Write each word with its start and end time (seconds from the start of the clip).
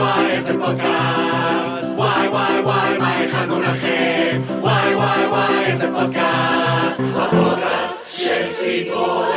וואי 0.00 0.30
איזה 0.30 0.52
פודקאסט, 0.52 1.84
וואי 1.96 2.28
וואי 2.28 2.60
וואי 2.60 2.98
מה 2.98 3.18
הכנו 3.18 3.60
לכם, 3.60 4.40
וואי 4.60 4.94
וואי 4.94 5.26
וואי 5.26 5.64
איזה 5.66 5.88
פודקאסט, 5.92 7.00
הפודקאסט 7.16 8.18
של 8.18 8.52
ציפורלה. 8.52 9.30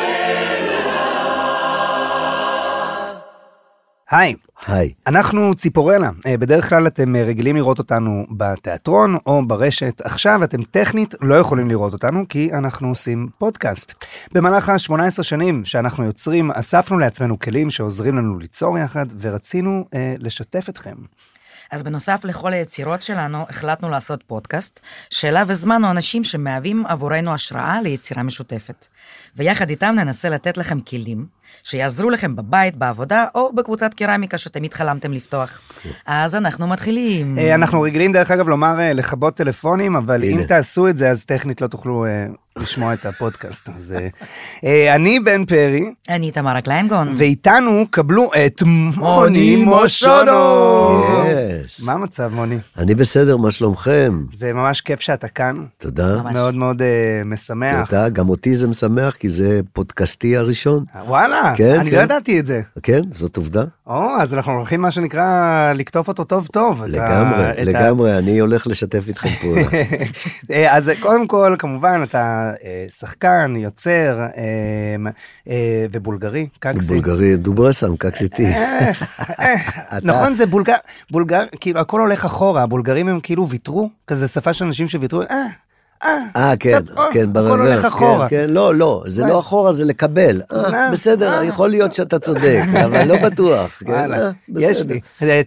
היי, 4.12 4.36
היי. 4.68 4.94
אנחנו 5.08 5.56
ציפורלה. 5.56 6.10
אה, 6.26 6.38
בדרך 6.38 6.70
כלל 6.70 6.88
אתם 6.88 7.16
אה, 7.16 7.24
רגילים 7.24 7.56
לראות 7.56 7.80
אותנו 7.80 8.26
בתיאטרון 8.32 9.18
או 9.26 9.48
ברשת. 9.48 10.02
עכשיו 10.04 10.44
אתם 10.44 10.64
טכנית 10.64 11.16
לא 11.22 11.36
יכולים 11.36 11.70
לראות 11.70 11.94
אותנו 11.94 12.26
כי 12.30 12.54
אנחנו 12.54 12.88
עושים 12.88 13.30
פודקאסט. 13.38 14.06
במהלך 14.32 14.70
ה-18 14.70 15.24
שנים 15.24 15.66
שאנחנו 15.66 16.04
יוצרים, 16.04 16.52
אספנו 16.52 17.00
לעצמנו 17.00 17.40
כלים 17.40 17.70
שעוזרים 17.70 18.18
לנו 18.18 18.40
ליצור 18.40 18.78
יחד 18.78 19.06
ורצינו 19.22 19.86
אה, 19.94 20.16
לשתף 20.20 20.70
אתכם. 20.70 20.96
אז 21.72 21.84
בנוסף 21.84 22.22
לכל 22.24 22.54
היצירות 22.54 23.02
שלנו, 23.04 23.46
החלטנו 23.50 23.90
לעשות 23.90 24.24
פודקאסט, 24.24 24.80
שאליו 25.10 25.52
הזמנו 25.52 25.92
אנשים 25.92 26.24
שמהווים 26.24 26.86
עבורנו 26.86 27.34
השראה 27.34 27.82
ליצירה 27.82 28.24
משותפת. 28.24 28.88
ויחד 29.36 29.70
איתם 29.70 29.96
ננסה 29.98 30.30
לתת 30.30 30.58
לכם 30.58 30.80
כלים 30.80 31.26
שיעזרו 31.64 32.10
לכם 32.10 32.36
בבית, 32.36 32.76
בעבודה, 32.76 33.26
או 33.36 33.54
בקבוצת 33.56 33.94
קרמיקה 33.94 34.38
שתמיד 34.38 34.74
חלמתם 34.74 35.14
לפתוח. 35.14 35.62
אז 36.06 36.36
אנחנו 36.36 36.68
מתחילים. 36.68 37.40
אה, 37.40 37.56
אנחנו 37.56 37.82
רגילים 37.82 38.12
דרך 38.12 38.32
אגב 38.32 38.48
לומר 38.48 38.80
אה, 38.80 38.94
לכבות 38.94 39.36
טלפונים, 39.36 39.96
אבל. 39.96 40.24
אם 40.24 40.44
תעשו 40.48 40.88
את 40.88 40.98
זה 40.98 41.10
אז 41.10 41.26
טכנית 41.26 41.62
לא 41.62 41.68
תוכלו 41.68 42.06
אה, 42.06 42.26
לשמוע 42.58 42.94
את 42.94 43.06
הפודקאסט. 43.06 43.70
אז 43.78 43.96
אה, 44.66 44.96
אני 44.96 45.20
בן 45.20 45.46
פרי, 45.46 45.86
אני 46.10 46.32
תמרה 46.32 46.62
קליינגון. 46.62 47.14
ואיתנו 47.18 47.86
קבלו 47.90 48.30
את 48.46 48.64
מוני 48.96 49.56
מושונו. 49.56 51.04
מה 51.86 51.94
המצב 51.94 52.28
מוני? 52.34 52.58
אני 52.78 52.96
בסדר, 52.96 53.38
מה 53.38 53.52
שלומכם? 53.52 54.24
זה 54.34 54.54
ממש 54.54 54.82
כיף 54.82 55.00
שאתה 55.00 55.28
כאן, 55.28 55.64
תודה. 55.80 56.22
מאוד 56.22 56.56
מאוד 56.56 56.82
משמח. 57.26 57.90
תודה, 57.90 58.10
גם 58.10 58.30
אותי 58.30 58.56
זה 58.56 58.68
משמח, 58.68 59.16
כי 59.16 59.30
זה 59.30 59.62
פודקאסטי 59.74 60.38
הראשון. 60.38 60.86
וואלה, 61.08 61.33
כן, 61.56 61.80
אני 61.80 61.92
כן. 61.92 61.98
לא 61.98 62.02
ידעתי 62.02 62.40
את 62.40 62.46
זה. 62.46 62.62
כן, 62.84 63.02
זאת 63.12 63.38
עובדה. 63.38 63.64
או, 63.88 64.10
אז 64.20 64.34
אנחנו 64.34 64.52
הולכים 64.52 64.82
מה 64.82 64.92
שנקרא 64.92 65.26
לקטוף 65.76 66.08
אותו 66.08 66.24
טוב 66.24 66.48
טוב. 66.48 66.84
לגמרי, 66.84 67.50
את 67.52 67.58
ה- 67.58 67.64
לגמרי, 67.64 68.18
אני 68.18 68.40
הולך 68.40 68.68
לשתף 68.68 69.04
איתכם 69.08 69.30
פעולה. 69.42 69.62
אה, 70.52 70.76
אז 70.78 70.92
קודם 71.00 71.28
כל, 71.28 71.56
כמובן, 71.60 72.02
אתה 72.04 72.20
אה, 72.64 72.86
שחקן, 72.90 73.54
יוצר 73.58 74.26
אה, 75.48 75.56
ובולגרי, 75.92 76.48
קקסי. 76.60 76.88
בולגרי, 76.88 77.36
דוברסם, 77.38 77.96
קקסיטי. 77.98 78.46
נכון, 80.04 80.36
זה 80.36 80.46
בולגר, 80.46 80.76
בולגר, 81.12 81.44
כאילו 81.62 81.80
הכל 81.80 82.00
הולך 82.02 82.26
אחורה, 82.26 82.64
הבולגרים 82.64 83.08
הם 83.08 83.20
כאילו 83.20 83.50
ויתרו, 83.50 83.90
כזה 84.08 84.28
שפה 84.28 84.54
של 84.54 84.66
אנשים 84.66 84.88
שוויתרו, 84.88 85.22
אה, 85.22 85.46
אה, 86.06 86.18
אה, 86.36 86.54
כן, 86.60 86.80
אה, 86.98 87.04
כן, 87.14 87.34
ברוורס. 87.34 87.94
כן, 87.94 88.06
כן, 88.30 88.50
לא, 88.50 88.76
לא, 88.76 89.04
זה 89.08 89.26
לא 89.26 89.40
אחורה, 89.40 89.74
זה 89.74 89.86
לקבל. 89.86 90.42
אה, 90.52 90.74
אה, 90.74 90.92
בסדר, 90.92 91.34
אה. 91.38 91.44
יכול 91.46 91.70
להיות 91.70 91.94
שאתה 91.94 92.20
צודק, 92.20 92.62
אבל 92.86 93.04
לא 93.08 93.16
בטוח. 93.30 93.82
כן, 93.86 94.14
אה, 94.14 94.32
יש 94.58 94.78
בסדר. 94.82 94.94
לי, 94.94 95.00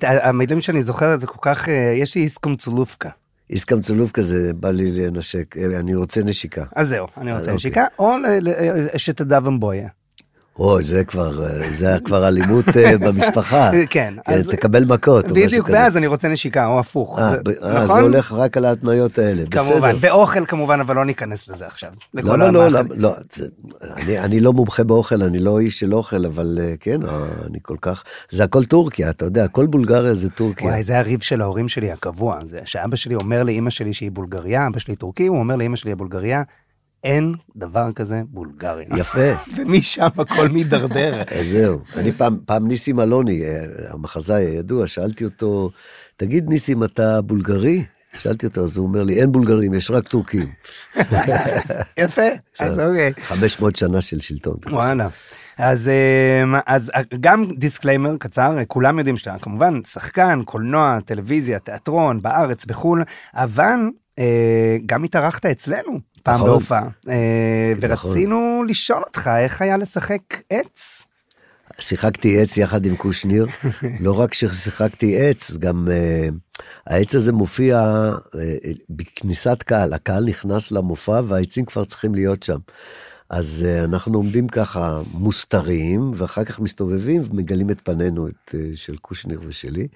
המילים 0.03 0.61
שאני 0.61 0.83
זוכר 0.83 1.19
זה 1.19 1.27
כל 1.27 1.39
כך, 1.43 1.69
אה, 1.69 1.75
יש 1.97 2.15
לי 2.15 2.21
איסקומצולופקה. 2.23 3.09
איסקם 3.51 3.81
צולוב 3.81 4.11
כזה, 4.11 4.51
בא 4.55 4.71
לי 4.71 4.93
לנשק, 4.93 5.57
אה, 5.57 5.79
אני 5.81 5.95
רוצה 5.95 6.21
נשיקה. 6.25 6.65
אז 6.77 6.89
זהו, 6.89 7.07
אני 7.21 7.31
רוצה 7.33 7.41
אוקיי. 7.43 7.55
נשיקה, 7.55 7.85
או 7.99 8.17
ל- 8.19 8.49
ל- 8.49 8.89
שתדבם 8.99 9.61
בויה. 9.61 9.89
אוי, 10.59 10.83
זה 10.83 11.05
כבר, 11.05 11.45
אה, 11.47 11.71
זה 11.73 11.97
כבר 12.05 12.29
אלימות 12.29 12.65
אה, 12.77 12.99
במשפחה. 13.07 13.71
כן, 13.73 13.85
כן, 13.91 14.15
אז- 14.27 14.49
תקבל 14.49 14.85
מכות 14.85 15.25
או 15.31 15.37
משהו 15.37 15.47
בדיוק, 15.47 15.67
כזה. 15.67 15.77
ואז 15.77 15.97
אני 15.97 16.07
רוצה 16.07 16.29
נשיקה, 16.29 16.67
או 16.67 16.79
הפוך. 16.81 17.19
אה, 17.19 17.31
אה, 17.33 17.37
זה 17.79 17.85
נכון? 17.85 18.01
הולך 18.03 18.33
רק 18.33 18.57
על 18.57 18.65
ההתניות 18.65 19.19
האלה, 19.19 19.43
כמובן, 19.51 19.93
בסדר. 19.95 20.13
ואוכל 20.15 20.47
כמובן, 20.47 20.81
אבל 20.81 20.97
לא 20.97 21.05
ניכנס 21.05 21.49
לזה 21.49 21.67
עכשיו. 21.67 21.91
לא, 22.15 22.39
לא, 22.39 22.51
לא. 22.53 22.69
לא, 22.69 22.81
לא, 22.97 23.15
זה- 23.33 23.47
אני- 23.97 24.19
אני 24.19 24.41
לא 24.41 24.53
מומחה 24.53 24.85
באוכל, 24.85 25.23
אני 25.23 25.39
לא 25.39 25.59
איש 25.61 25.79
של 25.81 25.95
אוכל, 25.95 26.27
אבל 26.27 26.59
אה, 26.63 26.75
כן, 26.81 27.01
אה, 27.03 27.25
אני 27.51 27.59
כל 27.63 27.77
כך, 27.81 28.05
זה 28.31 28.45
הכל 28.45 28.65
טורקיה, 28.65 29.11
אתה 29.11 29.25
יודע, 29.25 29.49
כל 29.49 29.67
בולגריה 29.67 30.15
זה 30.15 30.31
טורקיה. 30.31 30.67
וואי, 30.69 30.83
זה 30.83 30.99
הריב 30.99 31.21
של 31.21 31.41
ההורים 31.41 31.69
שלי 31.69 31.91
הקבוע. 31.93 32.39
זה 32.47 32.59
שאבא 32.65 32.97
שלי 32.97 33.15
אומר 33.15 33.43
לאימא 33.43 33.71
שלי 33.71 33.93
שהיא 33.93 34.11
בולגריה, 34.11 34.67
אבא 34.67 34.79
שלי 34.79 34.97
טורקי, 34.97 35.27
הוא 35.27 35.39
אומר 35.39 35.57
לאימא 35.57 35.77
שלי 35.77 35.93
הבולגריה, 35.93 36.43
אין 37.07 37.35
דבר 37.57 37.93
כזה 37.93 38.23
בולגריה. 38.29 38.87
יפה, 38.97 39.33
ומשם 39.57 40.07
הכל 40.19 40.49
מידרדר. 40.49 41.23
זהו. 41.53 41.81
אני 41.97 42.13
פעם, 42.13 42.39
פעם 42.47 42.69
ניסים 42.69 43.01
אלוני, 43.01 43.45
אה, 43.45 43.65
המחזאי 43.91 44.45
הידוע, 44.45 44.87
שאלתי 44.87 45.25
אותו, 45.25 45.71
תגיד 46.17 46.49
ניסים, 46.49 46.85
אתה 46.85 47.21
בולגרי? 47.21 47.85
שאלתי 48.15 48.47
אותו, 48.47 48.65
אז 48.65 48.77
הוא 48.77 48.87
אומר 48.87 49.03
לי, 49.03 49.21
אין 49.21 49.33
בולגרים, 49.33 49.75
יש 49.75 49.91
רק 49.91 50.09
טורקים. 50.09 50.53
יפה, 51.99 52.29
אז 52.59 52.81
אוקיי. 52.81 53.13
500 53.23 53.77
שנה 53.77 54.01
של 54.01 54.21
שלטון. 54.21 54.57
וואלה. 54.71 55.09
אז, 55.59 55.91
אמ, 56.45 56.55
אז 56.67 56.93
גם 57.21 57.45
דיסקליימר 57.59 58.17
קצר, 58.19 58.57
כולם 58.69 58.99
יודעים 58.99 59.17
שאתה 59.17 59.37
כמובן 59.43 59.81
שחקן, 59.85 60.43
קולנוע, 60.45 60.99
טלוויזיה, 61.05 61.59
תיאטרון, 61.59 62.23
בארץ, 62.23 62.65
בחו"ל, 62.65 63.05
אבל 63.35 63.79
אה, 64.19 64.77
גם 64.87 65.05
התארחת 65.05 65.47
אצלנו 65.47 65.99
פעם 66.27 66.35
נכון. 66.35 66.49
בהופעה, 66.51 66.89
אה, 67.09 67.73
נכון. 67.77 67.91
ורצינו 67.91 68.65
לשאול 68.69 69.03
אותך 69.07 69.31
איך 69.39 69.63
היה 69.63 69.77
לשחק 69.77 70.21
עץ. 70.51 71.05
שיחקתי 71.79 72.43
עץ 72.43 72.57
יחד 72.57 72.87
עם 72.87 72.97
קושניר, 72.97 73.47
לא 74.01 74.21
רק 74.21 74.35
ששיחקתי 74.35 75.17
עץ, 75.21 75.57
גם 75.57 75.89
uh, 75.89 76.63
העץ 76.87 77.15
הזה 77.15 77.33
מופיע 77.33 78.11
uh, 78.15 78.39
בכניסת 78.91 79.63
קהל, 79.63 79.93
הקהל 79.93 80.25
נכנס 80.25 80.71
למופע 80.71 81.21
והעצים 81.25 81.65
כבר 81.65 81.85
צריכים 81.85 82.15
להיות 82.15 82.43
שם. 82.43 82.59
אז 83.31 83.65
uh, 83.67 83.85
אנחנו 83.85 84.19
עומדים 84.19 84.49
ככה 84.49 85.01
מוסתרים, 85.13 86.11
ואחר 86.15 86.45
כך 86.45 86.61
מסתובבים 86.61 87.23
ומגלים 87.31 87.71
את 87.71 87.81
פנינו, 87.85 88.29
את, 88.29 88.55
uh, 88.55 88.57
של 88.75 88.97
קושניר 88.97 89.41
ושלי. 89.47 89.89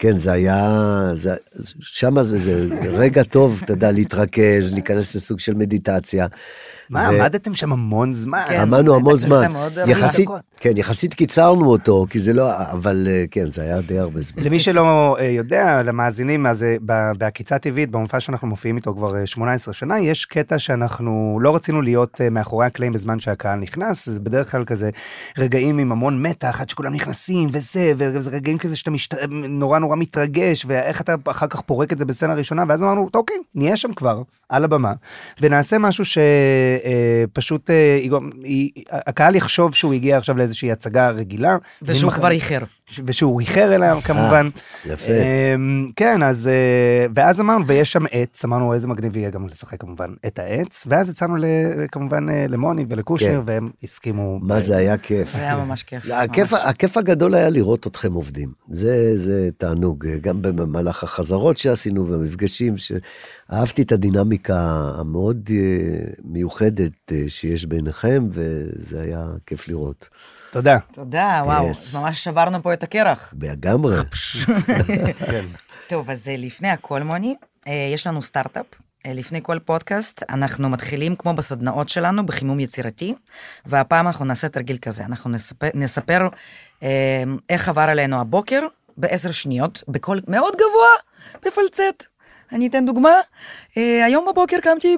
כן, 0.00 0.16
זה 0.16 0.32
היה, 0.32 1.12
זה, 1.14 1.34
שם 1.80 2.22
זה, 2.22 2.38
זה 2.38 2.66
רגע 2.90 3.22
טוב, 3.22 3.60
אתה 3.64 3.72
יודע, 3.72 3.90
להתרכז, 3.90 4.72
להיכנס 4.72 5.14
לסוג 5.14 5.38
של 5.38 5.54
מדיטציה. 5.54 6.26
מה, 6.90 7.08
ו- 7.12 7.22
עמדתם 7.22 7.54
שם 7.54 7.72
המון 7.72 8.12
זמן. 8.12 8.44
כן. 8.48 8.60
עמדנו 8.60 8.94
המון 8.94 9.16
זמן, 9.16 9.52
יחסית. 9.86 10.28
כן, 10.56 10.76
יחסית 10.76 11.14
קיצרנו 11.14 11.70
אותו, 11.70 12.06
כי 12.10 12.18
זה 12.18 12.32
לא, 12.32 12.50
אבל 12.72 13.08
אה, 13.10 13.24
כן, 13.30 13.46
זה 13.46 13.62
היה 13.62 13.80
די 13.80 13.98
הרבה 13.98 14.20
זמן. 14.20 14.42
למי 14.42 14.60
שלא 14.60 15.16
אה, 15.20 15.24
יודע, 15.24 15.82
למאזינים, 15.82 16.46
אז 16.46 16.62
אה, 16.62 16.76
ב- 16.86 17.12
בעקיצה 17.18 17.58
טבעית, 17.58 17.90
במופע 17.90 18.20
שאנחנו 18.20 18.48
מופיעים 18.48 18.76
איתו 18.76 18.94
כבר 18.94 19.16
אה, 19.16 19.26
18 19.26 19.74
שנה, 19.74 20.00
יש 20.00 20.24
קטע 20.24 20.58
שאנחנו 20.58 21.38
לא 21.42 21.54
רצינו 21.54 21.82
להיות 21.82 22.20
מאחורי 22.30 22.66
הקלעים 22.66 22.92
בזמן 22.92 23.20
שהקהל 23.20 23.58
נכנס, 23.58 24.08
זה 24.08 24.20
בדרך 24.20 24.50
כלל 24.50 24.64
כזה 24.64 24.90
רגעים 25.38 25.78
עם 25.78 25.92
המון 25.92 26.22
מתח, 26.22 26.60
עד 26.60 26.68
שכולם 26.68 26.94
נכנסים 26.94 27.48
וזה, 27.52 27.92
וזה 27.96 28.30
רגעים 28.30 28.58
כזה 28.58 28.76
שאתה 28.76 28.90
משת... 28.90 29.14
נורא 29.30 29.78
נורא 29.78 29.96
מתרגש, 29.96 30.64
ואיך 30.68 31.00
אתה 31.00 31.14
אחר 31.24 31.46
כך 31.46 31.60
פורק 31.60 31.92
את 31.92 31.98
זה 31.98 32.04
בסצנה 32.04 32.34
ראשונה, 32.34 32.64
ואז 32.68 32.82
אמרנו, 32.82 33.08
אוקיי, 33.14 33.36
נהיה 33.54 33.76
שם 33.76 33.92
כבר, 33.92 34.22
על 34.48 34.64
הבמה, 34.64 34.92
ונעשה 35.40 35.78
משהו 35.78 36.04
שפשוט 36.84 37.70
הקהל 38.90 39.34
יחשוב 39.34 39.74
שהוא 39.74 39.94
הגיע 39.94 40.16
עכשיו 40.16 40.36
לאיזושהי 40.36 40.72
הצגה 40.72 41.10
רגילה. 41.10 41.56
ושהוא 41.82 42.10
כבר 42.12 42.30
איחר. 42.30 42.58
ושהוא 43.06 43.40
איחר 43.40 43.74
אליה 43.74 44.00
כמובן. 44.00 44.48
יפה. 44.86 45.12
אמ, 45.12 45.88
כן, 45.96 46.22
אז, 46.22 46.46
אה, 46.48 47.06
ואז 47.14 47.40
אמרנו, 47.40 47.66
ויש 47.66 47.92
שם 47.92 48.04
עץ, 48.10 48.44
אמרנו 48.44 48.74
איזה 48.74 48.86
מגניב 48.88 49.16
יהיה 49.16 49.30
גם 49.30 49.46
לשחק 49.46 49.80
כמובן 49.80 50.10
את 50.26 50.38
העץ, 50.38 50.86
ואז 50.90 51.10
יצאנו 51.10 51.36
ל- 51.36 51.44
כמובן 51.92 52.28
אה, 52.28 52.46
למוני 52.48 52.84
ולקושנר, 52.88 53.32
כן. 53.32 53.40
והם 53.44 53.70
הסכימו. 53.82 54.38
מה 54.42 54.60
זה 54.60 54.76
היה 54.76 54.98
כיף. 54.98 55.32
זה 55.32 55.38
היה 55.38 55.56
ממש 55.56 55.82
כיף. 55.82 56.52
הכיף, 56.52 56.96
הגדול 56.96 57.34
היה 57.34 57.50
לראות 57.50 57.86
אתכם 57.86 58.12
עובדים. 58.12 58.48
זה, 58.68 59.16
זה 59.18 59.48
תענוג, 59.58 60.06
גם 60.20 60.42
במהלך 60.42 61.04
החזרות 61.04 61.56
שעשינו 61.56 62.08
והמפגשים, 62.08 62.74
שאהבתי 63.50 63.82
את 63.82 63.92
הדינמיקה 63.92 64.90
המאוד 64.98 65.50
אה, 65.52 66.12
מיוחדת 66.24 67.12
אה, 67.12 67.24
שיש 67.28 67.64
ביניכם, 67.66 68.28
וזה 68.30 69.02
היה 69.02 69.26
כיף 69.46 69.68
לראות. 69.68 70.08
תודה. 70.52 70.78
תודה, 70.92 71.42
וואו, 71.44 71.70
Yes. 71.70 71.98
ממש 71.98 72.24
שברנו 72.24 72.62
פה 72.62 72.72
את 72.72 72.82
הקרח. 72.82 73.34
לגמרי. 73.42 73.96
טוב, 75.88 76.10
אז 76.10 76.28
אה, 76.28 76.36
לפני 76.36 76.68
הכל, 76.68 77.02
מוני, 77.02 77.34
יש 77.66 78.06
לנו 78.06 78.22
סטארט-אפ. 78.22 78.66
לפני 79.06 79.40
כל 79.42 79.58
פודקאסט, 79.58 80.22
אנחנו 80.28 80.68
מתחילים 80.68 81.16
כמו 81.16 81.34
בסדנאות 81.34 81.88
שלנו, 81.88 82.26
בחימום 82.26 82.60
יצירתי, 82.60 83.14
והפעם 83.66 84.06
אנחנו 84.06 84.24
נעשה 84.24 84.48
תרגיל 84.48 84.76
כזה, 84.76 85.04
אנחנו 85.04 85.30
נספר, 85.30 85.68
נספר 85.74 86.28
איך 87.50 87.68
עבר 87.68 87.80
עלינו 87.82 88.20
הבוקר 88.20 88.60
בעשר 88.96 89.30
שניות, 89.30 89.82
בקול 89.88 90.20
מאוד 90.28 90.54
גבוה, 90.54 90.90
בפלצט. 91.46 92.09
אני 92.52 92.66
אתן 92.66 92.86
דוגמה. 92.86 93.12
אה, 93.76 94.04
היום 94.04 94.26
בבוקר 94.30 94.56
קמתי 94.62 94.96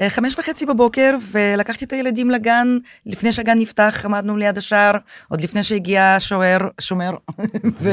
בחמש 0.00 0.38
וחצי 0.38 0.66
בבוקר 0.66 1.14
ולקחתי 1.32 1.84
את 1.84 1.92
הילדים 1.92 2.30
לגן, 2.30 2.78
לפני 3.06 3.32
שהגן 3.32 3.58
נפתח 3.58 4.02
עמדנו 4.04 4.36
ליד 4.36 4.58
השער, 4.58 4.92
עוד 5.28 5.40
לפני 5.40 5.62
שהגיע 5.62 6.16
שוער, 6.18 6.58
שומר. 6.80 7.10
ו... 7.82 7.90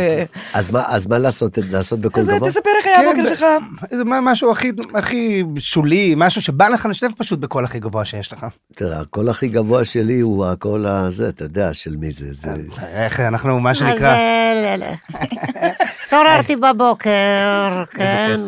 אז 0.53 0.71
מה, 0.71 0.83
אז 0.87 1.07
מה 1.07 1.17
לעשות, 1.17 1.57
לעשות 1.71 1.99
בכל 1.99 2.19
אז 2.19 2.27
דבר? 2.27 2.47
תספר 2.49 2.69
איך 2.77 2.85
היה 2.87 2.97
כן, 3.01 3.05
הבוקר 3.07 3.23
ב- 3.23 3.35
שלך. 3.35 3.45
זה 3.91 4.03
מה- 4.03 4.21
משהו 4.21 4.51
הכי, 4.51 4.71
הכי 4.93 5.43
שולי, 5.57 6.13
משהו 6.17 6.41
שבא 6.41 6.67
לך 6.69 6.85
לשתף 6.85 7.11
פשוט 7.17 7.39
בקול 7.39 7.63
הכי 7.65 7.79
גבוה 7.79 8.05
שיש 8.05 8.33
לך. 8.33 8.45
תראה, 8.75 8.99
הקול 8.99 9.29
הכי 9.29 9.47
גבוה 9.47 9.85
שלי 9.85 10.19
הוא 10.19 10.45
הקול 10.45 10.85
הזה, 10.85 11.29
אתה 11.29 11.43
יודע, 11.43 11.73
של 11.73 11.95
מי 11.97 12.11
זה, 12.11 12.33
זה... 12.33 12.49
איך 12.93 13.19
אנחנו, 13.19 13.59
מה 13.59 13.69
אז 13.71 13.77
שנקרא, 13.77 14.07
אה, 14.13 14.75
ל- 14.77 14.83
ל- 14.83 15.15
התעוררתי 16.09 16.55
בבוקר, 16.55 17.83
כן, 17.91 18.39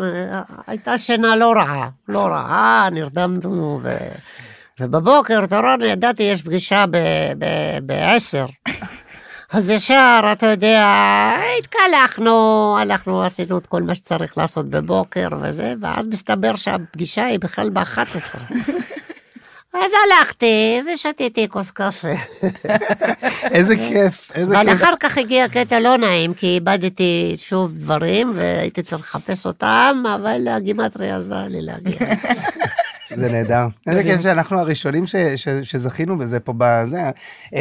הייתה 0.67 0.97
שינה 0.97 1.35
לא 1.35 1.51
רעה, 1.51 1.89
לא 2.07 2.25
רעה, 2.25 2.89
נרדמנו, 2.91 3.79
ו... 3.83 3.97
ובבוקר 4.79 5.43
התעוררנו, 5.43 5.85
ידעתי, 5.85 6.23
יש 6.23 6.41
פגישה 6.41 6.85
בעשר. 7.83 8.45
אז 9.53 9.69
ישר, 9.69 10.19
אתה 10.31 10.47
יודע, 10.47 10.85
התקלחנו, 11.59 12.75
הלכנו, 12.79 13.23
עשינו 13.23 13.57
את 13.57 13.67
כל 13.67 13.83
מה 13.83 13.95
שצריך 13.95 14.37
לעשות 14.37 14.69
בבוקר 14.69 15.27
וזה, 15.41 15.73
ואז 15.81 16.07
מסתבר 16.07 16.55
שהפגישה 16.55 17.25
היא 17.25 17.39
בכלל 17.39 17.69
ב-11. 17.69 18.37
אז 19.73 19.91
הלכתי 20.05 20.81
ושתיתי 20.93 21.49
כוס 21.49 21.71
קפה. 21.71 22.07
איזה 23.55 23.75
כיף, 23.75 24.31
איזה 24.35 24.61
אבל 24.61 24.69
כיף. 24.69 24.81
אחר 24.83 24.93
כך 24.99 25.17
הגיע 25.17 25.47
קטע 25.47 25.79
לא 25.79 25.97
נעים, 25.97 26.33
כי 26.33 26.47
איבדתי 26.47 27.33
שוב 27.37 27.71
דברים, 27.71 28.31
והייתי 28.35 28.81
צריך 28.81 29.01
לחפש 29.01 29.45
אותם, 29.45 30.03
אבל 30.15 30.47
הגימטריה 30.47 31.17
עזרה 31.17 31.47
לי 31.47 31.61
להגיע. 31.61 31.97
זה 33.15 33.31
נהדר. 33.31 33.67
איזה 33.87 34.03
כיף 34.03 34.21
שאנחנו 34.21 34.59
הראשונים 34.59 35.05
ש- 35.05 35.15
ש- 35.35 35.47
שזכינו 35.63 36.17
בזה 36.17 36.39
פה 36.39 36.53
בזה. 36.57 37.01
אמ, 37.53 37.59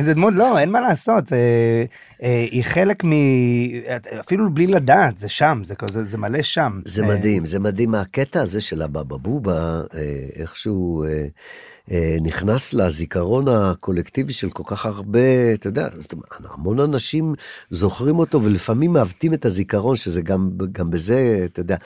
זה 0.00 0.14
דמות, 0.14 0.34
לא, 0.34 0.58
אין 0.58 0.70
מה 0.70 0.80
לעשות. 0.80 1.32
אה, 1.32 1.38
אה, 2.22 2.46
היא 2.50 2.62
חלק 2.64 3.04
מ... 3.04 3.12
אפילו 4.20 4.54
בלי 4.54 4.66
לדעת, 4.66 5.18
זה 5.18 5.28
שם, 5.28 5.60
זה 5.64 5.74
כזה, 5.74 6.04
זה 6.04 6.18
מלא 6.18 6.42
שם. 6.42 6.80
זה 6.84 7.02
אה, 7.02 7.08
מדהים, 7.08 7.46
זה 7.46 7.58
מדהים. 7.60 7.94
הקטע 7.94 8.40
הזה 8.42 8.60
של 8.60 8.82
הבבא 8.82 9.16
בובה, 9.16 9.80
איכשהו 10.36 11.04
נכנס 12.22 12.74
לזיכרון 12.74 13.48
הקולקטיבי 13.48 14.32
של 14.32 14.50
כל 14.50 14.62
כך 14.66 14.86
הרבה, 14.86 15.18
אתה 15.54 15.68
יודע, 15.68 15.88
זאת 15.98 16.12
אומרת, 16.12 16.26
המון 16.54 16.80
אנשים 16.80 17.34
זוכרים 17.70 18.18
אותו 18.18 18.42
ולפעמים 18.42 18.92
מעוותים 18.92 19.34
את 19.34 19.44
הזיכרון, 19.44 19.96
שזה 19.96 20.22
גם, 20.22 20.50
גם 20.72 20.90
בזה, 20.90 21.40
אתה 21.44 21.60
יודע, 21.60 21.76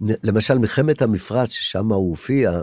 למשל 0.00 0.58
מלחמת 0.58 1.02
המפרץ, 1.02 1.50
ששם 1.50 1.92
הוא 1.92 2.10
הופיע 2.10 2.60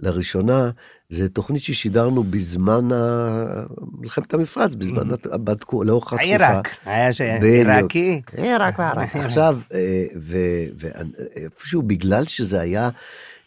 לראשונה, 0.00 0.70
זה 1.10 1.28
תוכנית 1.28 1.62
ששידרנו 1.62 2.24
בזמן 2.24 2.92
ה- 2.92 3.64
מלחמת 4.00 4.34
המפרץ, 4.34 4.74
בזמן, 4.74 5.10
הת- 5.10 5.26
בתקו- 5.26 5.84
לאורך 5.84 6.04
התקופה. 6.12 6.22
העיראק, 6.22 6.68
היה 6.84 7.12
ש... 7.12 7.20
עיראקי. 7.20 8.22
רק 8.60 8.78
וערק. 8.78 9.16
עכשיו, 9.16 9.58
אה, 9.74 10.04
ו- 10.20 10.64
ואיפשהו 10.78 11.82
בגלל 11.82 12.24
שזה 12.24 12.60
היה 12.60 12.84
אה, 12.84 12.90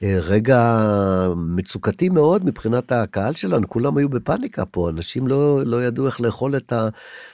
רגע 0.04 0.88
מצוקתי 1.36 2.10
מאוד 2.10 2.46
מבחינת 2.46 2.92
הקהל 2.92 3.34
שלנו, 3.34 3.70
כולם 3.70 3.98
היו 3.98 4.10
בפאניקה 4.10 4.66
פה, 4.66 4.90
אנשים 4.90 5.28
לא, 5.28 5.62
לא 5.66 5.84
ידעו 5.84 6.08
איך 6.08 6.22
לאכול 6.22 6.56
את 6.58 6.74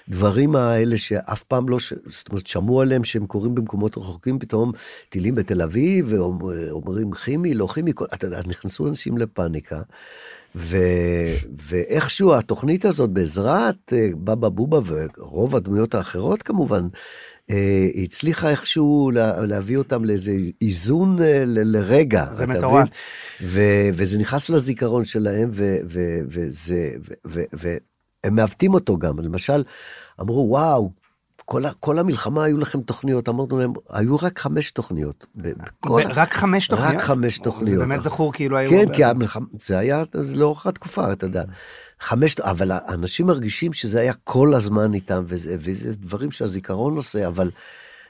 הדברים 0.08 0.56
האלה 0.56 0.98
שאף 0.98 1.44
פעם 1.44 1.70
לא. 1.70 1.78
זאת 2.06 2.30
אומרת, 2.30 2.48
שמעו 2.48 2.82
עליהם 2.82 3.04
שהם 3.04 3.26
קורים 3.26 3.56
במקומות 3.56 3.98
רחוקים, 3.98 4.40
פתאום 4.40 4.72
טילים 5.10 5.36
בתל 5.36 5.62
אביב, 5.62 6.14
ואומרים 6.14 7.12
כימי, 7.12 7.54
לא 7.54 7.68
כימי, 7.68 7.92
אתה 8.14 8.28
יודע, 8.28 8.40
נכנסו 8.48 8.88
אנשים 8.88 9.18
לפאניקה. 9.18 9.82
ו... 10.56 10.78
ואיכשהו 11.66 12.34
התוכנית 12.34 12.86
הזאת 12.86 13.10
בעזרת 13.10 13.94
אה, 13.94 14.10
בבא 14.24 14.50
בובה 14.50 14.80
ורוב 14.86 15.56
הדמויות 15.56 15.96
האחרות 15.96 16.44
כמובן, 16.44 16.88
אה, 17.52 17.88
הצליחה 18.04 18.50
איכשהו 18.50 19.12
לה, 19.14 19.46
להביא 19.46 19.78
אותם 19.78 20.06
לאיזה 20.06 20.32
איזון 20.62 21.22
אה, 21.22 21.44
ל- 21.46 21.78
לרגע. 21.78 22.26
זה 22.34 22.48
מטורף. 22.48 22.90
וזה 23.94 24.20
נכנס 24.20 24.50
לזיכרון 24.50 25.06
שלהם, 25.06 25.50
ו- 25.54 25.78
ו- 25.90 26.22
וזה, 26.28 26.92
ו- 27.28 27.44
והם 27.54 28.36
מעוותים 28.36 28.74
אותו 28.74 28.98
גם. 28.98 29.20
למשל, 29.20 29.64
אמרו, 30.22 30.46
וואו, 30.50 30.92
כל, 31.46 31.64
כל 31.80 32.00
המלחמה 32.00 32.44
היו 32.44 32.58
לכם 32.58 32.82
תוכניות, 32.82 33.30
אמרנו 33.30 33.58
להם, 33.60 33.74
היו 33.90 34.16
רק 34.16 34.40
חמש 34.40 34.72
תוכניות. 34.72 35.26
בכל 35.36 36.02
רק 36.16 36.34
חמש 36.34 36.68
תוכניות? 36.68 36.96
רק 36.96 37.02
חמש 37.02 37.40
תוכניות. 37.40 37.80
זה 37.80 37.86
באמת 37.86 38.02
זכור 38.04 38.34
כאילו 38.34 38.58
היו... 38.58 38.70
כן, 38.70 38.94
כי 38.94 39.04
המלחמה, 39.04 39.46
זה 39.60 39.78
היה, 39.78 40.04
זה 40.14 40.36
לאורך 40.38 40.68
התקופה, 40.68 41.12
אתה 41.12 41.26
יודע. 41.26 41.44
חמש, 42.02 42.36
אבל 42.40 42.72
האנשים 42.74 43.26
מרגישים 43.28 43.74
שזה 43.74 44.00
היה 44.00 44.14
כל 44.24 44.54
הזמן 44.54 44.94
איתם, 44.94 45.24
וזה, 45.28 45.56
וזה 45.60 45.96
דברים 45.96 46.32
שהזיכרון 46.32 46.96
עושה, 46.96 47.28
אבל 47.28 47.52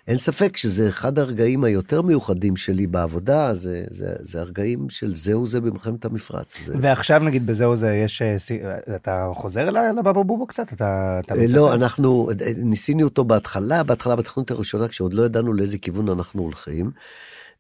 אין 0.08 0.18
ספק 0.18 0.58
שזה 0.58 0.90
אחד 0.90 1.20
הרגעים 1.20 1.64
היותר 1.64 2.02
מיוחדים 2.02 2.58
שלי 2.58 2.88
בעבודה, 2.88 3.54
זה, 3.54 3.84
זה, 3.90 4.14
זה 4.20 4.42
הרגעים 4.42 4.90
של 4.90 5.16
זהו 5.16 5.48
זה 5.48 5.62
במלחמת 5.62 6.06
המפרץ. 6.06 6.58
זה, 6.66 6.76
ועכשיו 6.82 7.20
נגיד 7.20 7.46
בזהו 7.46 7.76
זה 7.76 7.94
יש... 7.94 8.22
אה, 8.22 8.40
סי- 8.40 8.60
אתה 8.96 9.30
חוזר 9.34 9.70
לבבא 9.70 10.12
בובו 10.24 10.48
קצת? 10.48 10.74
אתה... 10.74 11.20
אתה 11.26 11.36
אה, 11.36 11.46
לא, 11.48 11.66
מתעסק? 11.66 11.82
אנחנו 11.82 12.30
ניסינו 12.58 13.04
אותו 13.04 13.24
בהתחלה, 13.24 13.84
בהתחלה 13.84 14.16
בתוכנית 14.16 14.52
הראשונה, 14.52 14.88
כשעוד 14.88 15.14
לא 15.14 15.24
ידענו 15.24 15.54
לאיזה 15.54 15.78
כיוון 15.78 16.10
אנחנו 16.10 16.42
הולכים, 16.42 16.92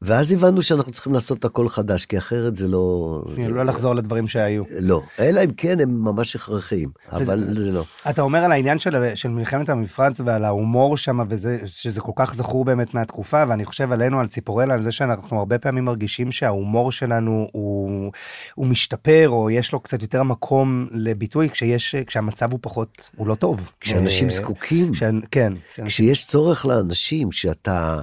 ואז 0.01 0.33
הבנו 0.33 0.61
שאנחנו 0.61 0.91
צריכים 0.91 1.13
לעשות 1.13 1.45
הכל 1.45 1.69
חדש, 1.69 2.05
כי 2.05 2.17
אחרת 2.17 2.55
זה 2.55 2.67
לא... 2.67 3.21
זה, 3.37 3.49
לא 3.49 3.65
לחזור 3.65 3.95
לדברים 3.95 4.27
שהיו. 4.27 4.63
לא, 4.79 5.01
אלא 5.19 5.43
אם 5.43 5.51
כן 5.57 5.79
הם 5.79 6.03
ממש 6.03 6.35
הכרחיים, 6.35 6.89
אבל 7.11 7.43
זה 7.57 7.71
לא. 7.71 7.83
אתה 8.09 8.21
אומר 8.21 8.39
על 8.39 8.51
העניין 8.51 8.79
של, 8.79 9.15
של 9.15 9.29
מלחמת 9.29 9.69
המפרץ 9.69 10.21
ועל 10.25 10.45
ההומור 10.45 10.97
שם 10.97 11.19
וזה 11.29 11.57
שזה 11.65 12.01
כל 12.01 12.11
כך 12.15 12.33
זכור 12.33 12.65
באמת 12.65 12.93
מהתקופה 12.93 13.43
ואני 13.47 13.65
חושב 13.65 13.91
עלינו 13.91 14.19
על 14.19 14.27
ציפורלה 14.27 14.73
על 14.73 14.81
זה 14.81 14.91
שאנחנו 14.91 15.39
הרבה 15.39 15.59
פעמים 15.59 15.85
מרגישים 15.85 16.31
שההומור 16.31 16.91
שלנו 16.91 17.47
הוא, 17.51 18.11
הוא 18.55 18.67
משתפר 18.67 19.29
או 19.29 19.49
יש 19.49 19.73
לו 19.73 19.79
קצת 19.79 20.01
יותר 20.01 20.23
מקום 20.23 20.87
לביטוי 20.91 21.49
כשיש 21.49 21.95
כשהמצב 21.95 22.51
הוא 22.51 22.59
פחות 22.61 23.09
הוא 23.15 23.27
לא 23.27 23.35
טוב. 23.35 23.71
כשאנשים 23.79 24.27
אה, 24.27 24.33
זקוקים. 24.33 24.91
כן. 25.31 25.53
כשיש 25.85 26.25
צורך 26.25 26.65
לאנשים 26.65 27.31
שאתה, 27.31 28.01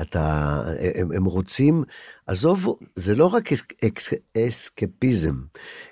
אתה, 0.00 0.60
הם, 0.94 1.12
הם 1.12 1.35
רוצים, 1.36 1.84
עזוב, 2.26 2.76
זה 2.94 3.14
לא 3.14 3.26
רק 3.26 3.52
אס, 3.52 3.62
אקס, 3.84 4.08
אסקפיזם, 4.36 5.34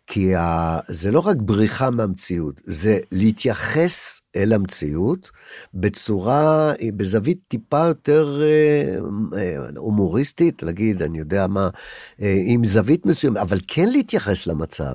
כי 0.07 0.37
ה, 0.37 0.79
זה 0.89 1.11
לא 1.11 1.21
רק 1.21 1.37
בריחה 1.41 1.91
מהמציאות, 1.91 2.61
זה 2.65 2.99
להתייחס 3.13 4.21
אל 4.37 4.53
המציאות 4.53 5.31
בצורה, 5.75 6.73
בזווית 6.97 7.39
טיפה 7.49 7.87
יותר 7.87 8.43
אה, 8.43 8.99
אה, 9.39 9.57
הומוריסטית, 9.77 10.63
להגיד, 10.63 11.03
אני 11.03 11.19
יודע 11.19 11.47
מה, 11.47 11.69
אה, 12.23 12.43
עם 12.47 12.65
זווית 12.65 13.07
מסוימת, 13.07 13.37
אבל 13.37 13.59
כן 13.69 13.89
להתייחס 13.89 14.47
למצב. 14.47 14.95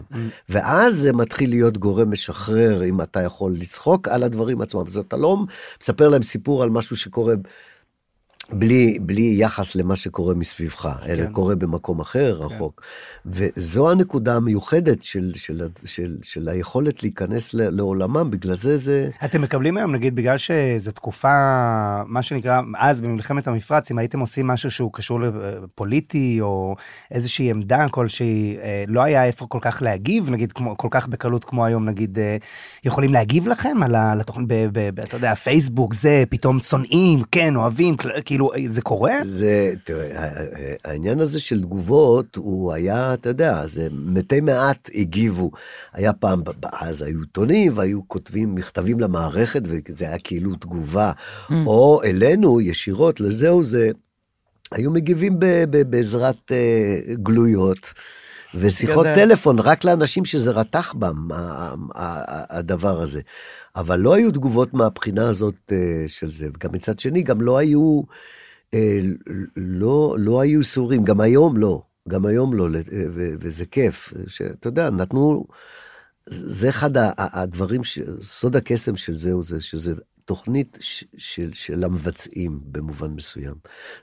ואז 0.49 0.95
זה 0.95 1.13
מתחיל 1.13 1.49
להיות 1.49 1.77
גורם 1.77 2.11
משחרר, 2.11 2.83
אם 2.83 3.01
אתה 3.01 3.21
יכול 3.21 3.51
לצחוק 3.51 4.07
על 4.07 4.23
הדברים 4.23 4.61
עצמם. 4.61 4.83
אז 4.87 4.97
אתה 4.97 5.17
לא 5.17 5.37
מספר 5.81 6.07
להם 6.07 6.23
סיפור 6.23 6.63
על 6.63 6.69
משהו 6.69 6.97
שקורה 6.97 7.33
בלי, 8.51 8.97
בלי 9.01 9.35
יחס 9.37 9.75
למה 9.75 9.95
שקורה 9.95 10.33
מסביבך, 10.33 10.89
אלא 11.05 11.25
כן. 11.25 11.31
קורה 11.31 11.55
במקום 11.55 11.99
אחר, 11.99 12.37
רחוק. 12.39 12.81
וזו 13.25 13.91
הנקודה 13.91 14.35
המיוחדת 14.35 15.03
של, 15.03 15.31
של, 15.35 15.67
של, 15.85 16.17
של 16.21 16.49
היכולת 16.49 17.03
להיכנס 17.03 17.53
לעולמם, 17.53 18.31
בגלל 18.31 18.55
זה 18.55 18.77
זה... 18.77 19.09
אתם 19.25 19.41
מקבלים 19.41 19.77
היום 19.77 19.91
נגיד 19.91 20.15
בגלל 20.15 20.37
שזו 20.37 20.91
תקופה 20.91 21.33
מה 22.07 22.21
שנקרא 22.21 22.61
אז 22.77 23.01
במלחמת 23.01 23.47
המפרץ 23.47 23.91
אם 23.91 23.97
הייתם 23.97 24.19
עושים 24.19 24.47
משהו 24.47 24.71
שהוא 24.71 24.93
קשור 24.93 25.19
לפוליטי 25.63 26.37
או 26.41 26.75
איזושהי 27.11 27.49
עמדה 27.49 27.85
כלשהי 27.91 28.57
אה, 28.61 28.83
לא 28.87 29.01
היה 29.01 29.25
איפה 29.25 29.47
כל 29.47 29.59
כך 29.61 29.81
להגיב 29.81 30.29
נגיד 30.29 30.51
כמו 30.51 30.77
כל 30.77 30.87
כך 30.91 31.07
בקלות 31.07 31.45
כמו 31.45 31.65
היום 31.65 31.85
נגיד 31.85 32.19
אה, 32.19 32.37
יכולים 32.83 33.13
להגיב 33.13 33.47
לכם 33.47 33.83
על 33.83 33.95
התוכנית 33.95 34.49
אתה 35.03 35.17
יודע 35.17 35.35
פייסבוק 35.35 35.93
זה 35.93 36.23
פתאום 36.29 36.59
שונאים 36.59 37.21
כן 37.31 37.55
אוהבים 37.55 37.97
כל- 37.97 38.09
כאילו 38.39 38.73
זה 38.73 38.81
קורה 38.81 39.13
זה, 39.23 39.73
תראה, 39.83 40.29
העניין 40.85 41.19
הזה 41.19 41.39
של 41.39 41.61
תגובות, 41.61 42.35
הוא 42.35 42.73
היה, 42.73 43.13
אתה 43.13 43.29
יודע, 43.29 43.67
זה 43.67 43.87
מתי 43.91 44.41
מעט 44.41 44.89
הגיבו. 44.95 45.51
היה 45.93 46.13
פעם, 46.13 46.41
אז 46.71 47.01
היו 47.01 47.19
עיתונים 47.21 47.71
והיו 47.75 48.07
כותבים 48.07 48.55
מכתבים 48.55 48.99
למערכת, 48.99 49.61
וזה 49.65 50.07
היה 50.07 50.19
כאילו 50.23 50.55
תגובה. 50.55 51.11
או 51.65 52.01
אלינו, 52.03 52.61
ישירות, 52.61 53.19
לזהו 53.19 53.63
זה, 53.63 53.89
היו 54.71 54.91
מגיבים 54.91 55.39
בעזרת 55.89 56.51
אה, 56.51 57.15
גלויות. 57.23 57.93
ושיחות 58.55 59.05
גדל. 59.05 59.15
טלפון 59.15 59.59
רק 59.59 59.83
לאנשים 59.83 60.25
שזה 60.25 60.51
רתח 60.51 60.93
בם, 60.97 61.27
הדבר 62.49 63.01
הזה. 63.01 63.21
אבל 63.75 63.99
לא 63.99 64.13
היו 64.13 64.31
תגובות 64.31 64.73
מהבחינה 64.73 65.29
הזאת 65.29 65.71
אה, 65.71 66.03
של 66.07 66.31
זה. 66.31 66.47
וגם 66.47 66.71
מצד 66.73 66.99
שני, 66.99 67.23
גם 67.23 67.41
לא 67.41 67.57
היו 67.57 68.01
אה, 68.73 68.99
לא, 69.55 70.15
לא 70.19 70.41
היו 70.41 70.59
איסורים, 70.59 71.03
גם 71.03 71.21
היום 71.21 71.57
לא, 71.57 71.81
גם 72.09 72.25
היום 72.25 72.53
לא, 72.53 72.67
ו- 73.13 73.33
וזה 73.39 73.65
כיף, 73.65 74.13
שאתה 74.27 74.67
יודע, 74.67 74.89
נתנו, 74.89 75.45
זה 76.29 76.69
אחד 76.69 76.91
הדברים, 77.17 77.83
ש- 77.83 77.99
סוד 78.21 78.55
הקסם 78.55 78.97
של 78.97 79.15
זה 79.15 79.31
הוא 79.31 79.43
זה, 79.43 79.61
שזה 79.61 79.93
תוכנית 80.29 80.77
ש- 80.81 81.03
של, 81.17 81.53
של 81.53 81.83
המבצעים 81.83 82.59
במובן 82.71 83.11
מסוים. 83.11 83.55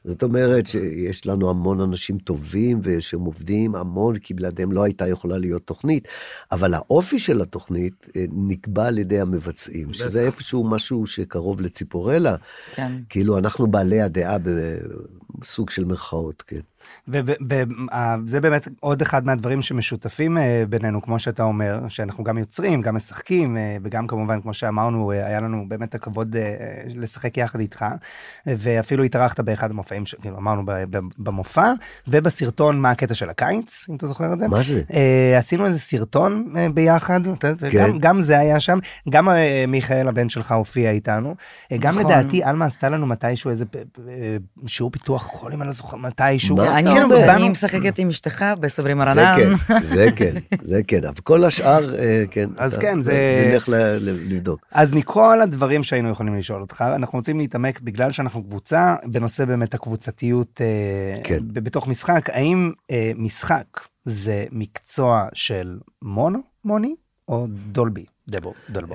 זאת 0.05 0.23
אומרת 0.23 0.67
שיש 0.67 1.27
לנו 1.27 1.51
המון 1.51 1.81
אנשים 1.81 2.19
טובים 2.19 2.81
ושהם 2.83 3.21
עובדים 3.21 3.75
המון, 3.75 4.19
כי 4.19 4.35
בלעדיהם 4.35 4.73
לא 4.73 4.83
הייתה 4.85 5.09
יכולה 5.09 5.39
להיות 5.39 5.67
תוכנית, 5.67 6.09
אבל 6.53 6.75
האופי 6.75 7.19
של 7.19 7.43
התוכנית 7.43 8.07
אה, 8.17 8.25
נקבע 8.33 8.87
על 8.87 8.99
ידי 8.99 9.21
המבצעים, 9.21 9.93
שזה 9.95 10.21
איפשהו 10.21 10.69
משהו 10.69 11.07
שקרוב 11.07 11.61
לציפורלה. 11.61 12.37
כן. 12.75 12.93
כאילו 13.09 13.39
אנחנו 13.39 13.67
בעלי 13.67 14.01
הדעה 14.01 14.37
בסוג 15.39 15.71
של 15.71 15.85
מירכאות, 15.85 16.43
כן. 16.47 16.61
וזה 17.09 18.41
באמת 18.41 18.69
עוד 18.81 19.03
אחד 19.03 19.27
מהדברים 19.27 19.63
שמשותפים 19.63 20.39
אה, 20.39 20.65
בינינו, 20.69 21.03
כמו 21.03 21.19
שאתה 21.19 21.43
אומר, 21.43 21.81
שאנחנו 21.89 22.25
גם 22.25 22.39
יוצרים, 22.39 22.83
גם 22.83 22.97
משחקים, 22.97 23.57
אה, 23.57 23.77
וגם 23.83 24.07
כמובן, 24.07 24.41
כמו 24.41 24.55
שאמרנו, 24.55 25.13
אה, 25.13 25.27
היה 25.27 25.41
לנו 25.41 25.65
באמת 25.69 25.95
הכבוד 25.95 26.37
אה, 26.37 26.43
לשחק 26.95 27.37
יחד 27.39 27.61
איתך, 27.61 27.85
ואפילו 28.47 29.05
התארחת 29.05 29.41
באחד 29.41 29.71
המופעים, 29.71 30.07
ש- 30.07 30.15
כאילו 30.15 30.37
אמרנו 30.39 30.63
במופע, 31.19 31.73
ובסרטון 32.09 32.81
מה 32.81 32.91
הקטע 32.91 33.15
של 33.15 33.29
הקיץ, 33.31 33.87
אם 33.91 33.97
אתה 33.97 34.07
זוכר 34.07 34.33
את 34.33 34.39
זה. 34.39 34.49
מה 34.49 34.63
זה? 34.63 34.83
אה, 34.95 35.39
עשינו 35.39 35.67
איזה 35.67 35.79
סרטון 35.79 36.53
אה, 36.57 36.69
ביחד, 36.75 37.21
כן. 37.41 37.55
גם, 37.73 37.99
גם 37.99 38.21
זה 38.21 38.39
היה 38.39 38.61
שם, 38.61 38.79
גם 39.11 39.29
אה, 39.29 39.65
מיכאל 39.69 40.09
הבן 40.09 40.29
שלך 40.29 40.53
הופיע 40.53 40.91
איתנו, 40.91 41.35
אה, 41.73 41.77
גם 41.81 41.99
נכון. 41.99 42.13
לדעתי 42.13 42.43
עלמה 42.43 42.65
עשתה 42.65 42.89
לנו 42.89 43.07
מתישהו 43.07 43.51
איזה 43.51 43.65
אה, 44.09 44.37
שיעור 44.67 44.91
פיתוח 44.91 45.26
קול, 45.27 45.53
אם 45.53 45.63
אני 45.63 45.67
לא 45.67 45.73
זוכר, 45.73 45.97
מתישהו. 45.97 46.57
מה? 46.57 46.79
אני 46.79 47.49
משחקת 47.49 47.99
עם 47.99 48.09
אשתך 48.09 48.45
בסוברים 48.61 49.05
זה 49.15 49.29
הרנן. 49.31 49.57
כן, 49.57 49.75
זה 49.95 50.07
כן, 50.17 50.31
זה 50.61 50.81
כן, 50.87 51.05
אבל 51.05 51.21
כל 51.23 51.45
השאר, 51.45 51.95
אה, 51.99 52.25
כן. 52.31 52.51
אז 52.57 52.79
כן, 52.79 53.03
זה- 53.03 53.49
נלך 53.53 53.69
ל- 53.69 53.75
ל- 53.75 54.33
לבדוק. 54.35 54.61
אז 54.73 54.93
מכל 54.93 55.41
הדברים 55.43 55.83
שהיינו 55.83 56.11
יכולים 56.11 56.37
לשאול 56.39 56.61
אותך, 56.61 56.85
אנחנו 56.97 57.19
רוצים 57.19 57.39
להתעמק 57.39 57.81
בגלל 57.81 58.13
שאנחנו 58.13 58.43
קבוצה, 58.45 58.97
בנושא 59.05 59.45
באמת 59.45 59.75
הקבוצתיות 59.75 60.61
אה, 60.61 61.21
כן. 61.25 61.39
בתוך 61.49 61.89
משחק. 61.89 62.31
האם 62.31 62.73
אה, 62.91 63.13
משחק 63.17 63.65
זה 64.05 64.45
מקצוע 64.53 65.27
של 65.33 65.79
מונו, 66.03 66.39
מוני, 66.65 66.95
או 67.29 67.47
דולבי, 67.73 68.05
דבו, 68.29 68.55
דולבו? 68.71 68.95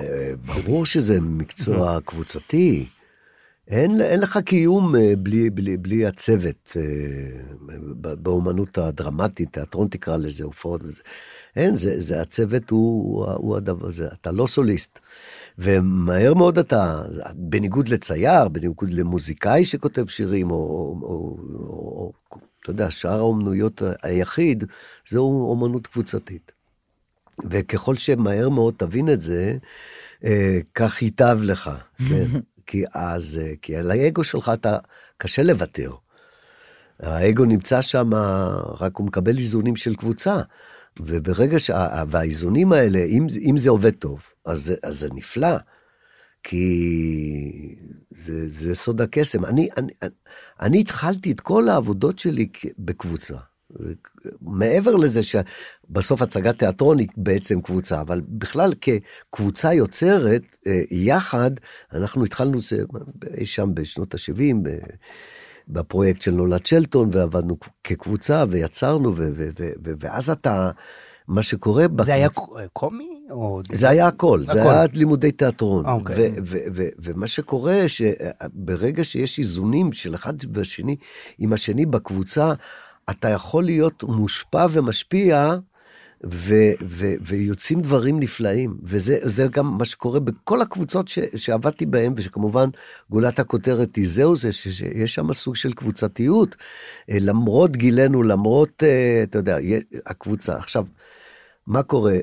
ברור 0.64 0.86
שזה 0.86 1.20
מקצוע 1.20 1.98
קבוצתי. 2.04 2.86
אין, 3.68 4.00
אין 4.00 4.20
לך 4.20 4.38
קיום 4.38 4.96
אה, 4.96 5.12
בלי, 5.18 5.50
בלי, 5.50 5.76
בלי 5.76 6.06
הצוות 6.06 6.76
אה, 6.76 7.82
באומנות 7.98 8.78
הדרמטית, 8.78 9.52
תיאטרון 9.52 9.88
תקרא 9.88 10.16
לזה, 10.16 10.44
הופעות 10.44 10.80
וזה. 10.84 11.02
אין, 11.56 11.76
זה, 11.76 12.00
זה 12.00 12.20
הצוות 12.20 12.70
הוא, 12.70 13.26
הוא 13.26 13.56
הדבר 13.56 13.86
הזה, 13.86 14.08
אתה 14.20 14.30
לא 14.30 14.46
סוליסט. 14.46 14.98
ומהר 15.58 16.34
מאוד 16.34 16.58
אתה, 16.58 17.02
בניגוד 17.34 17.88
לצייר, 17.88 18.48
בניגוד 18.48 18.90
למוזיקאי 18.92 19.64
שכותב 19.64 20.06
שירים, 20.06 20.50
או, 20.50 20.56
או, 20.56 20.98
או, 21.02 22.12
או 22.30 22.38
אתה 22.62 22.70
יודע, 22.70 22.90
שאר 22.90 23.18
האומנויות 23.18 23.82
היחיד, 24.02 24.64
זהו 25.08 25.50
אומנות 25.50 25.86
קבוצתית. 25.86 26.52
וככל 27.50 27.94
שמהר 27.94 28.48
מאוד 28.48 28.74
תבין 28.76 29.08
את 29.08 29.20
זה, 29.20 29.56
אה, 30.24 30.58
כך 30.74 31.02
ייטב 31.02 31.38
לך, 31.42 31.70
כן? 32.08 32.40
כי 32.72 32.84
אז, 32.94 33.40
אה, 33.42 33.52
כי 33.62 33.76
על 33.76 33.90
האגו 33.90 34.24
שלך 34.24 34.50
אתה, 34.54 34.78
קשה 35.16 35.42
לוותר. 35.42 35.92
האגו 37.00 37.44
נמצא 37.44 37.82
שם, 37.82 38.10
רק 38.80 38.96
הוא 38.96 39.06
מקבל 39.06 39.38
איזונים 39.38 39.76
של 39.76 39.94
קבוצה. 39.94 40.36
וברגע 41.00 41.60
ש... 41.60 41.70
והאיזונים 42.08 42.72
האלה, 42.72 43.04
אם, 43.04 43.26
אם 43.50 43.58
זה 43.58 43.70
עובד 43.70 43.90
טוב, 43.90 44.20
אז, 44.46 44.74
אז 44.82 44.98
זה 44.98 45.08
נפלא. 45.14 45.56
כי 46.42 47.76
זה, 48.10 48.48
זה 48.48 48.74
סוד 48.74 49.00
הקסם. 49.00 49.44
אני, 49.44 49.68
אני, 49.76 49.92
אני 50.60 50.80
התחלתי 50.80 51.32
את 51.32 51.40
כל 51.40 51.68
העבודות 51.68 52.18
שלי 52.18 52.48
בקבוצה. 52.78 53.36
מעבר 54.42 54.96
לזה 54.96 55.20
שבסוף 55.22 56.22
הצגת 56.22 56.58
תיאטרון 56.58 56.98
היא 56.98 57.08
בעצם 57.16 57.60
קבוצה, 57.60 58.00
אבל 58.00 58.20
בכלל 58.28 58.72
כקבוצה 58.80 59.74
יוצרת, 59.74 60.42
אה, 60.66 60.82
יחד, 60.90 61.50
אנחנו 61.92 62.24
התחלנו 62.24 62.60
זה 62.60 62.82
שם 63.44 63.70
בשנות 63.74 64.14
ה-70, 64.14 64.68
בפרויקט 65.68 66.22
של 66.22 66.30
נולד 66.30 66.66
שלטון, 66.66 67.10
ועבדנו 67.12 67.56
כקבוצה, 67.84 68.44
ויצרנו, 68.50 69.16
ו- 69.16 69.30
ו- 69.36 69.48
ו- 69.58 69.92
ואז 70.00 70.30
אתה, 70.30 70.70
מה 71.28 71.42
שקורה... 71.42 71.86
זה 72.02 72.14
היה 72.14 72.28
בקבוצ- 72.28 72.58
ק- 72.58 72.68
קומי? 72.72 73.08
או... 73.30 73.60
זה 73.72 73.88
היה 73.88 74.06
הכל, 74.06 74.46
זה 74.46 74.60
הכל. 74.62 74.70
היה 74.70 74.84
לימודי 74.94 75.32
תיאטרון. 75.32 75.86
אוקיי. 75.86 76.28
ו- 76.28 76.34
ו- 76.46 76.58
ו- 76.74 76.88
ומה 76.98 77.26
שקורה, 77.28 77.78
שברגע 77.88 79.04
שיש 79.04 79.38
איזונים 79.38 79.92
של 79.92 80.14
אחד 80.14 80.34
והשני 80.52 80.96
עם 81.38 81.52
השני 81.52 81.86
בקבוצה, 81.86 82.52
אתה 83.10 83.28
יכול 83.28 83.64
להיות 83.64 84.02
מושפע 84.04 84.66
ומשפיע, 84.72 85.56
ו- 86.26 86.72
ו- 86.88 87.14
ויוצאים 87.20 87.80
דברים 87.80 88.20
נפלאים. 88.20 88.76
וזה 88.82 89.18
זה 89.22 89.46
גם 89.50 89.78
מה 89.78 89.84
שקורה 89.84 90.20
בכל 90.20 90.62
הקבוצות 90.62 91.08
ש- 91.08 91.18
שעבדתי 91.36 91.86
בהן, 91.86 92.12
ושכמובן 92.16 92.68
גולת 93.10 93.38
הכותרת 93.38 93.96
היא 93.96 94.08
זהו 94.08 94.36
זה, 94.36 94.52
שיש 94.52 95.14
שם 95.14 95.32
סוג 95.32 95.56
של 95.56 95.72
קבוצתיות. 95.72 96.56
אה, 97.10 97.16
למרות 97.20 97.76
גילנו, 97.76 98.22
למרות, 98.22 98.82
אה, 98.82 99.20
אתה 99.22 99.38
יודע, 99.38 99.56
הקבוצה. 100.06 100.56
עכשיו, 100.56 100.84
מה 101.66 101.82
קורה? 101.82 102.16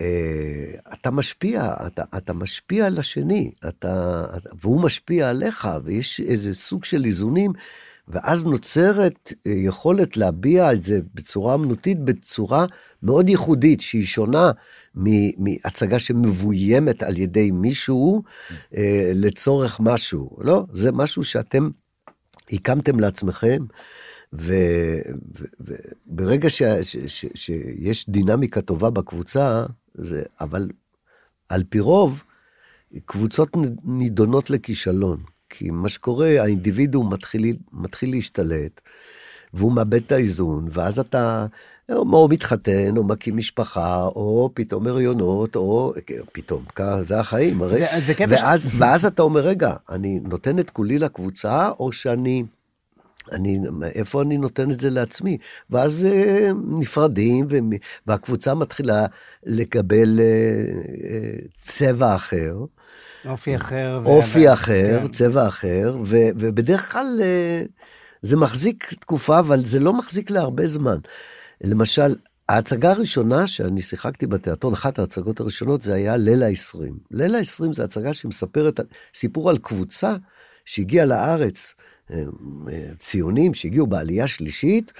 אה, 0.00 0.74
אתה 0.92 1.10
משפיע, 1.10 1.74
אתה, 1.86 2.02
אתה 2.16 2.32
משפיע 2.32 2.86
על 2.86 2.98
השני, 2.98 3.50
אתה, 3.68 4.24
אתה- 4.36 4.50
והוא 4.60 4.80
משפיע 4.80 5.28
עליך, 5.30 5.68
ויש 5.84 6.20
איזה 6.20 6.54
סוג 6.54 6.84
של 6.84 7.04
איזונים, 7.04 7.52
ואז 8.08 8.44
נוצרת 8.44 9.32
אה, 9.46 9.52
יכולת 9.52 10.16
להביע 10.16 10.72
את 10.72 10.84
זה 10.84 11.00
בצורה 11.14 11.54
אמנותית, 11.54 12.00
בצורה 12.00 12.66
מאוד 13.02 13.28
ייחודית, 13.28 13.80
שהיא 13.80 14.04
שונה 14.04 14.50
מהצגה 15.38 15.98
שמבוימת 15.98 17.02
על 17.02 17.18
ידי 17.18 17.50
מישהו 17.50 18.22
אה, 18.76 19.12
לצורך 19.14 19.80
משהו. 19.80 20.36
לא, 20.38 20.64
זה 20.72 20.92
משהו 20.92 21.24
שאתם 21.24 21.70
הקמתם 22.52 23.00
לעצמכם, 23.00 23.64
וברגע 26.06 26.48
שיש 27.34 28.10
דינמיקה 28.10 28.60
טובה 28.60 28.90
בקבוצה, 28.90 29.66
זה, 29.94 30.22
אבל 30.40 30.68
על 31.48 31.64
פי 31.68 31.80
רוב, 31.80 32.22
קבוצות 33.04 33.48
נידונות 33.84 34.50
לכישלון. 34.50 35.35
כי 35.50 35.70
מה 35.70 35.88
שקורה, 35.88 36.42
האינדיבידואום 36.42 37.12
מתחיל, 37.12 37.56
מתחיל 37.72 38.10
להשתלט, 38.10 38.80
והוא 39.54 39.72
מאבד 39.72 39.94
את 40.06 40.12
האיזון, 40.12 40.68
ואז 40.72 40.98
אתה 40.98 41.46
או 41.92 42.28
מתחתן, 42.28 42.96
או 42.96 43.04
מקים 43.04 43.36
משפחה, 43.36 44.04
או 44.04 44.50
פתאום 44.54 44.86
הריונות, 44.86 45.56
או 45.56 45.92
פתאום, 46.32 46.64
כ- 46.74 46.80
זה 47.02 47.20
החיים, 47.20 47.62
הרי. 47.62 47.78
זה- 47.80 48.00
זה 48.06 48.14
קטע 48.14 48.36
ש- 48.36 48.40
ואז, 48.42 48.68
ואז 48.78 49.06
אתה 49.06 49.22
אומר, 49.22 49.40
רגע, 49.40 49.74
אני 49.90 50.20
נותן 50.24 50.58
את 50.58 50.70
כולי 50.70 50.98
לקבוצה, 50.98 51.68
או 51.68 51.92
שאני... 51.92 52.44
אני, 53.32 53.58
איפה 53.94 54.22
אני 54.22 54.38
נותן 54.38 54.70
את 54.70 54.80
זה 54.80 54.90
לעצמי? 54.90 55.38
ואז 55.70 56.04
אה, 56.10 56.50
נפרדים, 56.68 57.46
ומ- 57.48 57.70
והקבוצה 58.06 58.54
מתחילה 58.54 59.06
לקבל 59.44 60.20
אה, 60.20 60.24
אה, 61.10 61.30
צבע 61.66 62.14
אחר, 62.14 62.56
אופי 63.26 63.56
אחר. 63.56 64.00
אופי 64.04 64.52
אחר, 64.52 65.00
כן. 65.00 65.08
צבע 65.08 65.48
אחר, 65.48 65.96
ו- 66.04 66.30
ובדרך 66.36 66.92
כלל 66.92 67.20
אה, 67.22 67.62
זה 68.22 68.36
מחזיק 68.36 68.94
תקופה, 69.00 69.38
אבל 69.38 69.64
זה 69.64 69.80
לא 69.80 69.92
מחזיק 69.92 70.30
להרבה 70.30 70.66
זמן. 70.66 70.98
למשל, 71.64 72.14
ההצגה 72.48 72.90
הראשונה 72.90 73.46
שאני 73.46 73.82
שיחקתי 73.82 74.26
בתיאטרון, 74.26 74.72
אחת 74.72 74.98
ההצגות 74.98 75.40
הראשונות, 75.40 75.82
זה 75.82 75.94
היה 75.94 76.16
ליל 76.16 76.42
ה-20. 76.42 76.78
ליל 77.10 77.34
ה-20 77.34 77.72
זה 77.72 77.84
הצגה 77.84 78.14
שמספרת 78.14 78.80
סיפור 79.14 79.50
על 79.50 79.58
קבוצה 79.58 80.16
שהגיעה 80.64 81.06
לארץ, 81.06 81.74
אה, 82.10 82.22
אה, 82.68 82.88
ציונים 82.98 83.54
שהגיעו 83.54 83.86
בעלייה 83.86 84.26
שלישית, 84.26 84.92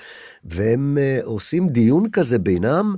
והם 0.45 0.99
עושים 1.25 1.68
דיון 1.68 2.11
כזה 2.11 2.38
בינם, 2.38 2.97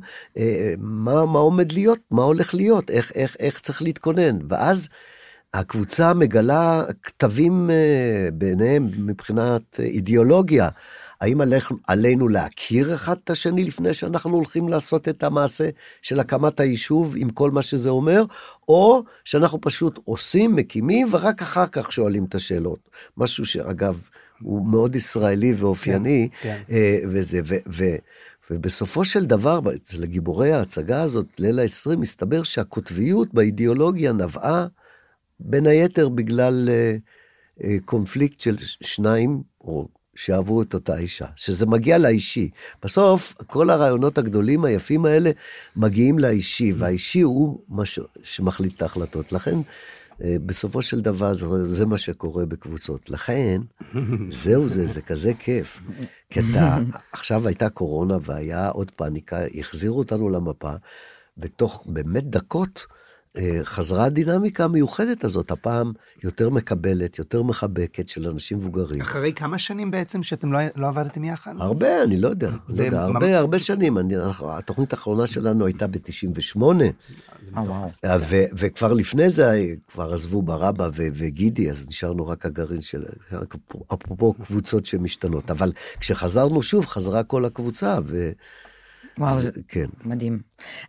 מה, 0.78 1.26
מה 1.26 1.38
עומד 1.38 1.72
להיות, 1.72 1.98
מה 2.10 2.22
הולך 2.22 2.54
להיות, 2.54 2.90
איך, 2.90 3.12
איך, 3.14 3.36
איך 3.40 3.60
צריך 3.60 3.82
להתכונן. 3.82 4.38
ואז 4.48 4.88
הקבוצה 5.54 6.14
מגלה 6.14 6.84
כתבים 7.02 7.70
אה, 7.70 8.28
ביניהם 8.32 8.90
מבחינת 8.98 9.80
אה, 9.80 9.84
אידיאולוגיה. 9.84 10.68
האם 11.20 11.40
עליך, 11.40 11.72
עלינו 11.86 12.28
להכיר 12.28 12.94
אחד 12.94 13.16
את 13.24 13.30
השני 13.30 13.64
לפני 13.64 13.94
שאנחנו 13.94 14.30
הולכים 14.30 14.68
לעשות 14.68 15.08
את 15.08 15.22
המעשה 15.22 15.68
של 16.02 16.20
הקמת 16.20 16.60
היישוב 16.60 17.14
עם 17.16 17.30
כל 17.30 17.50
מה 17.50 17.62
שזה 17.62 17.90
אומר, 17.90 18.24
או 18.68 19.02
שאנחנו 19.24 19.60
פשוט 19.60 19.98
עושים, 20.04 20.56
מקימים, 20.56 21.06
ורק 21.10 21.42
אחר 21.42 21.66
כך 21.66 21.92
שואלים 21.92 22.24
את 22.24 22.34
השאלות. 22.34 22.78
משהו 23.16 23.46
שאגב, 23.46 24.00
הוא 24.42 24.66
מאוד 24.66 24.96
ישראלי 24.96 25.54
ואופייני, 25.58 26.28
כן, 26.40 26.62
אה, 26.70 26.98
וזה, 27.08 27.40
ו, 27.44 27.54
ו, 27.72 27.84
ובסופו 28.50 29.04
של 29.04 29.24
דבר, 29.24 29.60
אצל 29.74 30.04
גיבורי 30.04 30.52
ההצגה 30.52 31.02
הזאת, 31.02 31.26
ליל 31.38 31.58
ה-20, 31.58 31.96
מסתבר 31.96 32.42
שהקוטביות 32.42 33.34
באידיאולוגיה 33.34 34.12
נבעה 34.12 34.66
בין 35.40 35.66
היתר 35.66 36.08
בגלל 36.08 36.68
אה, 36.68 36.96
אה, 37.64 37.76
קונפליקט 37.84 38.40
של 38.40 38.56
שניים, 38.80 39.42
או 39.60 39.88
שאהבו 40.14 40.62
את 40.62 40.74
אותה 40.74 40.98
אישה, 40.98 41.26
שזה 41.36 41.66
מגיע 41.66 41.98
לאישי. 41.98 42.50
בסוף, 42.82 43.34
כל 43.46 43.70
הרעיונות 43.70 44.18
הגדולים 44.18 44.64
היפים 44.64 45.04
האלה 45.04 45.30
מגיעים 45.76 46.18
לאישי, 46.18 46.72
והאישי 46.72 47.20
הוא 47.20 47.60
מה. 47.68 47.82
שמחליט 48.22 48.76
את 48.76 48.82
ההחלטות. 48.82 49.32
לכן, 49.32 49.58
אה, 50.24 50.36
בסופו 50.46 50.82
של 50.82 51.00
דבר, 51.00 51.34
זה, 51.34 51.64
זה 51.64 51.86
מה 51.86 51.98
שקורה 51.98 52.46
בקבוצות. 52.46 53.10
לכן, 53.10 53.60
זהו 54.42 54.68
זה, 54.68 54.86
זה 54.86 55.02
כזה 55.02 55.32
כיף. 55.34 55.80
כי 56.30 56.40
אתה, 56.40 56.78
עכשיו 57.12 57.46
הייתה 57.46 57.70
קורונה 57.70 58.18
והיה 58.22 58.68
עוד 58.68 58.90
פאניקה, 58.90 59.38
החזירו 59.58 59.98
אותנו 59.98 60.28
למפה, 60.28 60.72
בתוך 61.36 61.84
באמת 61.86 62.24
דקות, 62.24 62.86
חזרה 63.64 64.04
הדינמיקה 64.04 64.64
המיוחדת 64.64 65.24
הזאת, 65.24 65.50
הפעם 65.50 65.92
יותר 66.24 66.50
מקבלת, 66.50 67.18
יותר 67.18 67.42
מחבקת 67.42 68.08
של 68.08 68.28
אנשים 68.28 68.58
מבוגרים. 68.58 69.00
אחרי 69.00 69.32
כמה 69.32 69.58
שנים 69.58 69.90
בעצם 69.90 70.22
שאתם 70.22 70.52
לא, 70.52 70.58
לא 70.76 70.88
עבדתם 70.88 71.24
יחד? 71.24 71.54
הרבה, 71.58 72.02
אני 72.02 72.20
לא 72.20 72.28
יודע, 72.28 72.48
לא 72.50 72.56
זה 72.68 72.84
יודע 72.84 73.06
ממש- 73.06 73.14
הרבה, 73.22 73.38
הרבה 73.38 73.58
שנים. 73.58 73.98
אני, 73.98 74.14
התוכנית 74.42 74.92
האחרונה 74.92 75.26
שלנו 75.26 75.66
הייתה 75.66 75.86
ב-98, 75.86 76.62
אה, 76.62 77.62
וואו. 77.62 77.88
ו- 78.28 78.44
וכבר 78.52 78.92
לפני 78.92 79.30
זה, 79.30 79.64
כבר 79.92 80.12
עזבו 80.12 80.42
ברבא 80.42 80.88
ו- 80.94 81.08
וגידי, 81.14 81.70
אז 81.70 81.88
נשארנו 81.88 82.26
רק 82.26 82.46
הגרעין 82.46 82.80
של, 82.80 83.04
רק 83.32 83.54
אפרופו 83.94 84.32
קבוצות 84.34 84.86
שמשתנות. 84.86 85.50
אבל 85.50 85.72
כשחזרנו 86.00 86.62
שוב, 86.62 86.86
חזרה 86.86 87.22
כל 87.22 87.44
הקבוצה, 87.44 87.98
ו... 88.06 88.30
וואו, 89.18 89.36
זה- 89.40 89.50
כן. 89.68 89.86
מדהים. 90.04 90.40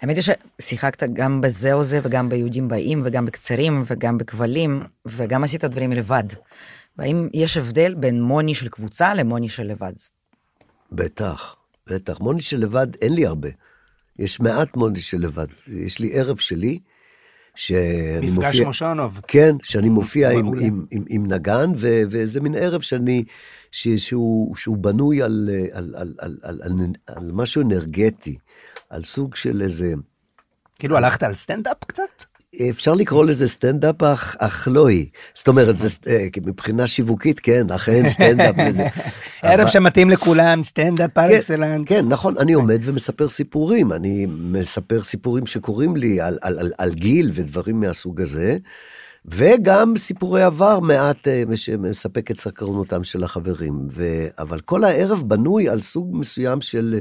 האמת 0.01 0.15
היא 0.17 0.23
ששיחקת 0.61 1.09
גם 1.13 1.41
בזה 1.41 1.73
או 1.73 1.83
זה 1.83 1.99
וגם 2.03 2.29
ביהודים 2.29 2.67
באים 2.67 3.01
וגם 3.05 3.25
בקצרים 3.25 3.83
וגם 3.87 4.17
בכבלים 4.17 4.79
וגם 5.05 5.43
עשית 5.43 5.65
דברים 5.65 5.91
לבד. 5.91 6.23
והאם 6.97 7.27
יש 7.33 7.57
הבדל 7.57 7.93
בין 7.93 8.21
מוני 8.21 8.55
של 8.55 8.69
קבוצה 8.69 9.13
למוני 9.13 9.49
של 9.49 9.63
לבד? 9.63 9.93
בטח, 10.91 11.55
בטח. 11.89 12.19
מוני 12.19 12.41
של 12.41 12.57
לבד, 12.59 12.87
אין 13.01 13.13
לי 13.13 13.25
הרבה. 13.25 13.49
יש 14.19 14.39
מעט 14.39 14.75
מוני 14.75 15.01
של 15.01 15.17
לבד. 15.17 15.47
יש 15.67 15.99
לי 15.99 16.13
ערב 16.19 16.37
שלי, 16.37 16.79
שאני 17.55 18.29
מפגש 18.29 18.45
מופיע... 18.45 18.65
מושונוב. 18.65 19.21
כן, 19.27 19.55
שאני 19.63 19.89
מופיע 19.89 20.29
עם. 20.29 20.47
עם, 20.59 20.85
עם, 20.91 21.03
עם 21.09 21.27
נגן, 21.27 21.71
ו, 21.77 22.01
וזה 22.09 22.41
מין 22.41 22.55
ערב 22.55 22.81
שאני, 22.81 23.23
ש, 23.71 23.87
שהוא, 23.87 24.55
שהוא 24.55 24.77
בנוי 24.77 25.21
על, 25.21 25.49
על, 25.71 25.93
על, 25.97 26.13
על, 26.19 26.37
על, 26.43 26.61
על, 26.61 26.87
על 27.05 27.31
משהו 27.33 27.61
אנרגטי, 27.61 28.37
על 28.89 29.03
סוג 29.03 29.35
של 29.35 29.61
איזה, 29.61 29.93
כאילו 30.79 30.97
הלכת 30.97 31.23
על 31.23 31.35
סטנדאפ 31.35 31.83
קצת? 31.87 32.18
אפשר 32.69 32.93
לקרוא 32.93 33.25
לזה 33.25 33.47
סטנדאפ, 33.47 34.03
אך, 34.39 34.67
לא 34.71 34.87
היא. 34.87 35.05
זאת 35.35 35.47
אומרת, 35.47 35.77
זה, 35.77 35.87
אה, 36.07 36.27
מבחינה 36.45 36.87
שיווקית, 36.87 37.39
כן, 37.39 37.71
אכן 37.71 38.09
סטנדאפ 38.09 38.55
וזה. 38.69 38.87
ערב 39.41 39.67
שמתאים 39.67 40.09
לכולם, 40.09 40.63
סטנדאפ 40.63 41.11
פר 41.13 41.27
כן, 41.29 41.35
אקסלנס. 41.35 41.87
כן, 41.87 42.05
נכון, 42.07 42.37
אני 42.37 42.53
עומד 42.53 42.79
ומספר 42.83 43.29
סיפורים, 43.29 43.93
אני 43.93 44.27
מספר 44.29 45.03
סיפורים 45.03 45.45
שקורים 45.45 45.95
לי 45.95 46.21
על, 46.21 46.37
על, 46.41 46.59
על, 46.59 46.71
על 46.77 46.93
גיל 46.93 47.31
ודברים 47.33 47.79
מהסוג 47.79 48.21
הזה, 48.21 48.57
וגם 49.25 49.93
סיפורי 49.97 50.43
עבר 50.43 50.79
מעט 50.79 51.27
אה, 51.27 51.43
שמספק 51.55 52.31
את 52.31 52.39
סקרנותם 52.39 53.03
של 53.03 53.23
החברים. 53.23 53.87
ו, 53.91 54.27
אבל 54.39 54.59
כל 54.59 54.83
הערב 54.83 55.23
בנוי 55.27 55.69
על 55.69 55.81
סוג 55.81 56.17
מסוים 56.17 56.61
של, 56.61 56.99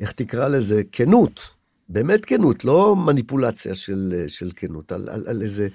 איך 0.00 0.12
תקרא 0.12 0.48
לזה, 0.48 0.82
כנות. 0.92 1.57
באמת 1.88 2.24
כנות, 2.24 2.64
לא 2.64 2.96
מניפולציה 2.96 3.74
של, 3.74 4.14
אה, 4.16 4.28
של 4.28 4.50
כנות, 4.56 4.92
על, 4.92 5.08
על, 5.08 5.24
על 5.26 5.42
איזה... 5.42 5.68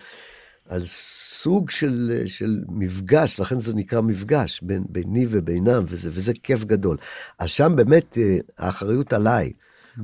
על 0.69 0.85
סוג 0.85 1.69
של, 1.69 2.21
של 2.25 2.63
מפגש, 2.69 3.39
לכן 3.39 3.59
זה 3.59 3.75
נקרא 3.75 4.01
מפגש 4.01 4.61
בין, 4.61 4.83
ביני 4.89 5.25
ובינם, 5.29 5.83
וזה, 5.87 6.09
וזה 6.13 6.33
כיף 6.43 6.63
גדול. 6.63 6.97
אז 7.39 7.49
שם 7.49 7.73
באמת 7.75 8.17
אה, 8.17 8.37
האחריות 8.57 9.13
עליי, 9.13 9.53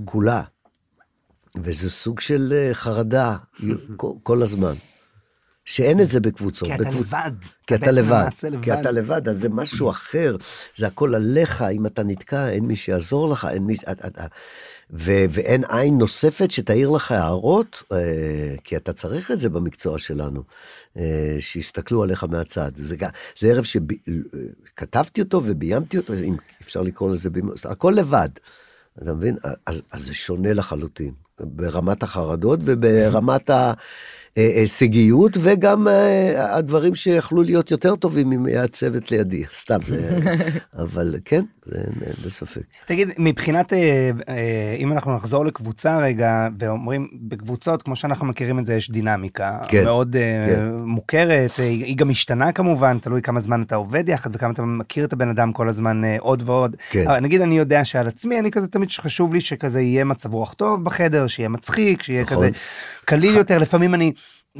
כולה. 0.05 0.43
וזה 1.63 1.89
סוג 1.89 2.19
של 2.19 2.53
אה, 2.55 2.73
חרדה 2.73 3.37
כל, 4.23 4.41
הזמן. 4.41 4.73
שאין 5.65 6.01
את 6.01 6.09
זה 6.09 6.19
בקבוצות. 6.19 6.67
כי 6.67 6.75
אתה 6.75 6.83
בקבוצ- 6.83 6.99
לבד. 6.99 7.31
כי 7.67 7.75
אתה 7.75 7.91
לבד. 7.91 8.11
למעשה 8.11 8.47
כי 8.61 8.73
אתה 8.73 8.91
לבד, 8.91 9.29
אז 9.29 9.39
זה 9.39 9.49
משהו 9.49 9.89
אחר. 9.89 10.35
זה 10.75 10.87
הכל 10.87 11.15
עליך, 11.15 11.61
אם 11.61 11.85
אתה 11.85 12.03
נתקע, 12.03 12.49
אין 12.49 12.65
מי 12.65 12.75
שיעזור 12.75 13.29
לך, 13.29 13.47
אין 13.51 13.63
מי... 13.63 13.75
ו- 14.91 15.25
ואין 15.29 15.63
עין 15.69 15.97
נוספת 15.97 16.51
שתעיר 16.51 16.89
לך 16.89 17.11
הערות, 17.11 17.83
אה, 17.91 18.55
כי 18.63 18.77
אתה 18.77 18.93
צריך 18.93 19.31
את 19.31 19.39
זה 19.39 19.49
במקצוע 19.49 19.99
שלנו, 19.99 20.43
אה, 20.97 21.37
שיסתכלו 21.39 22.03
עליך 22.03 22.23
מהצד. 22.23 22.71
זה, 22.75 22.95
זה 23.37 23.51
ערב 23.51 23.63
שכתבתי 23.63 25.21
אותו 25.21 25.41
וביימתי 25.45 25.97
אותו, 25.97 26.13
אם 26.13 26.35
אפשר 26.61 26.81
לקרוא 26.81 27.11
לזה, 27.11 27.29
הכל 27.65 27.93
לבד. 27.95 28.29
אתה 29.03 29.13
מבין? 29.13 29.35
אז, 29.65 29.81
אז 29.91 30.05
זה 30.05 30.13
שונה 30.13 30.53
לחלוטין, 30.53 31.13
ברמת 31.39 32.03
החרדות 32.03 32.59
וברמת 32.63 33.49
ההישגיות, 34.37 35.37
וגם 35.39 35.87
אה, 35.87 36.55
הדברים 36.55 36.95
שיכלו 36.95 37.43
להיות 37.43 37.71
יותר 37.71 37.95
טובים 37.95 38.31
אם 38.31 38.45
היה 38.45 38.67
צוות 38.67 39.11
לידי, 39.11 39.43
סתם. 39.61 39.79
אה, 39.93 40.39
אבל 40.81 41.15
כן, 41.25 41.43
זה 41.65 41.83
בספק. 42.25 42.61
תגיד, 42.85 43.09
מבחינת, 43.17 43.73
אה, 43.73 44.11
אה, 44.29 44.75
אם 44.79 44.91
אנחנו 44.91 45.15
נחזור 45.15 45.45
לקבוצה 45.45 45.97
רגע, 45.97 46.47
ואומרים, 46.59 47.07
בקבוצות, 47.13 47.83
כמו 47.83 47.95
שאנחנו 47.95 48.25
מכירים 48.25 48.59
את 48.59 48.65
זה, 48.65 48.73
יש 48.75 48.91
דינמיקה 48.91 49.57
כן, 49.67 49.83
מאוד 49.83 50.15
אה, 50.15 50.55
כן. 50.55 50.65
מוכרת, 50.73 51.59
אה, 51.59 51.63
היא 51.63 51.97
גם 51.97 52.09
משתנה 52.09 52.51
כמובן, 52.51 52.99
תלוי 52.99 53.21
כמה 53.21 53.39
זמן 53.39 53.61
אתה 53.61 53.75
עובד 53.75 54.09
יחד 54.09 54.35
וכמה 54.35 54.53
אתה 54.53 54.61
מכיר 54.61 55.05
את 55.05 55.13
הבן 55.13 55.29
אדם 55.29 55.53
כל 55.53 55.69
הזמן 55.69 56.03
אה, 56.03 56.15
עוד 56.19 56.43
ועוד. 56.45 56.75
כן. 56.89 57.07
אבל 57.07 57.19
נגיד, 57.19 57.41
אני 57.41 57.57
יודע 57.57 57.85
שעל 57.85 58.07
עצמי, 58.07 58.39
אני 58.39 58.51
כזה 58.51 58.67
תמיד 58.67 58.91
חשוב 58.91 59.33
לי 59.33 59.41
שכזה 59.41 59.81
יהיה 59.81 60.03
מצב 60.03 60.33
רוח 60.33 60.53
טוב 60.53 60.83
בחדר, 60.83 61.27
שיהיה 61.27 61.49
מצחיק, 61.49 62.03
שיהיה 62.03 62.21
נכון. 62.21 62.37
כזה 62.37 62.49
קליל 63.05 63.37
יותר, 63.37 63.57
לפעמים 63.57 63.93
אני... 63.93 64.11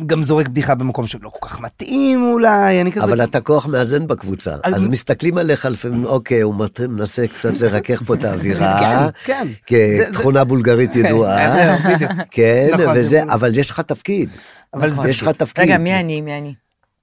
גם 0.06 0.24
זורק 0.24 0.48
בדיחה 0.48 0.76
במקום 0.76 1.08
שלא 1.08 1.30
כל 1.30 1.48
כך 1.50 1.60
מתאים 1.60 2.24
אולי, 2.24 2.82
אני 2.82 2.92
כזה... 2.92 3.04
אבל 3.04 3.24
אתה 3.24 3.42
כוח 3.42 3.66
מאזן 3.66 4.08
בקבוצה, 4.08 4.56
אז- 4.64 4.76
אז 4.76 4.88
מסתכלים 4.88 5.38
עליך 5.38 5.66
לפעמים, 5.66 6.06
אוקיי, 6.06 6.42
הוא 6.42 6.56
מנסה 6.90 7.28
קצת 7.28 7.60
לרכך 7.60 8.04
פה 8.06 8.14
את 8.14 8.24
האווירה, 8.24 8.80
כן, 9.26 9.48
כן. 9.66 9.98
כתכונה 10.08 10.44
בולגרית 10.44 10.96
ידועה, 10.96 11.54
זהו, 11.56 11.78
בדיוק. 11.96 12.12
כן, 12.32 12.68
נכון, 12.74 12.94
זה 12.94 13.00
וזה, 13.00 13.24
אבל 13.24 13.58
יש 13.58 13.70
לך 13.70 13.80
תפקיד, 13.80 14.30
אבל 14.74 15.10
יש 15.10 15.22
לך 15.22 15.30
תפקיד. 15.30 15.64
רגע, 15.64 15.78
מי 15.78 16.00
אני? 16.00 16.22
מי 16.22 16.38
אני? 16.38 16.54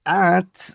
את 0.07 0.71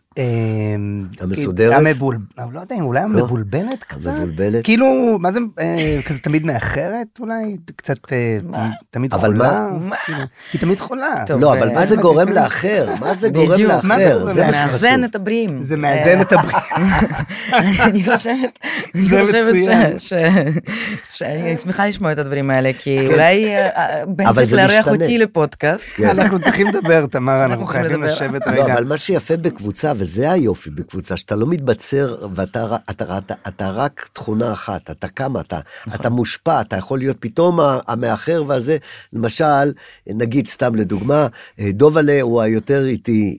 המסודרת? 1.21 1.79
המבול... 1.79 2.19
לא 2.53 2.61
יודע, 2.61 2.77
אולי 2.81 3.01
המבולבלת 3.01 3.85
קצת? 3.85 4.07
המבולבלת? 4.07 4.65
כאילו, 4.65 5.19
מה 5.19 5.33
זה, 5.33 5.41
אה, 5.59 6.01
כזה 6.07 6.21
תמיד 6.21 6.45
מאחרת 6.45 7.21
אולי? 7.21 7.57
קצת 7.77 8.13
אה? 8.13 8.71
תמיד 8.91 9.15
אבל 9.15 9.29
חולה? 9.29 9.69
מה? 9.81 9.97
כאילו, 10.05 10.19
היא 10.53 10.61
תמיד 10.61 10.81
חולה. 10.81 11.25
לא, 11.41 11.53
אבל 11.53 11.69
אה, 11.69 11.75
מה 11.75 11.85
זה 11.85 11.97
גורם 11.97 12.29
לאחר? 12.29 12.89
מה 13.01 13.15
זה 13.15 13.29
גורם 13.29 13.53
בדיוק. 13.53 13.85
מה 13.85 13.99
זה 13.99 14.15
לאחר? 14.15 14.33
זה. 14.33 14.47
מאזן 14.47 15.05
את 15.05 15.15
הבריאים. 15.15 15.63
זה 15.63 15.77
מאזן 15.77 16.21
את 16.21 16.33
הבריאות. 16.33 16.63
אני 17.53 18.05
חושבת, 18.05 18.59
אני 18.95 19.25
חושבת 19.25 20.01
שאני 21.11 21.57
שמחה 21.57 21.87
לשמוע 21.87 22.13
את 22.13 22.19
הדברים 22.19 22.51
האלה, 22.51 22.71
כי 22.79 23.07
אולי 23.07 23.57
אה, 23.57 24.07
בן 24.07 24.27
אבל 24.27 24.47
צריך 24.47 24.53
לארח. 24.53 24.89
אותי 24.89 25.19
לפודקאסט. 25.19 26.01
אנחנו 26.01 26.39
צריכים 26.41 26.67
לדבר, 26.67 27.07
תמר, 27.11 27.45
אנחנו 27.45 27.67
חייבים. 27.67 28.03
לשבת 28.03 28.47
לא, 28.47 28.53
רגע. 28.53 28.75
אבל 28.75 28.85
מה 28.85 28.99
שיפה 28.99 29.37
בקבוצה, 29.37 29.93
וזה 30.03 30.33
היופי 30.33 30.71
בקבוצה, 30.71 31.17
שאתה 31.17 31.37
לא 31.37 31.47
מתבצר 31.47 32.27
ואתה 32.35 32.77
אתה, 32.91 33.19
אתה, 33.19 33.35
אתה 33.49 33.71
רק 33.71 34.09
תכונה 34.13 34.53
אחת, 34.53 34.91
אתה 34.91 35.09
קם, 35.09 35.41
אתה, 35.41 35.61
אתה 35.95 36.11
מושפע, 36.11 36.61
אתה 36.61 36.77
יכול 36.77 36.99
להיות 36.99 37.17
פתאום 37.21 37.59
המאחר 37.87 38.45
והזה, 38.47 38.77
למשל, 39.13 39.73
נגיד 40.07 40.47
סתם 40.47 40.75
לדוגמה, 40.75 41.27
אה, 41.61 41.73
דובלה 41.73 42.23
הוא 42.23 42.41
היותר 42.41 42.87
איטי 42.87 43.39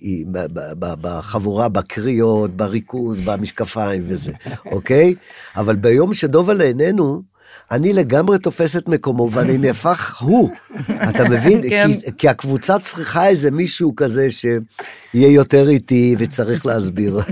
בחבורה, 0.80 1.69
בקריאות, 1.69 2.52
בריכוז, 2.52 3.17
במשקפיים 3.26 4.04
וזה, 4.08 4.32
אוקיי? 4.76 5.15
אבל 5.56 5.76
ביום 5.76 6.13
שדובלה 6.13 6.63
איננו, 6.63 7.33
אני 7.74 7.94
לגמרי 7.94 8.40
תופס 8.40 8.78
את 8.78 8.88
מקומו 8.88 9.32
ואני 9.32 9.58
נהפך 9.58 10.22
הוא, 10.22 10.50
אתה 11.10 11.30
מבין? 11.30 11.62
כן. 11.70 11.88
כי, 11.88 12.12
כי 12.18 12.30
הקבוצה 12.30 12.80
צריכה 12.80 13.28
איזה 13.28 13.52
מישהו 13.52 13.96
כזה 13.96 14.32
שיהיה 14.32 14.58
יותר 15.14 15.70
איטי 15.70 16.16
וצריך 16.20 16.66
להסביר. 16.66 17.20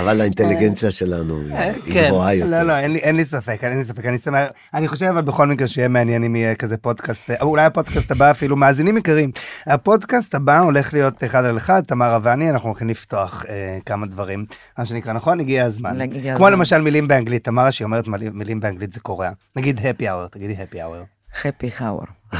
אבל 0.00 0.20
האינטליגנציה 0.20 0.90
שלנו 0.90 1.40
היא- 1.40 1.54
היא 1.84 1.94
כן, 1.94 2.06
גבוהה 2.08 2.34
לא, 2.34 2.44
יותר. 2.44 2.62
לא, 2.64 2.78
לי- 2.92 2.98
אין 2.98 3.16
לי 3.16 3.24
ספק, 3.24 3.58
אין 3.62 3.78
לי 3.78 3.84
ספק, 3.84 4.04
אני 4.06 4.18
שמח, 4.18 4.48
אני 4.74 4.88
חושב 4.88 5.06
אבל 5.06 5.20
בכל 5.22 5.46
מקרה 5.46 5.68
שיהיה 5.68 5.88
מעניין 5.88 6.24
אם 6.24 6.36
יהיה 6.36 6.54
כזה 6.54 6.76
פודקאסט, 6.76 7.30
או 7.40 7.46
אולי 7.46 7.64
הפודקאסט 7.64 8.10
הבא 8.10 8.30
אפילו, 8.30 8.56
מאזינים 8.56 8.96
יקרים, 8.96 9.30
הפודקאסט 9.66 10.34
הבא 10.34 10.58
הולך 10.60 10.94
להיות 10.94 11.24
אחד 11.24 11.44
על 11.44 11.56
אחד, 11.56 11.82
תמרה 11.86 12.18
ואני, 12.22 12.50
אנחנו 12.50 12.68
הולכים 12.68 12.88
לפתוח 12.88 13.44
אה, 13.48 13.54
כמה 13.86 14.06
דברים, 14.06 14.44
מה 14.78 14.84
שנקרא, 14.84 15.12
נכון? 15.12 15.40
הגיע 15.40 15.64
הזמן. 15.64 15.94
כמו. 16.36 16.48
למשל 16.50 16.80
מילים 16.80 17.08
באנגלית, 17.08 17.44
תמרה 17.44 17.72
שהיא 17.72 17.84
אומרת 17.84 18.04
מילים- 18.32 18.60
באנגלית 18.60 18.92
זה 18.92 19.00
קורע. 19.00 19.30
נגיד 19.56 19.78
happy 19.78 20.02
hour, 20.02 20.28
תגידי 20.30 20.54
happy 20.54 20.76
hour. 20.76 21.04
happy 21.42 21.80
hour. 21.80 22.06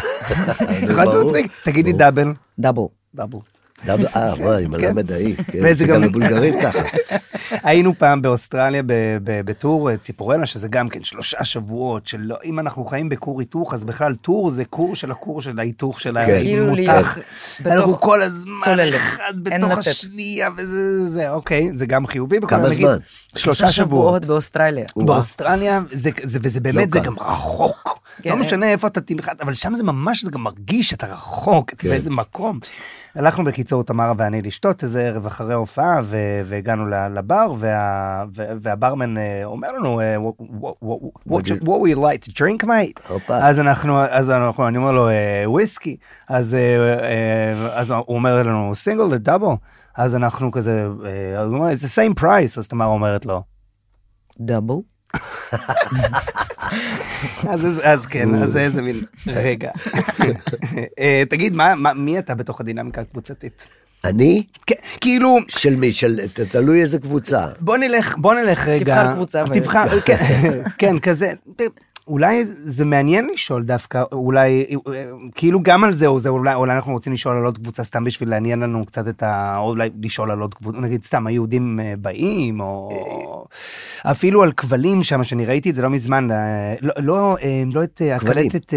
נכון, 0.89 1.07
תגידי 1.65 1.93
דאבל. 1.93 2.33
דאבל. 2.59 2.83
דאבל. 3.15 3.39
אה, 3.89 3.97
וואי, 4.39 4.67
מלא 4.67 4.81
כן. 4.81 4.95
מדעי. 4.95 5.37
כן, 5.53 5.59
וזה 5.59 5.75
זה 5.75 5.87
גם- 5.87 6.03
בבולגרית 6.03 6.55
ככה. 6.63 6.79
היינו 7.69 7.95
פעם 7.99 8.23
באוסטרליה 8.23 8.83
ב- 8.83 8.93
ב- 9.25 9.41
בטור 9.45 9.91
אה, 9.91 9.97
ציפורלה, 9.97 10.47
שזה 10.47 10.69
גם 10.69 10.89
כן 10.89 11.05
שלושה 11.05 11.45
שבועות 11.45 12.07
של 12.07 12.33
אם 12.45 12.59
אנחנו 12.59 12.85
חיים 12.85 13.09
בכור 13.09 13.41
היתוך, 13.41 13.75
אז 13.75 13.85
בכלל 13.85 14.15
טור 14.15 14.51
זה 14.51 14.65
קור 14.65 14.95
של 14.95 15.11
הקור 15.11 15.41
של 15.43 15.59
ההיתוך 15.59 16.01
של 16.01 16.15
כן. 16.27 16.41
כאילו 16.41 16.65
המותח. 16.65 17.19
להיות 17.65 17.77
אנחנו 17.79 17.95
כל 17.95 18.23
הזמן. 18.23 18.79
אחד 18.97 19.33
בתוך. 19.43 19.79
השנייה, 19.79 20.49
וזה, 20.57 21.09
זה, 21.09 21.31
אוקיי, 21.31 21.71
זה 21.75 21.87
גם 21.87 22.07
חיובי. 22.07 22.39
כמה 22.49 22.69
זמן? 22.71 22.97
שלושה 23.37 23.69
שבועות. 23.69 24.27
באוסטרליה. 24.27 24.85
באוסטרליה, 24.97 25.81
זה, 25.91 26.11
זה, 26.23 26.39
וזה 26.43 26.61
באמת, 26.61 26.91
זה 26.93 27.01
קל. 27.01 27.07
גם 27.07 27.15
רחוק. 27.21 27.99
כן. 28.23 28.31
לא 28.31 28.37
משנה 28.37 28.67
איפה 28.71 28.87
אתה 28.87 29.01
תנחת, 29.01 29.41
אבל 29.41 29.55
שם 29.55 29.75
זה 29.75 29.83
ממש, 29.85 30.25
זה 30.25 30.31
גם 30.31 30.41
מרגיש 30.43 30.91
שאתה 30.91 31.07
רחוק, 31.07 31.73
אתה 31.73 31.83
כן. 31.83 31.89
באיזה 31.89 32.11
מקום. 32.11 32.59
הלכנו 33.15 33.45
בקיצור, 33.45 33.68
תמרה 33.87 34.13
ואני 34.17 34.43
לשתות 34.43 34.83
איזה 34.83 35.03
ערב 35.03 35.27
אחרי 35.27 35.53
ההופעה, 35.53 36.01
ו- 36.05 36.17
והגענו 36.45 36.87
ל- 36.87 37.09
לבר, 37.19 37.53
וה- 37.59 38.25
ו- 38.37 38.47
והברמן 38.61 39.19
אה, 39.19 39.41
אומר 39.45 39.73
לנו, 39.73 40.01
אה, 40.01 40.17
"What- 40.17 40.43
what- 40.63 41.65
you 41.89 41.99
like 41.99 42.31
to 42.31 42.33
drink, 42.33 42.65
mate? 42.67 43.13
אז 43.45 43.61
אנחנו, 43.61 44.01
אז 44.05 44.31
אנחנו, 44.31 44.69
אני 44.69 44.79
אומר 44.79 44.93
לו, 44.93 45.09
"אה, 45.09 45.43
וויסקי. 45.47 45.97
אז 46.29 46.55
אה, 46.55 46.99
אה, 47.03 47.79
אז 47.81 47.91
הוא 47.91 48.17
אומר 48.17 48.37
לנו, 48.43 48.73
סינגל 48.75 49.05
לדאבל. 49.05 49.47
אז 49.97 50.15
אנחנו 50.15 50.51
כזה, 50.51 50.87
it's 51.73 51.83
the 51.85 52.15
same 52.15 52.21
price, 52.23 52.59
אז 52.59 52.69
תמרה 52.69 52.87
אומרת 52.89 53.27
לו, 53.27 53.43
דאבל. 54.41 54.75
אז, 57.49 57.67
אז, 57.67 57.81
אז 57.85 58.07
כן, 58.07 58.35
אז 58.35 58.51
זה 58.53 58.61
איזה 58.61 58.83
מין 58.83 59.05
רגע. 59.27 59.71
אה, 60.99 61.23
תגיד, 61.31 61.55
מה, 61.55 61.75
מה, 61.75 61.95
מי 61.95 62.19
אתה 62.19 62.35
בתוך 62.35 62.61
הדינמיקה 62.61 63.01
הקבוצתית? 63.01 63.67
אני? 64.05 64.43
כן, 64.67 64.75
כאילו, 65.01 65.39
של 65.49 65.77
מי? 65.77 65.93
של... 65.93 66.21
תלוי 66.51 66.81
איזה 66.81 66.99
קבוצה. 66.99 67.47
בוא 67.61 67.77
נלך, 67.77 68.17
בוא 68.19 68.35
נלך 68.35 68.69
רגע. 68.69 69.03
תבחר 69.03 69.15
קבוצה 69.15 69.43
תבחר, 69.53 70.01
כן, 70.01 70.63
כן, 70.79 70.99
כזה. 70.99 71.33
אולי 72.09 72.45
זה 72.45 72.85
מעניין 72.85 73.29
לשאול 73.35 73.63
דווקא, 73.63 74.03
אולי, 74.13 74.67
כאילו 75.35 75.63
גם 75.63 75.85
על 75.85 75.93
זה, 75.93 76.07
או 76.07 76.21
זה 76.21 76.29
אולי, 76.29 76.55
אולי 76.55 76.75
אנחנו 76.75 76.93
רוצים 76.93 77.13
לשאול 77.13 77.37
על 77.37 77.45
עוד 77.45 77.59
קבוצה 77.59 77.85
סתם 77.85 78.05
בשביל 78.05 78.31
לעניין 78.31 78.61
לנו 78.61 78.87
קצת 78.87 79.09
את 79.09 79.23
ה... 79.23 79.57
או 79.59 79.69
אולי 79.69 79.91
לשאול 80.03 80.31
על 80.31 80.41
עוד 80.41 80.55
קבוצה, 80.55 80.79
נגיד 80.79 81.05
סתם, 81.05 81.27
היהודים 81.27 81.81
אה, 81.81 81.95
באים, 81.99 82.61
או 82.61 82.89
אפילו 84.03 84.43
על 84.43 84.53
כבלים 84.53 85.03
שם, 85.03 85.25
שאני 85.25 85.47
ראיתי 85.47 85.71
את 85.71 85.75
זה 85.75 85.83
לא 85.83 85.91
מזמן, 85.91 86.31
אה, 86.31 86.75
לא, 86.81 86.93
לא, 86.99 87.37
אה, 87.43 87.63
לא 87.73 87.85
את. 87.85 88.03
הקלטת 88.15 88.75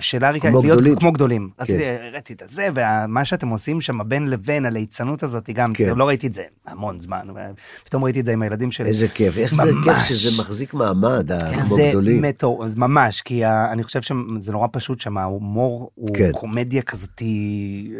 של 0.00 0.24
אריק, 0.24 0.46
כמו 0.46 0.62
להיות 0.62 0.78
גדולים. 0.78 0.96
כמו 0.96 1.12
גדולים. 1.12 1.48
כן. 1.56 1.62
רציתי, 1.62 1.84
הראיתי 1.84 2.32
את 2.32 2.42
זה, 2.48 2.68
ומה 2.74 3.24
שאתם 3.24 3.48
עושים 3.48 3.80
שם 3.80 3.98
בין 4.08 4.28
לבין, 4.28 4.66
הליצנות 4.66 5.22
הזאת, 5.22 5.50
גם, 5.50 5.72
כן. 5.72 5.96
לא 5.96 6.04
ראיתי 6.04 6.26
את 6.26 6.34
זה 6.34 6.42
המון 6.66 7.00
זמן, 7.00 7.20
פתאום 7.84 8.04
ראיתי 8.04 8.20
את 8.20 8.24
זה 8.26 8.32
עם 8.32 8.42
הילדים 8.42 8.70
שלי. 8.70 8.88
איזה 8.88 9.08
כיף. 9.08 9.38
איך 9.38 9.54
זה 9.54 9.72
ממש. 9.72 9.84
כיף 9.84 9.98
שזה 9.98 10.42
מחזיק 10.42 10.74
מעמד, 10.74 11.30
כמו 11.52 11.76
זה 11.76 11.88
גדולים. 11.90 12.22
מטור, 12.22 12.59
אז 12.64 12.76
ממש, 12.76 13.20
כי 13.22 13.44
ה- 13.44 13.72
אני 13.72 13.82
חושב 13.82 14.02
שזה 14.02 14.52
נורא 14.52 14.68
פשוט 14.72 15.00
שם, 15.00 15.18
ההומור 15.18 15.90
הוא 15.94 16.10
כן. 16.16 16.30
קומדיה 16.32 16.82
כזאת, 16.82 17.22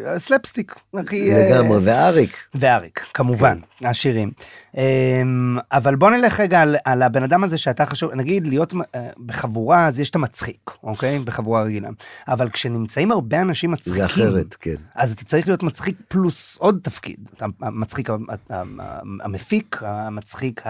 אה, 0.07 0.19
סלפסטיק. 0.19 0.75
הכי, 0.95 1.33
אה, 1.35 1.49
לגמרי, 1.51 1.79
ואריק. 1.85 2.37
ואריק, 2.55 3.01
כמובן, 3.15 3.59
כן. 3.79 3.87
השירים. 3.87 4.31
אמ, 4.77 5.59
אבל 5.73 5.97
בוא 5.97 6.11
נלך 6.11 6.41
רגע 6.41 6.61
על, 6.63 6.77
על 6.85 7.03
הבן 7.03 7.23
אדם 7.23 7.45
הזה 7.45 7.59
שאתה 7.59 7.87
חשוב, 7.87 8.13
נגיד 8.15 8.47
להיות 8.47 8.75
אה, 8.95 9.09
בחבורה, 9.27 9.87
אז 9.87 10.01
יש 10.01 10.11
את 10.11 10.15
המצחיק, 10.17 10.71
אוקיי? 10.83 11.19
בחבורה 11.19 11.63
רגילה. 11.63 11.89
אבל 12.29 12.51
כשנמצאים 12.51 13.11
הרבה 13.13 13.41
אנשים 13.41 13.71
מצחיקים, 13.71 13.99
זה 14.01 14.07
אחרת, 14.07 14.55
כן. 14.61 14.75
אז 14.95 15.13
אתה 15.13 15.25
צריך 15.25 15.47
להיות 15.49 15.63
מצחיק 15.63 15.97
פלוס 16.09 16.57
עוד 16.61 16.79
תפקיד. 16.83 17.17
המצחיק 17.63 18.11
ה- 18.11 18.15
ה- 18.51 18.55
ה- 18.81 19.01
המפיק, 19.23 19.81
המצחיק 19.85 20.63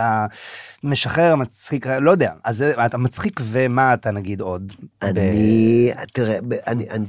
המשחרר, 0.82 1.32
המצחיק, 1.32 1.86
לא 1.86 2.10
יודע. 2.10 2.32
אז 2.44 2.62
אתה 2.86 2.98
מצחיק 2.98 3.40
ומה 3.44 3.79
אתה 3.94 4.10
נגיד 4.10 4.40
עוד? 4.40 4.72
ב- 4.72 5.04
אני, 5.04 5.90
תראה, 6.12 6.38
אני, 6.66 6.90
אני, 6.90 7.06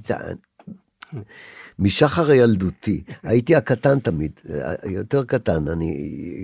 משחר 1.80 2.32
ילדותי, 2.32 3.04
הייתי 3.24 3.56
הקטן 3.56 4.00
תמיד, 4.00 4.32
יותר 4.86 5.24
קטן, 5.24 5.68
אני, 5.68 5.98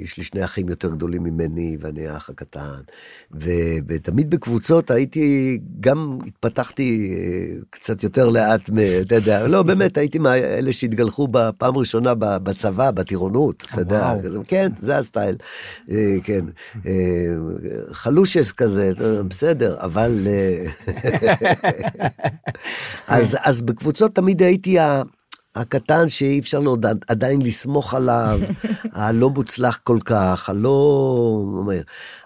יש 0.03 0.17
לי 0.17 0.23
שני 0.23 0.45
אחים 0.45 0.69
יותר 0.69 0.89
גדולים 0.89 1.23
ממני, 1.23 1.77
ואני 1.81 2.07
האח 2.07 2.29
הקטן, 2.29 2.79
ו, 3.33 3.49
ותמיד 3.87 4.29
בקבוצות 4.29 4.91
הייתי, 4.91 5.59
גם 5.79 6.19
התפתחתי 6.27 7.13
אה, 7.13 7.59
קצת 7.69 8.03
יותר 8.03 8.29
לאט, 8.29 8.69
אתה 9.01 9.15
יודע, 9.15 9.47
לא, 9.47 9.63
באמת, 9.63 9.97
הייתי 9.97 10.19
מאלה 10.19 10.73
שהתגלחו 10.73 11.27
בפעם 11.27 11.77
ראשונה 11.77 12.13
בצבא, 12.15 12.91
בטירונות, 12.91 13.65
אתה 13.71 13.81
יודע. 13.81 14.13
כזה, 14.23 14.39
כן, 14.47 14.71
זה 14.77 14.97
הסטייל, 14.97 15.35
אה, 15.91 16.15
כן, 16.23 16.45
אה, 16.85 16.91
חלושס 17.91 18.51
כזה, 18.51 18.91
אה, 19.01 19.23
בסדר, 19.23 19.75
אבל... 19.79 20.27
אה, 20.27 20.65
אז, 23.07 23.37
אז 23.43 23.61
בקבוצות 23.61 24.15
תמיד 24.15 24.41
הייתי 24.41 24.79
ה... 24.79 25.01
הקטן 25.61 26.09
שאי 26.09 26.39
אפשר 26.39 26.59
לו 26.59 26.73
עד- 26.73 27.05
עדיין 27.07 27.41
לסמוך 27.41 27.93
עליו, 27.93 28.39
הלא 28.93 29.29
מוצלח 29.29 29.79
כל 29.83 29.99
כך, 30.05 30.49
הלא... 30.49 30.69
אומר. 31.57 31.81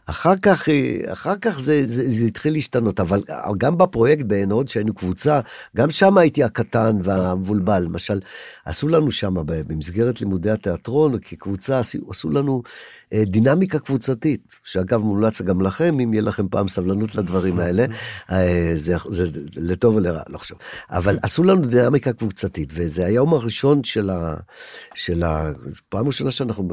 אחר 0.05 0.35
כך, 0.41 0.69
אה, 0.69 0.97
אחר 1.13 1.35
כך 1.35 1.59
זה, 1.59 1.81
זה, 1.85 2.09
זה 2.09 2.25
התחיל 2.25 2.53
להשתנות, 2.53 2.99
אבל 2.99 3.23
גם 3.57 3.77
בפרויקט 3.77 4.25
בעין 4.25 4.51
הוד, 4.51 4.67
שהיינו 4.67 4.93
קבוצה, 4.93 5.39
גם 5.77 5.91
שם 5.91 6.17
הייתי 6.17 6.43
הקטן 6.43 6.97
והמבולבל. 7.03 7.83
למשל, 7.83 8.19
עשו 8.65 8.87
לנו 8.87 9.11
שם, 9.11 9.33
במסגרת 9.45 10.21
לימודי 10.21 10.51
התיאטרון, 10.51 11.19
כקבוצה, 11.21 11.79
עשו, 11.79 11.97
עשו 12.09 12.29
לנו 12.29 12.61
אה, 12.65 12.69
דינמיקה 13.13 13.79
קבוצתית, 13.79 14.41
שאגב 14.63 14.99
מומלץ 14.99 15.41
גם 15.41 15.61
לכם, 15.61 15.99
אם 15.99 16.13
יהיה 16.13 16.21
לכם 16.21 16.47
פעם 16.47 16.67
סבלנות 16.67 17.15
לדברים 17.15 17.59
האלה, 17.59 17.85
אה, 18.31 18.71
זה, 18.75 18.95
זה 19.09 19.25
לטוב 19.55 19.95
ולרע, 19.95 20.21
לא 20.27 20.37
חושב. 20.37 20.55
אבל 20.89 21.17
עשו 21.21 21.43
לנו 21.43 21.61
דינמיקה 21.61 22.13
קבוצתית, 22.13 22.69
וזה 22.73 23.05
היום 23.05 23.33
הראשון 23.33 23.83
של 23.83 24.09
ה... 24.09 24.35
של 24.93 25.23
ה... 25.23 25.51
פעם 25.89 26.07
ראשונה 26.07 26.31
שאנחנו, 26.31 26.67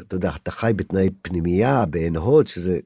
אתה 0.00 0.16
יודע, 0.16 0.32
אתה 0.42 0.50
חי 0.50 0.72
בתנאי 0.76 1.10
פנימייה, 1.22 1.86
בעין 1.86 2.16
הוד, 2.16 2.46
שזה... 2.46 2.78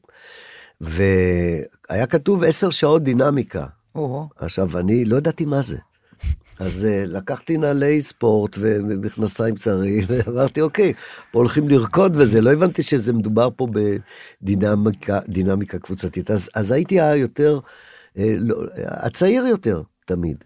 והיה 0.80 2.06
כתוב 2.08 2.44
עשר 2.44 2.70
שעות 2.70 3.02
דינמיקה. 3.02 3.66
עכשיו, 4.36 4.78
אני 4.78 5.04
לא 5.04 5.16
ידעתי 5.16 5.44
מה 5.44 5.62
זה. 5.62 5.76
אז 6.58 6.86
uh, 6.90 7.06
לקחתי 7.06 7.56
נעלי 7.56 8.00
ספורט 8.02 8.56
ומכנסיים 8.60 9.54
צרים, 9.54 10.04
ואמרתי, 10.08 10.60
אוקיי, 10.60 10.92
פה 11.32 11.38
הולכים 11.38 11.68
לרקוד 11.68 12.16
וזה, 12.16 12.40
לא 12.40 12.52
הבנתי 12.52 12.82
שזה 12.82 13.12
מדובר 13.12 13.48
פה 13.56 13.66
בדינמיקה 14.42 15.20
דינמיקה 15.28 15.78
קבוצתית. 15.78 16.30
אז, 16.30 16.50
אז 16.54 16.72
הייתי 16.72 17.00
היותר, 17.00 17.60
אה, 18.18 18.34
לא, 18.38 18.56
הצעיר 18.76 19.46
יותר, 19.46 19.82
תמיד. 20.04 20.36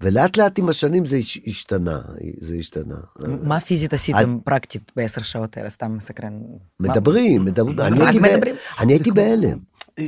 ולאט 0.00 0.36
לאט 0.36 0.58
עם 0.58 0.68
השנים 0.68 1.06
זה 1.06 1.16
הש- 1.16 1.40
השתנה, 1.46 2.00
זה 2.40 2.54
השתנה. 2.58 2.94
מה 3.42 3.60
פיזית 3.60 3.92
עשיתם 3.94 4.38
פרקטית 4.44 4.92
בעשר 4.96 5.22
שעות 5.22 5.56
האלה? 5.56 5.70
סתם 5.70 5.96
מסקרן. 5.96 6.32
מדברים, 6.80 7.44
מדברים. 7.44 7.80
אני 7.80 8.00
הייתי 8.04 8.20
ב- 8.20 8.22
מדברים? 8.32 8.54
אני 8.80 8.92
הייתי 8.92 9.10
בהלם. 9.10 9.58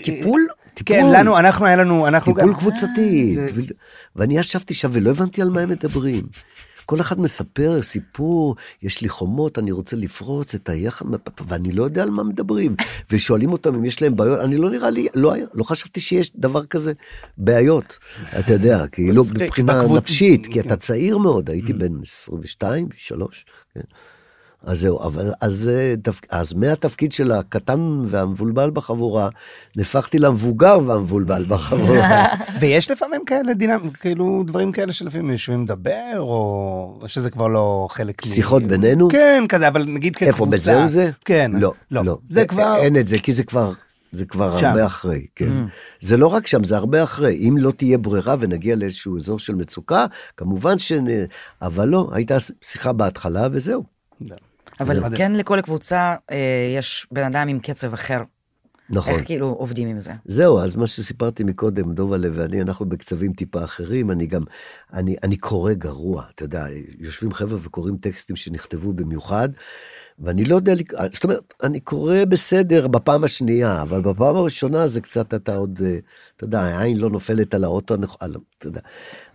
טיפול? 0.03 0.47
כן, 0.85 1.07
לנו, 1.13 1.39
אנחנו, 1.39 1.67
היה 1.67 1.77
לנו, 1.77 2.07
אנחנו 2.07 2.35
טיפול 2.35 2.51
גם... 2.53 2.59
קבוצתי. 2.59 3.35
זה- 3.35 3.47
ו- 3.55 3.61
ואני 4.17 4.39
ישבתי 4.39 4.75
שם 4.75 4.89
ולא 4.93 5.11
הבנתי 5.11 5.43
על 5.43 5.51
מה 5.51 5.61
הם 5.61 5.69
מדברים. 5.69 6.23
כל 6.87 7.01
אחד 7.01 7.21
מספר 7.21 7.83
סיפור, 7.83 8.57
יש 8.83 9.01
לי 9.01 9.09
חומות, 9.09 9.59
אני 9.59 9.73
רוצה 9.73 9.97
לפרוץ 9.97 10.55
את 10.55 10.69
היחד, 10.69 11.07
ואני 11.49 11.73
לא 11.73 11.85
יודע 11.85 12.03
על 12.03 12.11
מה 12.11 12.23
מדברים. 12.23 12.77
ושואלים 13.11 13.53
אותם 13.53 13.75
אם 13.75 13.85
יש 13.85 14.03
להם 14.03 14.17
בעיות, 14.17 14.41
אני 14.41 14.57
לא 14.57 14.71
נראה 14.71 14.91
לי, 14.91 15.07
לא, 15.15 15.35
לא 15.55 15.65
חשבתי 15.65 16.01
שיש 16.01 16.31
דבר 16.37 16.65
כזה 16.65 16.93
בעיות. 17.39 17.99
אתה 18.39 18.53
יודע, 18.53 18.87
כאילו. 18.87 19.25
מבחינה 19.35 19.83
נפשית, 19.97 20.47
כי 20.47 20.53
כן. 20.53 20.61
אתה 20.61 20.77
צעיר 20.77 21.19
מאוד, 21.19 21.51
הייתי 21.51 21.73
בן 21.73 22.01
22, 22.03 22.89
3, 22.97 23.47
כן. 23.75 23.81
אז 24.65 24.81
זהו, 24.81 25.03
אבל 25.03 25.31
אז, 25.41 25.71
אה. 25.73 25.95
אז 26.31 26.55
מהתפקיד 26.55 27.13
של 27.13 27.33
הקטן 27.33 28.01
והמבולבל 28.09 28.71
בחבורה, 28.71 29.29
נהפכתי 29.77 30.19
למבוגר 30.19 30.79
והמבולבל 30.87 31.45
בחבורה. 31.49 32.27
ויש 32.61 32.91
לפעמים 32.91 33.25
כאלה 33.25 33.55
דינמ... 33.55 33.91
כאילו 33.91 34.45
דברים 34.47 34.73
כאלה 34.73 34.93
שלפעמים 34.93 35.31
יושבים 35.31 35.65
לדבר, 35.65 36.15
או 36.19 37.03
שזה 37.07 37.31
כבר 37.31 37.49
לא 37.49 37.89
חלק 37.91 38.27
מ... 38.27 38.29
שיחות 38.29 38.63
בינינו? 38.63 39.09
כן, 39.09 39.45
כזה, 39.49 39.69
אבל 39.69 39.85
נגיד 39.85 40.17
כקבוצה. 40.17 40.33
איפה, 40.33 40.47
בזהו 40.47 40.89
זה? 40.89 41.11
כן. 41.25 41.51
לא, 41.55 41.73
לא. 41.91 42.05
לא. 42.05 42.19
זה 42.29 42.47
כבר... 42.47 42.77
אין 42.77 42.97
את 42.97 43.07
זה, 43.07 43.19
כי 43.19 43.33
זה 43.33 43.45
כבר... 43.45 43.73
זה 44.13 44.27
כבר 44.27 44.59
שם. 44.59 44.67
הרבה 44.67 44.87
אחרי, 44.87 45.27
כן. 45.37 45.53
זה 46.01 46.17
לא 46.17 46.27
רק 46.27 46.47
שם, 46.47 46.65
זה 46.65 46.77
הרבה 46.77 47.03
אחרי. 47.03 47.35
אם 47.49 47.57
לא 47.59 47.71
תהיה 47.71 47.99
ברירה 47.99 48.37
ונגיע 48.41 48.77
לאיזשהו 48.77 49.17
אזור 49.17 49.39
של 49.39 49.55
מצוקה, 49.55 50.07
כמובן 50.37 50.79
ש... 50.79 50.93
אבל 51.63 51.89
לא, 51.89 52.11
הייתה 52.13 52.37
שיחה 52.63 52.93
בהתחלה 52.93 53.49
וזהו. 53.53 53.85
אבל. 54.81 55.17
כן 55.17 55.33
לכל 55.33 55.61
קבוצה 55.61 56.15
אה, 56.31 56.37
יש 56.77 57.07
בן 57.13 57.25
אדם 57.25 57.49
עם 57.49 57.59
קצב 57.59 57.95
אחר. 57.95 58.23
נכון. 58.91 59.15
איך 59.15 59.25
כאילו 59.25 59.47
עובדים 59.47 59.89
עם 59.89 60.01
זה? 60.01 60.13
זהו, 60.25 60.59
אז 60.59 60.77
מה 60.77 60.87
שסיפרתי 60.87 61.45
מקודם, 61.45 61.95
דובלה 61.95 62.29
ואני, 62.33 62.63
אנחנו 62.63 62.87
בקצבים 62.87 63.33
טיפה 63.33 63.65
אחרים, 63.65 64.11
אני 64.11 64.27
גם, 64.27 64.43
אני, 64.93 65.17
אני 65.23 65.37
קורא 65.37 65.73
גרוע, 65.73 66.25
אתה 66.35 66.45
יודע, 66.45 66.67
יושבים 66.99 67.33
חבר'ה 67.33 67.59
וקוראים 67.63 67.97
טקסטים 67.97 68.37
שנכתבו 68.37 68.93
במיוחד, 68.93 69.49
ואני 70.21 70.45
לא 70.45 70.57
יודע, 70.57 70.75
זאת 71.13 71.25
אומרת, 71.25 71.55
אני 71.63 71.81
קורא 71.81 72.25
בסדר 72.29 72.89
בפעם 72.89 73.25
השנייה, 73.25 73.83
אבל 73.83 74.01
בפעם 74.01 74.37
הראשונה 74.37 74.87
זה 74.87 75.01
קצת, 75.01 75.35
אתה 75.35 75.57
עוד, 75.57 75.81
אה, 75.85 75.97
אתה 76.37 76.45
יודע, 76.45 76.61
העין 76.61 76.97
לא 76.97 77.11
נופלת 77.11 77.55
על 77.55 77.65
האוטו 77.65 77.95
אתה 78.59 78.67
יודע. 78.67 78.81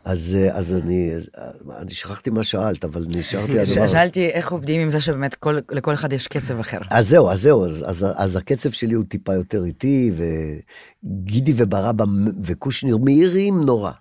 אז, 0.06 0.38
אה, 0.40 0.58
אז 0.58 0.76
אני, 0.76 1.12
אה, 1.38 1.52
אני 1.78 1.94
שכחתי 1.94 2.30
מה 2.30 2.44
שאלת, 2.44 2.86
אבל 2.86 3.06
נשארתי 3.10 3.60
הדבר. 3.60 3.88
שאלתי 3.88 4.26
איך 4.30 4.52
עובדים 4.52 4.82
עם 4.82 4.90
זה 4.90 5.02
שבאמת 5.02 5.36
כל- 5.36 5.58
לכל 5.72 5.94
אחד 5.94 6.14
יש 6.14 6.28
קצב 6.28 6.60
אחר. 6.60 6.78
אז 6.90 7.10
זהו, 7.10 7.30
אז 7.30 7.42
זהו, 7.42 7.66
אז, 7.66 7.84
אז, 7.88 8.06
אז 8.16 8.36
הקצב 8.36 8.72
שלי 8.72 8.94
הוא 8.94 9.06
טיפה 9.06 9.34
יותר 9.34 9.64
איטי, 9.66 10.12
וגידי 11.04 11.54
וברבא 11.56 12.06
וקושניר 12.44 12.98
מהירים 12.98 13.62
נורא. 13.62 13.92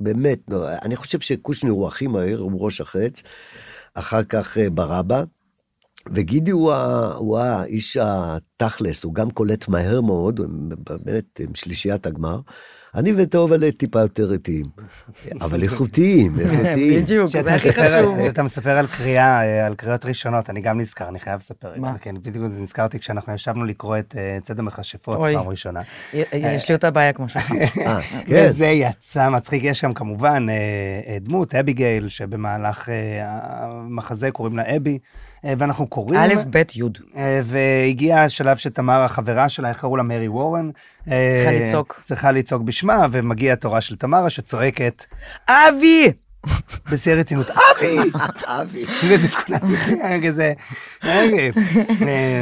באמת, 0.00 0.38
נורא. 0.50 0.74
אני 0.82 0.96
חושב 0.96 1.20
שקושניר 1.20 1.72
הוא 1.72 1.88
הכי 1.88 2.06
מהיר, 2.06 2.38
הוא 2.38 2.64
ראש 2.64 2.80
החץ, 2.80 3.22
אחר 3.94 4.22
כך 4.22 4.56
ברבא, 4.74 5.24
וגידי 6.12 6.50
הוא, 6.50 6.72
ה, 6.72 7.12
הוא 7.16 7.38
האיש 7.38 7.96
התכלס, 8.00 9.04
הוא 9.04 9.14
גם 9.14 9.30
קולט 9.30 9.68
מהר 9.68 10.00
מאוד, 10.00 10.40
באמת, 11.04 11.40
הם 11.40 11.54
שלישיית 11.54 12.06
הגמר. 12.06 12.40
אני 12.94 13.12
וטובלה 13.16 13.72
טיפה 13.72 14.00
יותר 14.00 14.32
איטיים, 14.32 14.66
אבל 15.40 15.62
איכותיים, 15.62 16.34
איכותיים. 16.40 17.02
בדיוק, 17.02 17.26
זה 17.26 17.54
הכי 17.54 17.72
חשוב. 17.72 18.20
שאתה 18.20 18.42
מספר 18.42 18.70
על 18.70 18.86
קריאה, 18.86 19.42
אה, 19.42 19.66
על 19.66 19.74
קריאות 19.74 20.04
ראשונות, 20.04 20.50
אני 20.50 20.60
גם 20.60 20.80
נזכר, 20.80 21.08
אני 21.08 21.18
חייב 21.18 21.38
לספר. 21.38 21.72
מה? 21.76 21.98
כן, 21.98 22.14
בדיוק 22.22 22.52
זה 22.52 22.60
נזכרתי 22.60 22.98
כשאנחנו 22.98 23.34
ישבנו 23.34 23.64
לקרוא 23.64 23.98
את 23.98 24.14
אה, 24.18 24.38
צד 24.42 24.58
המכשפות. 24.58 25.16
פעם 25.16 25.48
ראשונה. 25.48 25.80
יש 26.32 26.68
לי 26.68 26.74
אותה 26.74 26.90
בעיה 26.90 27.12
כמו 27.12 27.28
שלך. 27.28 27.52
אה, 27.52 28.00
כן, 28.26 28.46
וזה 28.50 28.66
יצא 28.66 29.28
מצחיק, 29.30 29.64
יש 29.64 29.80
שם 29.80 29.92
כמובן 29.92 30.46
אה, 30.48 30.54
אה, 31.06 31.18
דמות, 31.20 31.54
אביגיל, 31.54 32.08
שבמהלך 32.08 32.88
אה, 32.88 33.20
המחזה 33.22 34.30
קוראים 34.30 34.56
לה 34.56 34.76
אבי, 34.76 34.92
אה, 34.92 35.27
ואנחנו 35.44 35.86
קוראים... 35.86 36.20
א', 36.20 36.34
ב', 36.50 36.62
י'. 36.74 36.82
אה, 37.16 37.40
והגיע 37.44 38.22
השלב 38.22 38.56
שתמר, 38.56 39.00
החברה 39.00 39.48
שלה, 39.48 39.68
איך 39.68 39.80
קראו 39.80 39.96
לה? 39.96 40.02
מרי 40.02 40.28
וורן. 40.28 40.70
אה, 41.10 41.30
צריכה 41.34 41.52
לצעוק. 41.52 42.02
צריכה 42.04 42.32
לצעוק 42.32 42.62
בשמה, 42.62 43.06
ומגיע 43.10 43.54
תורה 43.54 43.80
של 43.80 43.96
תמרה 43.96 44.30
שצועקת 44.30 45.04
אבי! 45.48 46.12
בשיא 46.90 47.12
הרצינות, 47.12 47.46
אבי! 47.50 47.96
אבי. 48.44 48.84
וזה 49.08 49.28
כולם 49.28 49.58
כזה, 50.26 50.52
רגע. 51.04 51.42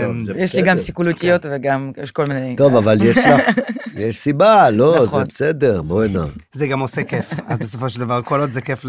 טוב, 0.02 0.20
זה 0.20 0.32
יש 0.36 0.54
לי 0.54 0.62
גם. 0.62 0.78
סיכולותיות 0.78 1.46
וגם 1.50 1.92
יש 2.02 2.10
כל 2.10 2.24
מיני... 2.28 2.56
טוב, 2.56 2.76
אבל 2.76 3.02
יש 3.02 3.18
לך, 3.18 3.26
יש 3.96 4.18
סיבה, 4.18 4.70
לא, 4.70 4.92
זה 4.98 5.02
נכון. 5.02 5.24
בסדר, 5.28 5.82
בואי 5.82 6.08
נא. 6.08 6.24
זה 6.54 6.66
גם 6.66 6.80
עושה 6.80 7.04
כיף, 7.04 7.30
בסופו 7.60 7.90
של 7.90 8.00
דבר, 8.00 8.22
כל 8.22 8.40
עוד 8.40 8.52
זה 8.52 8.60
כיף 8.60 8.82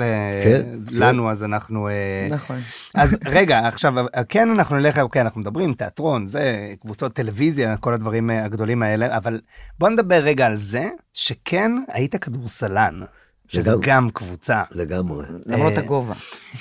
כן, 0.44 0.62
לנו, 0.92 1.32
אז 1.32 1.44
אנחנו... 1.44 1.88
אה, 1.88 2.28
נכון. 2.30 2.60
אז 2.96 3.18
רגע, 3.26 3.68
עכשיו, 3.68 3.94
כן, 4.30 4.52
אנחנו 4.52 4.76
נלך, 4.76 5.00
אוקיי, 5.00 5.22
אנחנו 5.22 5.42
מדברים, 5.42 5.74
תיאטרון, 5.74 6.28
זה, 6.28 6.74
קבוצות 6.82 7.14
טלוויזיה, 7.14 7.78
כל 7.78 7.94
הדברים 7.94 8.30
אה, 8.30 8.46
הגדולים 8.46 8.84
האלה, 8.84 9.18
אבל 9.18 9.40
בוא 9.80 9.90
נדבר 9.90 10.16
רגע 10.16 10.46
על 10.46 10.58
זה, 10.58 10.90
שכן 11.14 11.72
היית 11.88 12.16
כדורסלן, 12.16 13.02
שזה 13.48 13.72
גם- 13.72 13.80
גם 13.82 14.10
קבוצה. 14.10 14.62
לגמרי. 14.72 15.26
למרות 15.46 15.74
אה, 15.74 15.78
הגובה. 15.84 16.14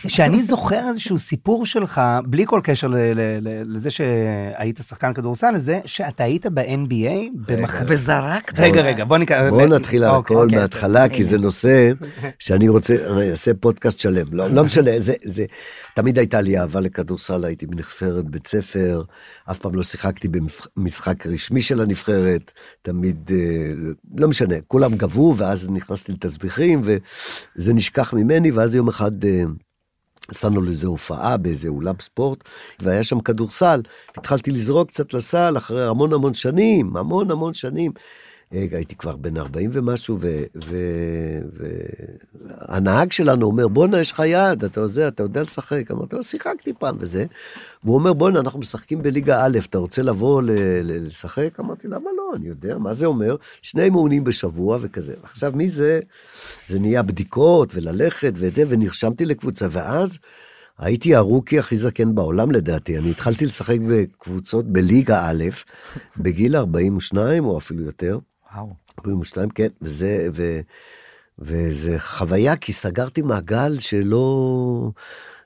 שאני 0.07 0.43
זוכר 0.43 0.89
איזשהו 0.89 1.19
סיפור 1.19 1.67
שלך, 1.67 2.01
בלי 2.27 2.45
כל 2.47 2.61
קשר 2.65 2.87
ל- 2.87 2.97
ל- 2.97 3.39
ל- 3.41 3.77
לזה 3.77 3.91
שהיית 3.91 4.81
שחקן 4.89 5.15
כדורסל, 5.15 5.51
לזה 5.51 5.81
שאתה 5.85 6.25
היית 6.25 6.47
ב-NBA 6.47 7.31
במחצית. 7.47 7.83
וזרקת. 7.89 8.59
רגע, 8.61 8.81
רגע, 8.81 9.05
בוא 9.05 9.19
נקרא... 9.19 9.51
בואו 9.51 9.67
נתחיל 9.67 10.05
על 10.05 10.11
אוקיי, 10.11 10.37
הכל 10.37 10.45
אוקיי. 10.45 10.59
מההתחלה, 10.59 11.09
כי 11.09 11.25
זה 11.25 11.39
נושא 11.39 11.93
שאני 12.39 12.69
רוצה, 12.69 12.95
אני 13.17 13.31
אעשה 13.31 13.51
פודקאסט 13.61 13.99
שלם. 13.99 14.27
לא 14.33 14.49
לא 14.51 14.65
משנה, 14.65 14.91
זה, 14.99 15.13
זה, 15.25 15.45
תמיד 15.95 16.19
הייתה 16.19 16.41
לי 16.41 16.59
אהבה 16.59 16.81
לכדורסל, 16.81 17.45
הייתי 17.45 17.67
בנבחרת 17.67 18.25
בית 18.31 18.47
ספר, 18.47 19.03
אף 19.51 19.59
פעם 19.59 19.75
לא 19.75 19.83
שיחקתי 19.83 20.29
במשחק 20.77 21.27
רשמי 21.27 21.63
של 21.63 21.81
הנבחרת, 21.81 22.53
תמיד, 22.83 23.31
אה, 23.31 23.73
לא 24.19 24.29
משנה, 24.29 24.55
כולם 24.69 24.95
גבו, 24.97 25.35
ואז 25.37 25.69
נכנסתי 25.71 26.13
לתסביכים, 26.13 26.76
וזה 26.85 27.75
נשכח 27.75 28.15
ממני, 28.15 28.51
ואז 28.51 28.75
יום 28.75 28.89
אחד... 28.89 29.25
אה, 29.25 29.45
עשינו 30.29 30.63
לזה 30.63 30.87
הופעה 30.87 31.37
באיזה 31.37 31.69
אולם 31.69 31.95
ספורט, 32.01 32.39
והיה 32.81 33.05
שם 33.05 33.21
כדורסל. 33.21 33.83
התחלתי 34.17 34.51
לזרוק 34.51 34.89
קצת 34.89 35.15
לסל 35.15 35.57
אחרי 35.57 35.87
המון 35.87 36.13
המון 36.13 36.35
שנים, 36.35 36.97
המון 36.97 37.31
המון 37.31 37.55
שנים. 37.55 37.93
אה, 38.53 38.67
הייתי 38.73 38.95
כבר 38.95 39.17
בן 39.17 39.37
40 39.37 39.71
ומשהו, 39.73 40.19
והנהג 42.69 43.13
שלנו 43.13 43.47
אומר, 43.47 43.69
בואנה, 43.69 44.01
יש 44.01 44.13
לך 44.13 44.23
יד, 44.27 44.65
אתה 44.65 44.81
יודע, 44.81 45.09
אתה 45.09 45.23
יודע 45.23 45.43
לשחק. 45.43 45.91
אמרתי 45.91 46.17
לו, 46.17 46.23
שיחקתי 46.23 46.73
פעם 46.73 46.97
וזה. 46.99 47.25
והוא 47.85 47.95
אומר, 47.95 48.13
בואנה, 48.13 48.41
אנחנו 48.41 48.61
משחקים 48.61 49.03
בליגה 49.03 49.45
א', 49.45 49.59
אתה 49.69 49.79
רוצה 49.79 50.03
לבוא 50.03 50.43
לשחק? 50.85 51.61
אמרתי, 51.61 51.89
למה? 51.89 52.11
אני 52.37 52.49
יודע, 52.49 52.79
מה 52.79 52.93
זה 52.93 53.07
אומר? 53.07 53.37
שני 53.63 53.83
אימונים 53.83 54.25
בשבוע 54.25 54.79
וכזה. 54.81 55.15
עכשיו, 55.23 55.53
מזה, 55.55 56.01
זה 56.69 56.79
נהיה 56.79 57.03
בדיקות 57.03 57.73
וללכת 57.75 58.33
וזה, 58.35 58.65
ונרשמתי 58.69 59.25
לקבוצה, 59.25 59.67
ואז... 59.71 60.19
הייתי 60.79 61.15
הרוקי 61.15 61.59
הכי 61.59 61.77
זקן 61.77 62.15
בעולם 62.15 62.51
לדעתי, 62.51 62.99
אני 62.99 63.11
התחלתי 63.11 63.47
לשחק 63.47 63.77
בקבוצות 63.89 64.67
בליגה 64.67 65.31
א', 65.31 65.45
בגיל 66.17 66.57
42 66.57 67.45
או 67.45 67.59
אפילו 67.59 67.83
יותר, 67.83 68.19
וואו. 68.55 68.75
42, 69.01 69.51
כן, 69.51 69.69
וזה, 69.83 70.29
ו, 70.35 70.61
וזה 71.39 71.99
חוויה, 71.99 72.57
כי 72.57 72.73
סגרתי 72.73 73.23
מעגל 73.23 73.79
שלא... 73.79 74.91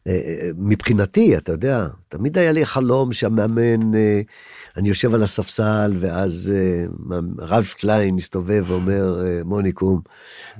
אה, 0.06 0.12
אה, 0.12 0.50
מבחינתי, 0.58 1.36
אתה 1.36 1.52
יודע, 1.52 1.88
תמיד 2.08 2.38
היה 2.38 2.52
לי 2.52 2.66
חלום 2.66 3.12
שהמאמן, 3.12 3.94
אה, 3.94 4.20
אני 4.76 4.88
יושב 4.88 5.14
על 5.14 5.22
הספסל, 5.22 5.92
ואז 5.96 6.52
אה, 6.56 6.86
רב 7.38 7.68
קליין 7.78 8.14
מסתובב 8.14 8.64
ואומר, 8.66 9.26
אה, 9.26 9.44
מוניקום, 9.44 10.00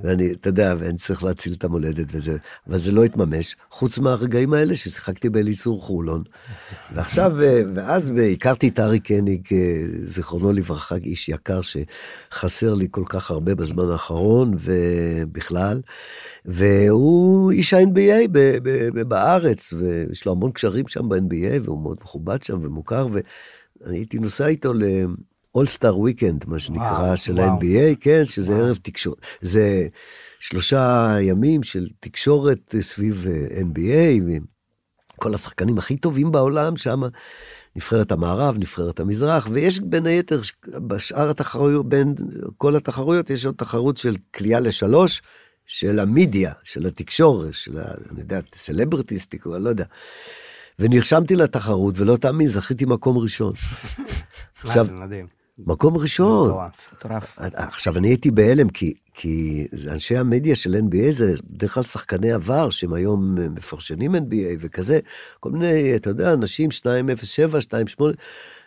ואני, 0.05 0.33
אתה 0.33 0.49
יודע, 0.49 0.75
ואני 0.79 0.99
צריך 0.99 1.25
להציל 1.25 1.53
את 1.53 1.65
המולדת 1.65 2.07
וזה, 2.13 2.37
אבל 2.69 2.79
זה 2.79 2.93
לא 2.93 3.05
התממש, 3.05 3.57
חוץ 3.71 3.99
מהרגעים 3.99 4.53
האלה 4.53 4.75
ששיחקתי 4.75 5.29
באליצור 5.31 5.83
חולון. 5.83 6.23
ועכשיו, 6.95 7.43
אה, 7.43 7.63
ואז 7.75 8.13
הכרתי 8.33 8.69
את 8.69 8.81
ארי 8.81 9.01
קניג, 9.01 9.49
זיכרונו 10.05 10.53
לברכה, 10.53 10.95
איש 10.95 11.29
יקר 11.29 11.61
שחסר 11.63 12.75
לי 12.75 12.89
כל 12.91 13.05
כך 13.09 13.31
הרבה 13.31 13.55
בזמן 13.55 13.91
האחרון, 13.91 14.55
ובכלל, 14.59 15.81
והוא 16.45 17.51
איש 17.51 17.75
ה-NBA 17.75 18.29
בארץ, 19.09 19.73
ויש 19.73 20.27
לו 20.27 20.33
המון 20.33 20.53
קשרים 20.53 20.89
שם 20.89 21.09
ב-NBA, 21.09 21.61
והוא 21.63 21.83
מאוד 21.83 21.97
מכובד 22.03 22.43
שם 22.43 22.59
ומוכר, 22.63 23.07
ואני 23.81 23.97
הייתי 23.97 24.19
נוסע 24.19 24.47
איתו 24.47 24.73
ל... 24.73 24.85
All-Star 25.55 25.99
Weekend, 25.99 26.45
מה 26.49 26.59
שנקרא, 26.59 26.83
וואו, 26.83 27.17
של 27.17 27.33
וואו. 27.33 27.45
ה-NBA, 27.45 27.97
כן, 28.01 28.23
שזה 28.25 28.57
ערב 28.57 28.79
תקשורת, 28.83 29.19
זה 29.41 29.87
שלושה 30.41 31.17
ימים 31.21 31.63
של 31.63 31.89
תקשורת 32.01 32.75
סביב 32.81 33.27
אה, 33.29 33.61
NBA, 33.61 34.23
וכל 35.17 35.35
השחקנים 35.35 35.79
הכי 35.79 35.97
טובים 35.97 36.33
בעולם 36.33 36.77
שם, 36.77 37.01
נבחרת 37.77 38.13
המערב, 38.13 38.59
נבחרת 38.59 39.01
המזרח, 39.01 39.49
ויש 39.51 39.81
בין 39.81 40.07
היתר, 40.07 40.41
בשאר 40.69 41.31
התחרויות, 41.31 41.89
בין 41.89 42.15
כל 42.57 42.77
התחרויות, 42.77 43.31
יש 43.31 43.47
עוד 43.47 43.55
תחרות 43.55 43.97
של 43.97 44.17
קליעה 44.31 44.61
לשלוש, 44.61 45.23
של 45.67 45.99
המידיה, 45.99 46.53
של 46.65 46.87
התקשורת, 46.87 47.55
של, 47.55 47.79
ה, 47.79 47.85
אני 48.11 48.21
יודע, 48.21 48.41
סלבריטיסטיק, 48.55 49.47
אני 49.47 49.65
לא 49.65 49.69
יודע. 49.69 49.85
ונרשמתי 50.81 51.37
לתחרות, 51.37 51.95
ולא 51.99 52.17
תאמין, 52.17 52.49
זכיתי 52.49 52.85
מקום 52.85 53.19
ראשון. 53.19 53.53
עכשיו. 54.63 54.87
מקום 55.67 55.97
ראשון. 55.97 56.51
מטורף. 56.51 56.89
עכשיו, 57.39 57.99
אני 57.99 58.09
הייתי 58.09 58.31
בהלם, 58.31 58.69
כי, 58.69 58.95
כי 59.15 59.67
אנשי 59.89 60.17
המדיה 60.17 60.57
של 60.57 60.75
NBA 60.75 61.11
זה 61.11 61.35
בדרך 61.51 61.75
כלל 61.75 61.83
שחקני 61.83 62.33
עבר, 62.33 62.71
שהם 62.71 62.93
היום 62.93 63.35
מפרשנים 63.35 64.15
NBA 64.15 64.57
וכזה, 64.61 64.99
כל 65.41 65.51
מיני, 65.51 65.97
אתה 65.97 66.11
יודע, 66.11 66.33
אנשים 66.33 66.71
207, 66.85 67.59
28, 67.59 68.15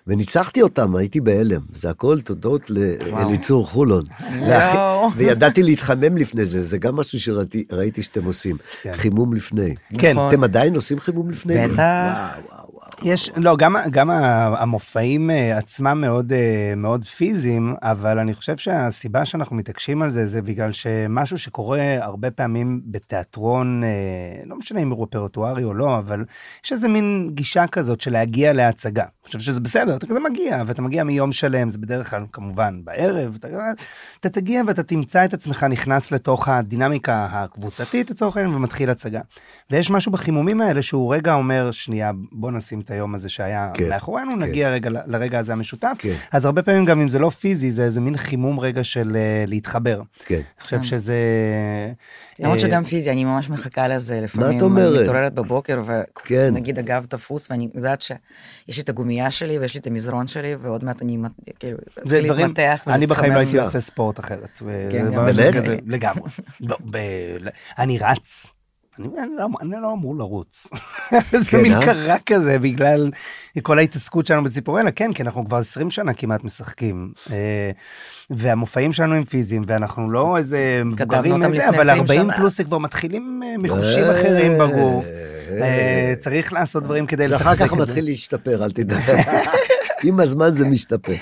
וניצחתי 0.07 0.61
אותם, 0.61 0.95
הייתי 0.95 1.21
בהלם. 1.21 1.61
זה 1.73 1.89
הכל 1.89 2.21
תודות 2.21 2.69
לאליצור 2.69 3.67
חולון. 3.67 4.03
וידעתי 5.15 5.63
להתחמם 5.63 6.17
לפני 6.17 6.45
זה, 6.45 6.63
זה 6.63 6.77
גם 6.77 6.95
משהו 6.95 7.19
שראיתי 7.19 8.01
שאתם 8.01 8.25
עושים. 8.25 8.57
כן. 8.81 8.91
חימום 8.93 9.33
לפני. 9.33 9.75
כן. 9.97 10.17
אתם 10.27 10.43
עדיין 10.43 10.75
עושים 10.75 10.99
חימום 10.99 11.29
לפני? 11.29 11.67
בטח. 11.67 12.39
יש, 13.03 13.29
לא, 13.35 13.55
גם, 13.57 13.75
גם 13.91 14.09
המופעים 14.09 15.31
אה, 15.31 15.57
עצמם 15.57 16.01
מאוד, 16.01 16.33
אה, 16.33 16.73
מאוד 16.77 17.05
פיזיים, 17.05 17.75
אבל 17.81 18.19
אני 18.19 18.33
חושב 18.33 18.57
שהסיבה 18.57 19.25
שאנחנו 19.25 19.55
מתעקשים 19.55 20.01
על 20.01 20.09
זה, 20.09 20.27
זה 20.27 20.41
בגלל 20.41 20.71
שמשהו 20.71 21.37
שקורה 21.37 21.97
הרבה 22.01 22.31
פעמים 22.31 22.81
בתיאטרון, 22.85 23.83
אה, 23.83 23.89
לא 24.45 24.55
משנה 24.55 24.79
אם 24.79 24.89
הוא 24.89 25.03
רפרטוארי 25.03 25.63
או 25.63 25.73
לא, 25.73 25.97
אבל 25.97 26.25
יש 26.65 26.71
איזה 26.71 26.87
מין 26.87 27.29
גישה 27.33 27.67
כזאת 27.67 28.01
של 28.01 28.11
להגיע 28.11 28.53
להצגה. 28.53 29.03
אני 29.03 29.25
חושב 29.25 29.39
שזה 29.39 29.59
בסדר, 29.59 29.95
אתה 29.95 30.07
כזה 30.07 30.19
מגיע, 30.19 30.63
ואתה 30.67 30.81
מגיע 30.81 31.03
מיום 31.03 31.31
שלם, 31.31 31.69
זה 31.69 31.77
בדרך 31.77 32.09
כלל 32.09 32.25
כמובן 32.31 32.81
בערב, 32.83 33.37
אתה, 33.39 33.47
אתה 34.19 34.29
תגיע 34.29 34.61
ואתה 34.67 34.83
תמצא 34.83 35.25
את 35.25 35.33
עצמך 35.33 35.63
נכנס 35.63 36.11
לתוך 36.11 36.47
הדינמיקה 36.47 37.27
הקבוצתית 37.31 38.09
לצורך 38.09 38.37
העניין 38.37 38.55
ומתחיל 38.55 38.89
הצגה. 38.89 39.21
ויש 39.71 39.91
משהו 39.91 40.11
בחימומים 40.11 40.61
האלה 40.61 40.81
שהוא 40.81 41.15
רגע 41.15 41.33
אומר, 41.33 41.71
שנייה, 41.71 42.11
בוא 42.31 42.51
נשים 42.51 42.79
את 42.79 42.91
היום 42.91 43.15
הזה 43.15 43.29
שהיה 43.29 43.67
כן, 43.73 43.89
מאחורינו, 43.89 44.31
כן. 44.31 44.39
נגיע 44.39 44.69
רגע 44.69 44.89
ל- 44.89 44.97
לרגע 45.07 45.39
הזה 45.39 45.53
המשותף. 45.53 45.95
כן. 45.97 46.13
אז 46.31 46.45
הרבה 46.45 46.63
פעמים 46.63 46.85
גם 46.85 47.01
אם 47.01 47.09
זה 47.09 47.19
לא 47.19 47.29
פיזי, 47.29 47.71
זה 47.71 47.83
איזה 47.83 48.01
מין 48.01 48.17
חימום 48.17 48.59
רגע 48.59 48.83
של 48.83 49.15
אה, 49.15 49.43
להתחבר. 49.47 50.01
כן. 50.25 50.35
אני 50.35 50.43
חושב 50.63 50.83
שזה... 50.83 51.15
למרות 52.39 52.55
אה, 52.57 52.61
שגם 52.61 52.83
פיזי, 52.83 53.11
אני 53.11 53.23
ממש 53.23 53.49
מחכה 53.49 53.87
לזה. 53.87 54.21
לפעמים 54.21 54.57
את 54.57 54.61
אומרת? 54.61 54.93
אני 54.95 55.01
מתעוררת 55.03 55.33
בבוקר, 55.33 55.83
כן. 56.25 56.45
ונגיד 56.55 56.79
הגב 56.79 57.05
תפוס, 57.09 57.51
ואני 57.51 57.69
יודעת 57.75 58.01
שיש 58.01 58.17
לי 58.77 58.81
את 58.83 58.89
הגומייה 58.89 59.31
שלי, 59.31 59.59
ויש 59.59 59.73
לי 59.73 59.79
את 59.79 59.87
המזרון 59.87 60.27
שלי, 60.27 60.55
ועוד 60.59 60.85
מעט 60.85 61.01
אני 61.01 61.17
מת- 61.17 61.31
כאילו, 61.59 61.77
זה 62.05 62.21
דברים, 62.21 62.41
להתמתח 62.47 62.83
אני 62.87 63.07
בחיים 63.07 63.33
לא 63.33 63.37
הייתי 63.37 63.51
ולהתחמם. 63.51 63.65
עושה 63.67 63.79
ספורט 63.79 64.19
אחרת. 64.19 64.61
כן, 64.91 65.11
באמת? 65.15 65.55
לגמרי. 65.85 66.29
לא. 66.61 66.77
אני 67.77 67.97
רץ. 67.97 68.47
אני, 68.99 69.07
אני, 69.17 69.31
לא, 69.37 69.47
אני 69.61 69.81
לא 69.81 69.93
אמור 69.93 70.15
לרוץ. 70.15 70.67
זה 71.31 71.45
כן, 71.51 71.61
מין 71.61 71.73
אה? 71.73 71.85
קרה 71.85 72.15
כזה 72.25 72.59
בגלל 72.59 73.11
כל 73.61 73.79
ההתעסקות 73.79 74.27
שלנו 74.27 74.43
בציפורלה, 74.43 74.91
כן, 74.91 75.13
כי 75.13 75.23
אנחנו 75.23 75.45
כבר 75.45 75.57
20 75.57 75.89
שנה 75.89 76.13
כמעט 76.13 76.43
משחקים. 76.43 77.11
אה, 77.31 77.71
והמופעים 78.29 78.93
שלנו 78.93 79.15
הם 79.15 79.23
פיזיים, 79.23 79.61
ואנחנו 79.67 80.11
לא 80.11 80.37
איזה 80.37 80.81
מבוגרים 80.85 81.43
איזה, 81.43 81.69
אבל 81.69 81.89
20 81.89 81.99
40 81.99 82.21
שנה. 82.21 82.33
פלוס 82.35 82.57
זה 82.57 82.63
כבר 82.63 82.77
מתחילים 82.77 83.41
אה, 83.45 83.55
מחושים 83.57 84.03
אחרים. 84.03 84.61
אה, 85.61 86.13
צריך 86.19 86.53
לעשות 86.53 86.83
דברים 86.83 87.05
כדי 87.05 87.27
זה 87.27 87.39
כך 87.39 87.63
את 87.63 87.69
זה. 87.69 87.75
מתחיל 87.75 88.05
להשתפר, 88.05 88.63
אל 88.63 88.71
תדאג. 88.71 88.99
עם 90.03 90.19
הזמן 90.19 90.49
זה 90.49 90.65
משתפר. 90.65 91.13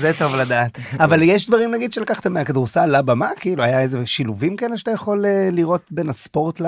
זה 0.00 0.12
טוב 0.18 0.34
לדעת. 0.34 0.78
אבל 0.92 1.22
יש 1.22 1.48
דברים 1.48 1.70
נגיד 1.70 1.92
שלקחתם 1.92 2.32
מהכדורסל 2.32 2.98
לבמה? 2.98 3.30
כאילו 3.40 3.62
היה 3.62 3.80
איזה 3.80 4.06
שילובים 4.06 4.56
כאלה 4.56 4.76
שאתה 4.76 4.90
יכול 4.90 5.26
אה, 5.26 5.48
לראות 5.52 5.82
בין 5.90 6.08
הספורט 6.08 6.60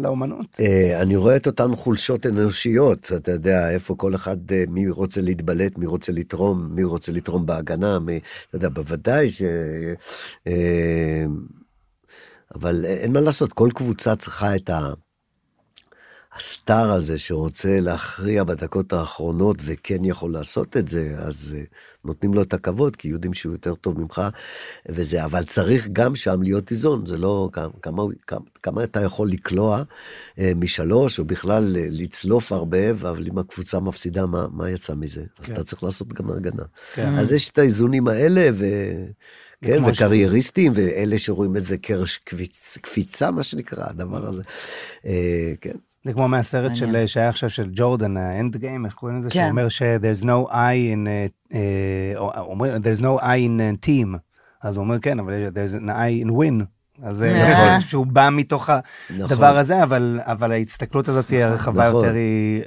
לאומנות? 0.00 0.46
אה, 0.60 1.02
אני 1.02 1.16
רואה 1.16 1.36
את 1.36 1.46
אותן 1.46 1.76
חולשות 1.76 2.26
אנושיות, 2.26 3.12
אתה 3.16 3.32
יודע, 3.32 3.70
איפה 3.70 3.94
כל 3.94 4.14
אחד, 4.14 4.52
אה, 4.52 4.64
מי 4.68 4.88
רוצה 4.88 5.20
להתבלט, 5.20 5.78
מי 5.78 5.86
רוצה 5.86 6.12
לתרום, 6.12 6.68
מי 6.70 6.84
רוצה 6.84 7.12
לתרום 7.12 7.46
בהגנה, 7.46 7.98
מי, 7.98 8.20
אתה 8.48 8.56
יודע, 8.56 8.68
בוודאי 8.68 9.30
ש... 9.30 9.42
אבל 12.54 12.84
אין 12.84 13.12
מה 13.12 13.20
לעשות, 13.20 13.52
כל 13.52 13.68
קבוצה 13.74 14.16
צריכה 14.16 14.56
את 14.56 14.70
ה... 14.70 14.92
הסטאר 16.38 16.92
הזה 16.92 17.18
שרוצה 17.18 17.80
להכריע 17.80 18.44
בדקות 18.44 18.92
האחרונות 18.92 19.56
וכן 19.64 20.04
יכול 20.04 20.32
לעשות 20.32 20.76
את 20.76 20.88
זה, 20.88 21.14
אז 21.18 21.56
uh, 21.58 21.74
נותנים 22.04 22.34
לו 22.34 22.42
את 22.42 22.54
הכבוד, 22.54 22.96
כי 22.96 23.08
יודעים 23.08 23.34
שהוא 23.34 23.52
יותר 23.52 23.74
טוב 23.74 24.00
ממך 24.00 24.22
וזה, 24.88 25.24
אבל 25.24 25.44
צריך 25.44 25.88
גם 25.92 26.16
שם 26.16 26.42
להיות 26.42 26.70
איזון, 26.70 27.06
זה 27.06 27.18
לא 27.18 27.48
כמה, 27.52 27.68
כמה, 27.82 28.02
כמה, 28.62 28.84
אתה 28.84 29.02
יכול 29.02 29.28
לקלוע 29.30 29.82
uh, 29.82 30.40
משלוש, 30.56 31.18
או 31.18 31.24
בכלל 31.24 31.76
uh, 31.76 31.78
לצלוף 31.90 32.52
הרבה, 32.52 32.90
אבל 32.90 33.26
אם 33.30 33.38
הקבוצה 33.38 33.80
מפסידה, 33.80 34.26
מה, 34.26 34.46
מה 34.52 34.70
יצא 34.70 34.94
מזה? 34.94 35.24
אז 35.38 35.46
כן. 35.46 35.52
אתה 35.52 35.64
צריך 35.64 35.82
לעשות 35.84 36.12
גם 36.12 36.30
הגנה. 36.30 36.64
כן. 36.94 37.14
אז 37.14 37.32
יש 37.32 37.50
את 37.50 37.58
האיזונים 37.58 38.08
האלה, 38.08 38.48
ו... 38.58 38.64
כן, 39.62 39.82
ש- 39.84 39.96
וקרייריסטים, 39.96 40.72
ואלה 40.74 41.18
שרואים 41.18 41.56
את 41.56 41.64
זה 41.64 41.78
קרש 41.78 42.16
קפיצ, 42.24 42.78
קפיצה, 42.82 43.30
מה 43.30 43.42
שנקרא, 43.42 43.84
הדבר 43.88 44.28
הזה. 44.28 44.42
אה, 45.06 45.52
כן. 45.60 45.76
זה 46.04 46.12
כמו 46.12 46.28
מהסרט 46.28 46.76
של. 46.76 47.06
שהיה 47.06 47.28
עכשיו 47.28 47.50
של 47.50 47.70
ג'ורדן, 47.72 48.16
האנד 48.16 48.56
גיים, 48.56 48.86
איך 48.86 48.94
קוראים 48.94 49.18
לזה? 49.18 49.30
כן. 49.30 49.40
שהוא 49.40 49.50
אומר 49.50 49.68
ש-there's 49.68 50.24
no 50.24 50.50
eye 50.50 50.94
in, 50.94 51.06
uh, 51.52 51.56
אומר, 52.38 52.76
there's 52.76 53.00
no 53.00 53.22
eye 53.22 53.46
in 53.46 53.60
uh, 53.60 53.86
team. 53.86 54.16
אז 54.62 54.76
הוא 54.76 54.84
אומר 54.84 54.98
כן, 54.98 55.18
אבל 55.18 55.48
there's 55.54 55.74
an 55.74 55.88
eye 55.88 56.26
in 56.26 56.30
win. 56.30 56.64
אז 57.02 57.16
זה 57.16 57.38
נכון. 57.50 57.64
נכון. 57.64 57.80
שהוא 57.80 58.06
בא 58.06 58.28
מתוך 58.32 58.70
הדבר 59.20 59.58
הזה, 59.58 59.82
אבל, 59.82 60.20
אבל 60.22 60.52
ההסתכלות 60.52 61.08
הזאת 61.08 61.30
היא 61.30 61.44
הרחבה 61.44 61.88
נכון. 61.88 62.04
יותר, 62.04 62.16
היא... 62.16 62.62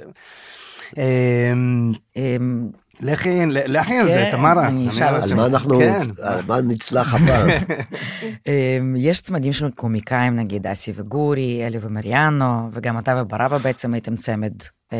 לכי, 3.02 3.46
לכי 3.46 3.94
על 3.94 4.08
זה, 4.08 4.14
כן, 4.14 4.30
תמרה. 4.30 4.70
לא. 4.70 5.04
על. 5.04 5.34
מה 5.34 5.46
אנחנו, 5.46 5.78
כן. 5.78 6.00
על 6.22 6.40
מה 6.46 6.60
נצלח 6.60 7.14
הפעם? 7.14 7.50
אמ, 8.46 8.94
יש 8.96 9.20
צמדים 9.20 9.52
של 9.52 9.70
קומיקאים, 9.70 10.36
נגיד 10.36 10.66
אסי 10.66 10.92
וגורי, 10.96 11.66
אלי 11.66 11.78
ומריאנו, 11.80 12.70
וגם 12.72 12.98
אתה 12.98 13.22
וברבא 13.22 13.58
בעצם 13.58 13.94
הייתם 13.94 14.16
צמד. 14.16 14.52
אמ. 14.92 14.98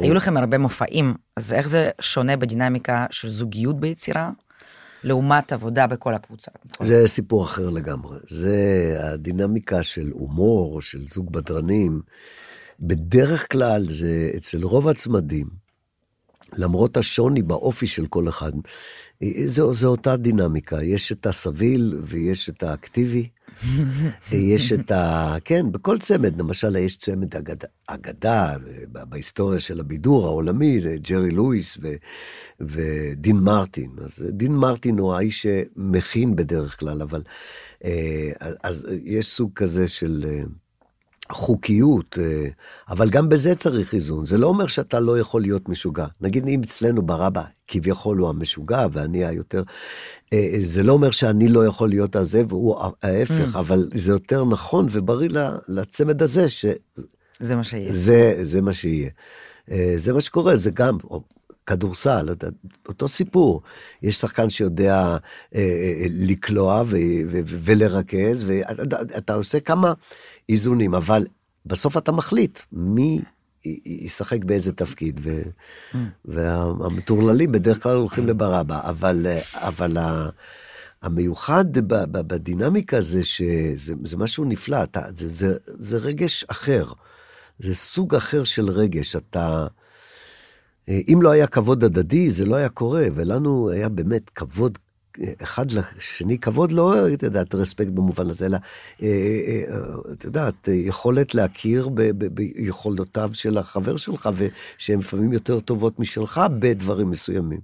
היו 0.00 0.14
לכם 0.14 0.36
הרבה 0.36 0.58
מופעים, 0.58 1.14
אז 1.36 1.52
איך 1.52 1.68
זה 1.68 1.90
שונה 2.00 2.36
בדינמיקה 2.36 3.06
של 3.10 3.28
זוגיות 3.28 3.80
ביצירה, 3.80 4.30
לעומת 5.04 5.52
עבודה 5.52 5.86
בכל 5.86 6.14
הקבוצה? 6.14 6.50
זה 6.80 7.08
סיפור 7.08 7.44
אחר 7.44 7.70
לגמרי. 7.70 8.18
זה 8.28 8.58
הדינמיקה 9.00 9.82
של 9.82 10.10
הומור, 10.12 10.82
של 10.82 11.06
זוג 11.08 11.32
בדרנים. 11.32 12.00
בדרך 12.80 13.52
כלל 13.52 13.86
זה 13.88 14.30
אצל 14.36 14.62
רוב 14.62 14.88
הצמדים, 14.88 15.63
למרות 16.56 16.96
השוני 16.96 17.42
באופי 17.42 17.86
של 17.86 18.06
כל 18.06 18.28
אחד, 18.28 18.52
זו, 19.46 19.72
זו 19.72 19.88
אותה 19.88 20.16
דינמיקה. 20.16 20.82
יש 20.82 21.12
את 21.12 21.26
הסביל 21.26 22.00
ויש 22.04 22.50
את 22.50 22.62
האקטיבי. 22.62 23.28
יש 24.32 24.72
את 24.72 24.90
ה... 24.90 25.36
כן, 25.44 25.72
בכל 25.72 25.98
צמד, 25.98 26.40
למשל, 26.40 26.76
יש 26.76 26.96
צמד 26.96 27.36
אגדה, 27.36 27.66
אגדה 27.86 28.56
ב- 28.92 29.04
בהיסטוריה 29.08 29.60
של 29.60 29.80
הבידור 29.80 30.26
העולמי, 30.26 30.80
זה 30.80 30.96
ג'רי 31.00 31.30
לואיס 31.30 31.78
ו, 31.82 31.94
ודין 32.60 33.36
מרטין. 33.36 33.90
אז 34.04 34.26
דין 34.28 34.52
מרטין 34.52 34.98
הוא 34.98 35.14
האיש 35.14 35.46
שמכין 35.46 36.36
בדרך 36.36 36.80
כלל, 36.80 37.02
אבל... 37.02 37.22
אה, 37.84 38.30
אז 38.62 38.86
יש 39.04 39.26
סוג 39.26 39.50
כזה 39.54 39.88
של... 39.88 40.24
אה, 41.30 41.34
חוקיות, 41.34 42.18
אה, 42.18 42.48
אבל 42.88 43.10
גם 43.10 43.28
בזה 43.28 43.54
צריך 43.54 43.94
איזון. 43.94 44.24
זה 44.24 44.38
לא 44.38 44.46
אומר 44.46 44.66
שאתה 44.66 45.00
לא 45.00 45.18
יכול 45.18 45.42
להיות 45.42 45.68
משוגע. 45.68 46.06
נגיד 46.20 46.48
אם 46.48 46.60
אצלנו 46.64 47.02
ברבא 47.02 47.42
כביכול 47.68 48.18
הוא 48.18 48.28
המשוגע 48.28 48.86
ואני 48.92 49.24
היותר, 49.24 49.62
אה, 50.32 50.48
זה 50.62 50.82
לא 50.82 50.92
אומר 50.92 51.10
שאני 51.10 51.48
לא 51.48 51.66
יכול 51.66 51.88
להיות 51.88 52.16
הזה 52.16 52.42
והוא 52.48 52.76
ההפך, 53.02 53.56
אבל 53.56 53.88
זה 53.94 54.12
יותר 54.12 54.44
נכון 54.44 54.86
ובריא 54.90 55.30
לצמד 55.68 56.22
הזה, 56.22 56.50
שזה 56.50 56.74
זה 57.40 57.56
מה 57.56 57.64
שיש. 57.64 57.92
זה 58.42 58.62
מה 58.62 58.72
שיהיה. 58.72 59.10
אה, 59.70 59.92
זה 59.96 60.12
מה 60.12 60.20
שקורה, 60.20 60.56
זה 60.56 60.70
גם... 60.70 60.98
כדורסל, 61.66 62.28
אותו 62.88 63.08
סיפור. 63.08 63.62
יש 64.02 64.16
שחקן 64.16 64.50
שיודע 64.50 64.96
אה, 65.54 65.60
אה, 65.60 66.06
לקלוע 66.10 66.82
ו- 66.86 66.96
ו- 67.30 67.40
ו- 67.46 67.58
ולרכז, 67.64 68.44
ואתה 68.46 68.96
אתה 69.16 69.34
עושה 69.34 69.60
כמה 69.60 69.92
איזונים, 70.48 70.94
אבל 70.94 71.26
בסוף 71.66 71.96
אתה 71.96 72.12
מחליט 72.12 72.60
מי 72.72 73.20
ישחק 73.86 74.44
באיזה 74.44 74.72
תפקיד, 74.72 75.20
ו- 75.22 75.42
והמטורללים 76.24 77.52
בדרך 77.52 77.82
כלל 77.82 77.96
הולכים 77.96 78.26
לברבא, 78.26 78.80
אבל, 78.88 79.26
אבל 79.54 79.96
ה- 79.96 80.28
המיוחד 81.02 81.64
בדינמיקה 82.12 83.00
זה 83.00 83.24
שזה 83.24 83.94
זה 84.04 84.16
משהו 84.16 84.44
נפלא, 84.44 84.82
אתה, 84.82 85.00
זה, 85.14 85.28
זה, 85.28 85.56
זה 85.66 85.98
רגש 85.98 86.44
אחר, 86.48 86.86
זה 87.58 87.74
סוג 87.74 88.14
אחר 88.14 88.44
של 88.44 88.70
רגש, 88.70 89.16
אתה... 89.16 89.66
אה, 90.88 91.00
אם 91.08 91.18
לא 91.22 91.30
היה 91.30 91.46
כבוד 91.46 91.84
הדדי, 91.84 92.30
זה 92.30 92.44
לא 92.44 92.56
היה 92.56 92.68
קורה, 92.68 93.06
ולנו 93.14 93.70
היה 93.70 93.88
באמת 93.88 94.30
כבוד 94.30 94.78
אחד 95.42 95.66
לשני 95.72 96.38
כבוד, 96.38 96.72
לא, 96.72 97.12
את 97.12 97.22
יודעת, 97.22 97.54
רספקט 97.54 97.90
במובן 97.90 98.30
הזה, 98.30 98.46
אלא, 98.46 98.58
אה, 99.02 99.08
אה, 99.08 99.62
אה, 99.74 100.12
את 100.12 100.24
יודעת, 100.24 100.68
יכולת 100.72 101.34
להכיר 101.34 101.88
ביכולותיו 102.32 103.30
של 103.32 103.58
החבר 103.58 103.96
שלך, 103.96 104.28
ושהן 104.36 104.98
לפעמים 104.98 105.32
יותר 105.32 105.60
טובות 105.60 105.98
משלך 105.98 106.40
בדברים 106.58 107.10
מסוימים. 107.10 107.60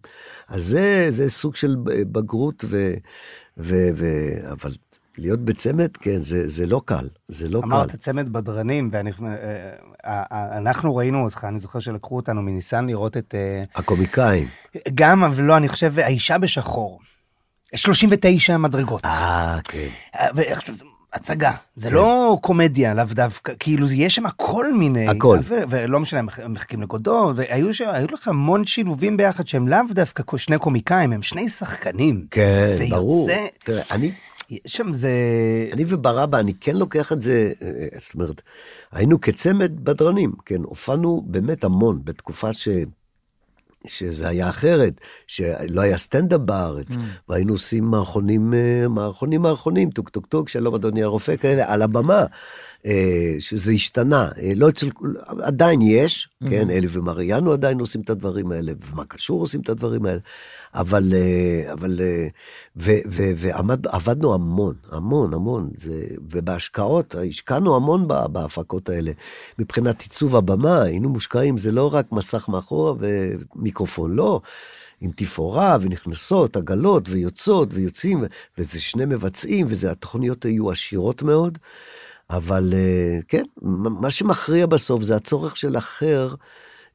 אז 0.48 0.64
זה, 0.64 1.06
זה 1.08 1.30
סוג 1.30 1.56
של 1.56 1.76
בגרות, 1.84 2.64
ו, 2.68 2.94
ו, 3.58 3.88
ו, 3.96 4.06
אבל 4.52 4.72
להיות 5.18 5.40
בצמד, 5.40 5.96
כן, 5.96 6.22
זה, 6.22 6.48
זה 6.48 6.66
לא 6.66 6.82
קל, 6.84 7.08
זה 7.28 7.48
לא 7.48 7.59
אמרת 7.59 7.70
קל. 7.70 7.76
אמרת 7.76 7.96
צמד 7.96 8.32
בדרנים, 8.32 8.90
ואנחנו 10.03 10.96
ראינו 10.96 11.24
אותך, 11.24 11.44
אני 11.48 11.61
זוכר 11.61 11.78
שלקחו 11.78 12.16
אותנו 12.16 12.42
מניסן 12.42 12.86
לראות 12.86 13.16
את... 13.16 13.34
הקומיקאים. 13.74 14.48
גם, 14.94 15.24
אבל 15.24 15.42
לא, 15.42 15.57
אני 15.57 15.68
חושב, 15.68 15.98
האישה 15.98 16.38
בשחור. 16.38 17.01
39 17.74 18.56
מדרגות. 18.56 19.04
אה, 19.04 19.58
כן. 19.64 19.86
אה, 20.16 20.26
ואיכשהו 20.34 20.74
זה 20.74 20.84
הצגה, 21.12 21.52
זה 21.76 21.90
לא 21.90 22.38
קומדיה 22.42 22.94
לאו 22.94 23.04
דווקא, 23.10 23.52
כאילו 23.58 23.86
זה 23.86 23.96
יש 23.96 24.14
שם 24.14 24.22
כל 24.36 24.72
מיני, 24.72 25.08
הכל. 25.08 25.38
ולא 25.46 26.00
משנה, 26.00 26.20
הם 26.20 26.52
מחכים 26.52 26.82
לגודו, 26.82 27.32
והיו 27.36 27.74
ש- 27.74 27.80
לך 28.12 28.28
המון 28.28 28.66
שילובים 28.66 29.16
ביחד 29.16 29.46
שהם 29.48 29.68
לאו 29.68 29.78
דווקא 29.90 30.36
שני 30.36 30.58
קומיקאים, 30.58 31.12
הם 31.12 31.22
שני 31.22 31.48
שחקנים. 31.48 32.26
כן, 32.30 32.74
ויוצא- 32.78 32.96
ברור. 32.96 33.28
תראה, 33.64 33.82
אני, 33.92 34.12
יש 34.50 34.60
שם 34.66 34.92
זה... 34.92 35.10
אני 35.72 35.84
וברבא, 35.88 36.38
אני 36.38 36.52
כן 36.60 36.76
לוקח 36.76 37.12
את 37.12 37.22
זה, 37.22 37.52
אה, 37.62 37.68
זאת 37.98 38.14
אומרת, 38.14 38.42
היינו 38.92 39.20
כצמד 39.20 39.72
בדרנים, 39.84 40.32
כן, 40.46 40.62
הופענו 40.62 41.22
באמת 41.26 41.64
המון, 41.64 42.00
בתקופה 42.04 42.52
ש... 42.52 42.68
שזה 43.87 44.28
היה 44.28 44.49
אחרת, 44.49 45.01
שלא 45.26 45.81
היה 45.81 45.97
סטנדאפ 45.97 46.41
בארץ, 46.41 46.91
mm. 46.91 46.99
והיינו 47.28 47.53
עושים 47.53 47.85
מערכונים, 47.85 48.55
אה, 48.55 48.89
מערכונים, 48.89 49.43
מערכונים, 49.43 49.91
טוק 49.91 50.09
טוק 50.09 50.26
טוק, 50.26 50.49
שלום 50.49 50.74
אדוני 50.74 51.03
הרופא, 51.03 51.37
כאלה, 51.37 51.72
על 51.72 51.83
הבמה, 51.83 52.24
שזה 53.39 53.72
השתנה, 53.72 54.28
אה, 54.43 54.53
לא 54.57 54.68
אצל, 54.68 54.89
עדיין 55.43 55.83
יש, 55.83 56.28
mm-hmm. 56.28 56.51
כן, 56.51 56.70
אלי 56.70 56.87
ומריאנו 56.91 57.53
עדיין 57.53 57.81
עושים 57.81 58.01
את 58.01 58.11
הדברים 58.11 58.53
האלה, 58.53 58.72
ומה 58.91 59.05
קשור 59.05 59.41
עושים 59.41 59.61
את 59.61 59.68
הדברים 59.68 60.07
האלה, 60.07 60.20
אבל, 60.74 61.14
אבל, 61.72 62.01
ועבדנו 62.76 64.35
המון, 64.35 64.74
המון, 64.91 65.35
המון, 65.35 65.70
זה, 65.76 66.07
ובהשקעות, 66.31 67.14
השקענו 67.14 67.76
המון 67.76 68.09
בהפקות 68.09 68.89
האלה. 68.89 69.12
מבחינת 69.59 70.03
עיצוב 70.03 70.37
הבמה, 70.37 70.83
היינו 70.83 71.09
מושקעים, 71.09 71.59
זה 71.59 71.72
לא 71.72 71.95
רק 71.95 72.12
מסך 72.12 72.49
מאחורה 72.49 72.95
ומיקרופון, 72.99 74.14
לא. 74.14 74.41
עם 75.01 75.11
תפאורה 75.16 75.76
ונכנסות, 75.81 76.57
עגלות 76.57 77.09
ויוצאות 77.09 77.68
ויוצאים, 77.72 78.24
וזה 78.59 78.81
שני 78.81 79.05
מבצעים, 79.05 79.66
והתוכניות 79.68 80.45
היו 80.45 80.70
עשירות 80.70 81.22
מאוד. 81.22 81.59
אבל 82.31 82.74
כן, 83.28 83.43
מה 83.62 84.11
שמכריע 84.11 84.66
בסוף 84.66 85.03
זה 85.03 85.16
הצורך 85.16 85.57
של 85.57 85.78
אחר 85.78 86.28
אה, 86.28 86.35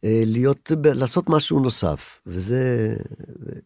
להיות, 0.05 0.71
לעשות 0.83 1.29
משהו 1.29 1.59
נוסף, 1.59 2.19
וזה, 2.27 2.95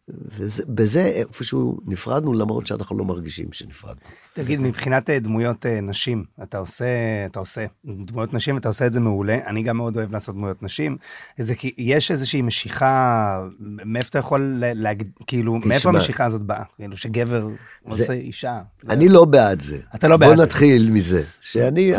וזה, 0.08 0.64
בזה 0.68 1.06
איפשהו 1.06 1.78
נפרדנו, 1.86 2.34
למרות 2.34 2.68
שאנחנו 2.68 2.98
לא 2.98 3.06
מרגישים 3.06 3.48
שנפרדנו. 3.52 4.02
תגיד, 4.34 4.60
מבחינת 4.60 5.10
אה, 5.10 5.20
דמויות 5.20 5.66
אה, 5.66 5.82
נשים, 5.82 6.24
אתה 6.44 6.58
עושה, 6.58 6.86
אתה 7.26 7.40
עושה 7.40 7.66
דמויות 7.86 8.34
נשים, 8.34 8.58
אתה 8.58 8.68
עושה 8.68 8.88
את 8.88 8.94
זה 8.94 9.00
מעולה, 9.00 9.38
אני 9.48 9.64
גם 9.64 9.78
מאוד 9.78 9.98
אוהב 9.98 10.12
לעשות 10.12 10.36
דמויות 10.36 10.64
נשים, 10.64 10.98
זה 11.40 11.56
כי 11.56 11.74
יש 11.78 12.12
איזושהי 12.12 12.42
משיכה, 12.42 13.48
מאיפה 13.60 14.10
אתה 14.10 14.20
יכול 14.20 14.56
להגיד, 14.60 15.10
כאילו, 15.28 15.56
מאיפה 15.66 15.90
המשיכה 15.90 16.26
הזאת 16.26 16.42
באה? 16.42 16.64
כאילו, 16.78 16.98
שגבר 16.98 17.48
זה, 17.48 17.56
עושה 18.04 18.14
אישה. 18.14 18.60
אני 18.90 19.08
זה... 19.08 19.14
לא 19.14 19.26
בעד 19.26 19.62
זה. 19.62 19.78
אתה 19.96 20.08
לא 20.08 20.18
בעד 20.18 20.30
זה. 20.30 20.36
בוא 20.36 20.44
נתחיל 20.44 20.90
מזה, 20.92 21.24
שאני, 21.42 21.94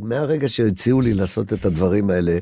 מהרגע 0.00 0.48
שהציעו 0.48 1.00
לי 1.00 1.14
לעשות 1.14 1.52
את 1.52 1.64
הדברים 1.64 2.10
האלה, 2.10 2.32
אה, 2.32 2.38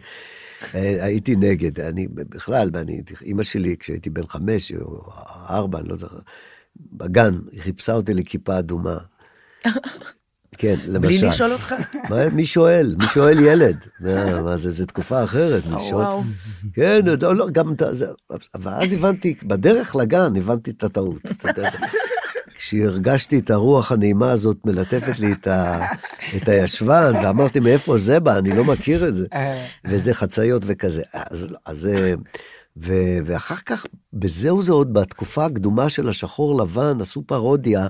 הייתי 0.73 1.37
נגד, 1.37 1.81
אני 1.81 2.09
בכלל, 2.09 2.71
ואני, 2.73 3.03
אימא 3.23 3.43
שלי, 3.43 3.77
כשהייתי 3.79 4.11
בן 4.11 4.27
חמש 4.27 4.73
או 4.73 5.01
ארבע, 5.51 5.79
אני 5.79 5.89
לא 5.89 5.97
זוכר, 5.97 6.19
בגן, 6.93 7.39
היא 7.53 7.63
חיפשה 7.63 7.93
אותי 7.93 8.15
לכיפה 8.15 8.59
אדומה. 8.59 8.99
כן, 10.59 10.75
למשל. 10.87 11.19
בלי 11.19 11.29
לשאול 11.29 11.53
אותך? 11.53 11.75
מה, 12.11 12.29
מי 12.29 12.47
שואל? 12.47 12.97
מי 12.99 13.05
שואל 13.15 13.41
ילד? 13.41 13.77
מה 14.45 14.57
זה, 14.57 14.71
זו 14.71 14.87
תקופה 14.87 15.25
אחרת, 15.25 15.67
מי 15.67 15.77
שואל? 15.89 16.07
כן, 16.75 17.01
לא, 17.23 17.37
לא, 17.37 17.51
גם, 17.51 17.75
ואז 18.55 18.93
הבנתי, 18.93 19.35
בדרך 19.43 19.97
לגן 19.97 20.37
הבנתי 20.37 20.71
את 20.71 20.85
הטעות. 20.85 21.23
כשהרגשתי 22.61 23.39
את 23.39 23.51
הרוח 23.51 23.93
הנעימה 23.93 24.33
הזאת 24.33 24.57
מלטפת 24.65 25.19
לי 25.19 25.33
את, 25.33 25.47
ה, 25.47 25.85
את 26.37 26.49
הישבן, 26.49 27.13
ואמרתי, 27.23 27.61
מאיפה 27.61 27.99
זה 27.99 28.21
בא? 28.21 28.39
אני 28.39 28.57
לא 28.57 28.65
מכיר 28.65 29.09
את 29.09 29.15
זה. 29.15 29.27
וזה 29.85 30.15
חציות 30.15 30.63
וכזה. 30.67 31.03
אז, 31.15 31.47
אז, 31.67 31.89
ו, 32.77 32.93
ואחר 33.25 33.55
כך, 33.67 33.87
בזהו 34.13 34.63
זה 34.63 34.73
עוד 34.73 34.93
בתקופה 34.93 35.45
הקדומה 35.45 35.89
של 35.89 36.09
השחור 36.09 36.63
לבן, 36.63 37.01
עשו 37.01 37.23
פרודיה 37.27 37.87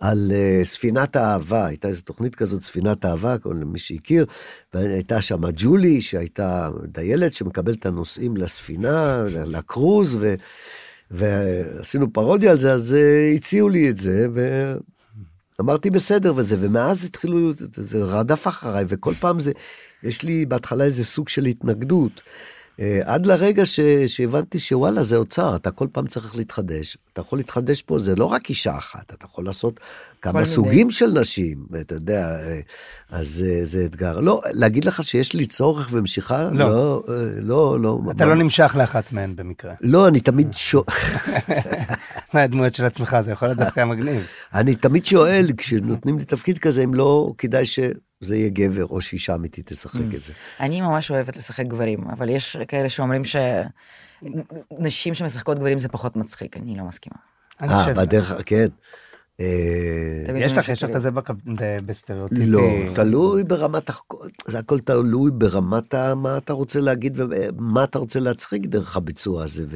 על 0.00 0.32
uh, 0.32 0.64
ספינת 0.64 1.16
האהבה, 1.16 1.66
הייתה 1.66 1.88
איזו 1.88 2.02
תוכנית 2.02 2.34
כזאת, 2.34 2.62
ספינת 2.62 3.04
אהבה, 3.04 3.38
כל 3.38 3.54
מי 3.54 3.78
שהכיר, 3.78 4.26
והייתה 4.74 5.20
שם 5.20 5.40
ג'ולי, 5.56 6.00
שהייתה 6.00 6.70
דיילת 6.84 7.34
שמקבלת 7.34 7.78
את 7.78 7.86
הנוסעים 7.86 8.36
לספינה, 8.36 9.24
לקרוז, 9.46 10.16
ו... 10.20 10.34
ועשינו 11.10 12.12
פרודיה 12.12 12.50
על 12.50 12.58
זה, 12.58 12.72
אז 12.72 12.96
uh, 12.96 13.36
הציעו 13.36 13.68
לי 13.68 13.90
את 13.90 13.98
זה, 13.98 14.26
ואמרתי 15.58 15.90
בסדר 15.90 16.32
וזה, 16.36 16.56
ומאז 16.60 17.04
התחילו, 17.04 17.52
זה 17.72 18.04
רדף 18.04 18.48
אחריי, 18.48 18.84
וכל 18.88 19.14
פעם 19.14 19.40
זה, 19.40 19.52
יש 20.02 20.22
לי 20.22 20.46
בהתחלה 20.46 20.84
איזה 20.84 21.04
סוג 21.04 21.28
של 21.28 21.44
התנגדות. 21.44 22.22
Uh, 22.76 22.80
עד 23.04 23.26
לרגע 23.26 23.66
ש, 23.66 23.80
שהבנתי 24.06 24.58
שוואלה 24.58 25.02
זה 25.02 25.16
אוצר, 25.16 25.56
אתה 25.56 25.70
כל 25.70 25.86
פעם 25.92 26.06
צריך 26.06 26.36
להתחדש. 26.36 26.98
אתה 27.12 27.20
יכול 27.20 27.38
להתחדש 27.38 27.82
פה, 27.82 27.98
זה 27.98 28.16
לא 28.16 28.24
רק 28.24 28.50
אישה 28.50 28.78
אחת, 28.78 29.14
אתה 29.14 29.24
יכול 29.24 29.44
לעשות 29.44 29.80
כמה 30.22 30.44
סוגים 30.44 30.72
מיני. 30.72 30.92
של 30.92 31.18
נשים, 31.20 31.66
אתה 31.80 31.94
יודע, 31.94 32.38
אז 33.10 33.44
uh, 33.46 33.64
זה 33.64 33.84
אתגר. 33.84 34.20
לא, 34.20 34.40
להגיד 34.52 34.84
לך 34.84 35.04
שיש 35.04 35.32
לי 35.32 35.46
צורך 35.46 35.88
ומשיכה? 35.90 36.50
לא. 36.52 36.70
לא, 36.70 37.02
uh, 37.06 37.10
לא, 37.40 37.80
לא. 37.80 37.98
אתה 38.10 38.26
מה... 38.26 38.34
לא 38.34 38.42
נמשך 38.42 38.76
לאחת 38.78 39.12
מהן 39.12 39.36
במקרה. 39.36 39.74
לא, 39.80 40.08
אני 40.08 40.20
תמיד 40.20 40.52
שואל... 40.52 40.84
מה 42.34 42.42
הדמויות 42.42 42.74
של 42.74 42.84
עצמך, 42.84 43.16
זה 43.20 43.32
יכול 43.32 43.48
להיות 43.48 43.58
דווקא 43.58 43.84
מגניב. 43.84 44.26
אני 44.54 44.74
תמיד 44.74 45.06
שואל, 45.06 45.46
כשנותנים 45.56 46.18
לי 46.18 46.24
תפקיד 46.24 46.58
כזה, 46.58 46.84
אם 46.84 46.94
לא 46.94 47.32
כדאי 47.38 47.66
ש... 47.66 47.78
זה 48.20 48.36
יהיה 48.36 48.48
גבר 48.48 48.84
או 48.84 49.00
שאישה 49.00 49.34
אמיתית 49.34 49.66
תשחק 49.66 50.14
את 50.14 50.22
זה. 50.22 50.32
אני 50.60 50.80
ממש 50.80 51.10
אוהבת 51.10 51.36
לשחק 51.36 51.66
גברים, 51.66 52.04
אבל 52.10 52.28
יש 52.28 52.56
כאלה 52.68 52.88
שאומרים 52.88 53.22
שנשים 53.24 55.14
שמשחקות 55.14 55.58
גברים 55.58 55.78
זה 55.78 55.88
פחות 55.88 56.16
מצחיק, 56.16 56.56
אני 56.56 56.76
לא 56.76 56.84
מסכימה. 56.84 57.16
אה, 57.62 57.92
בדרך, 57.94 58.32
כן. 58.46 58.66
יש 60.36 60.52
לך, 60.56 60.68
יש 60.68 60.84
לך 60.84 60.90
את 60.96 61.02
זה 61.02 61.10
בסטריאוטיפי. 61.86 62.46
לא, 62.46 62.60
תלוי 62.94 63.44
ברמת, 63.44 63.90
זה 64.46 64.58
הכל 64.58 64.80
תלוי 64.80 65.30
ברמת 65.30 65.94
מה 66.16 66.38
אתה 66.38 66.52
רוצה 66.52 66.80
להגיד 66.80 67.18
ומה 67.18 67.84
אתה 67.84 67.98
רוצה 67.98 68.20
להצחיק 68.20 68.66
דרך 68.66 68.96
הביצוע 68.96 69.44
הזה. 69.44 69.66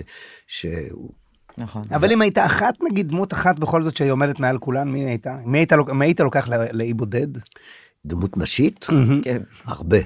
נכון. 1.59 1.83
אבל 1.91 2.13
אם 2.13 2.21
הייתה 2.23 2.47
אחת, 2.47 2.75
נגיד 2.91 3.09
דמות 3.09 3.33
אחת 3.33 3.59
בכל 3.59 3.83
זאת 3.83 3.97
שהיא 3.97 4.11
עומדת 4.11 4.41
מעל 4.41 4.59
כולן, 4.59 4.89
מי 4.89 5.05
הייתה? 5.05 5.37
מי 5.45 5.67
היית 6.01 6.21
לוקח 6.21 6.49
לאי 6.49 6.95
בודד? 6.95 7.27
דמות 8.07 8.37
נשית? 8.37 8.87
כן. 9.23 9.43
הרבה. 9.65 9.99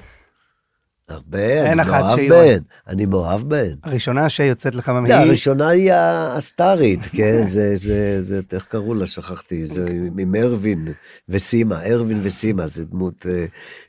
הרבה, 1.09 1.71
אני 1.71 1.83
מאוהב 1.83 2.29
בהן, 2.29 2.61
אני 2.87 3.05
מאוהב 3.05 3.41
בהן. 3.41 3.75
הראשונה 3.83 4.29
שיוצאת 4.29 4.75
לך 4.75 4.89
מהיא... 4.89 5.13
הראשונה 5.15 5.67
היא 5.67 5.91
הסטארית, 5.93 6.99
כן, 7.11 7.45
זה, 7.45 7.75
זה, 7.75 8.23
זה, 8.23 8.41
איך 8.51 8.65
קראו 8.65 8.93
לה, 8.93 9.05
שכחתי, 9.05 9.67
זה 9.67 9.85
עם 10.19 10.35
ארווין 10.35 10.87
וסימה, 11.29 11.85
ארווין 11.85 12.19
וסימה, 12.23 12.67
זה 12.67 12.85
דמות 12.85 13.25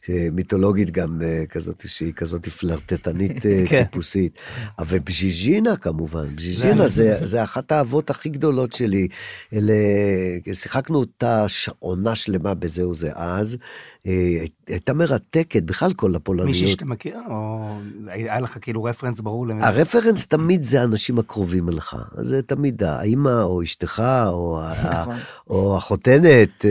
אה, 0.08 0.28
מיתולוגית 0.32 0.90
גם 0.90 1.22
אה, 1.22 1.44
כזאת, 1.46 1.84
שהיא 1.86 2.12
כזאת 2.12 2.48
פלרטטנית 2.48 3.46
אה, 3.46 3.64
כן. 3.68 3.84
טיפוסית. 3.84 4.32
אבל 4.78 4.98
בז'יז'ינה 4.98 5.76
כמובן, 5.76 6.36
בז'יז'ינה 6.36 6.88
זה, 6.88 7.26
זה 7.26 7.42
אחת 7.44 7.72
האהבות 7.72 8.10
הכי 8.10 8.28
גדולות 8.28 8.72
שלי. 8.72 9.08
אלה, 9.52 9.74
שיחקנו 10.52 10.98
אותה 10.98 11.46
עונה 11.78 12.14
שלמה 12.14 12.54
בזהו 12.54 12.94
זה 12.94 13.10
אז. 13.14 13.56
אה, 14.06 14.44
הייתה 14.66 14.92
מרתקת, 14.92 15.62
בכלל 15.62 15.92
כל 15.92 16.14
הפולניות. 16.14 16.46
מישהי 16.48 16.68
שאתה 16.68 16.84
מכיר, 16.84 17.18
או 17.30 17.68
היה 18.06 18.40
לך 18.40 18.58
כאילו 18.60 18.84
רפרנס 18.84 19.20
ברור 19.20 19.46
למי? 19.46 19.64
הרפרנס 19.64 20.26
תמיד 20.26 20.62
זה 20.62 20.80
האנשים 20.80 21.18
הקרובים 21.18 21.68
אליך. 21.68 21.96
זה 22.20 22.42
תמיד 22.42 22.82
האימא, 22.82 23.42
או 23.42 23.62
אשתך, 23.62 24.02
או, 24.26 24.60
ה- 24.62 24.72
נכון. 25.02 25.16
או 25.50 25.76
החותנת, 25.76 26.64
אה, 26.64 26.70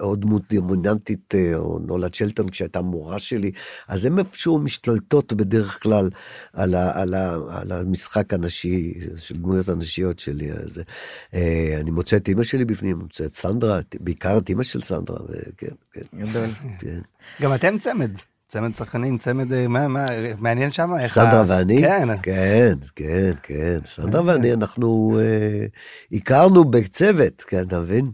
או 0.00 0.16
דמות 0.16 0.42
דומיננטית, 0.52 1.34
אה, 1.34 1.56
או 1.56 1.78
נולד 1.78 2.14
שלטון 2.14 2.48
כשהייתה 2.48 2.82
מורה 2.82 3.18
שלי. 3.18 3.50
אז 3.88 4.04
הן 4.04 4.18
איפשהו 4.18 4.58
משתלטות 4.58 5.32
בדרך 5.32 5.82
כלל 5.82 6.10
על, 6.52 6.74
ה, 6.74 7.00
על, 7.00 7.14
ה, 7.14 7.36
על 7.50 7.72
המשחק 7.72 8.34
הנשי, 8.34 8.94
של 9.16 9.36
דמויות 9.36 9.68
הנשיות 9.68 10.18
שלי. 10.18 10.52
אז, 10.52 10.80
אני 11.80 11.90
מוצא 11.90 12.16
את 12.16 12.28
אימא 12.28 12.42
שלי 12.42 12.64
בפנים, 12.64 12.98
מוצא 12.98 13.24
את 13.24 13.34
סנדרה, 13.36 13.80
בעיקר 14.00 14.38
את 14.38 14.48
אימא 14.48 14.62
של 14.62 14.82
סנדרה, 14.82 15.18
וכן, 15.28 15.66
כן, 15.92 16.00
גדול. 16.30 16.48
כן. 16.78 17.00
גם 17.42 17.54
אתם 17.54 17.78
צמד. 17.78 18.10
צמד 18.48 18.74
שחקנים, 18.74 19.18
צמד, 19.18 19.52
אה, 19.52 19.68
מה, 19.68 19.88
מה, 19.88 20.06
מעניין 20.38 20.72
שם? 20.72 20.90
איך 21.00 21.06
סנדרה 21.12 21.40
ה- 21.40 21.44
ואני? 21.46 21.80
כן. 21.80 22.08
כן, 22.22 22.74
כן, 22.96 23.30
כן. 23.42 23.78
סנדרה 23.84 24.22
ואני, 24.24 24.52
אנחנו 24.52 25.18
אה, 25.22 25.66
הכרנו 26.12 26.64
בצוות, 26.64 27.42
כן, 27.42 27.66
אתה 27.66 27.80
מבין? 27.80 28.10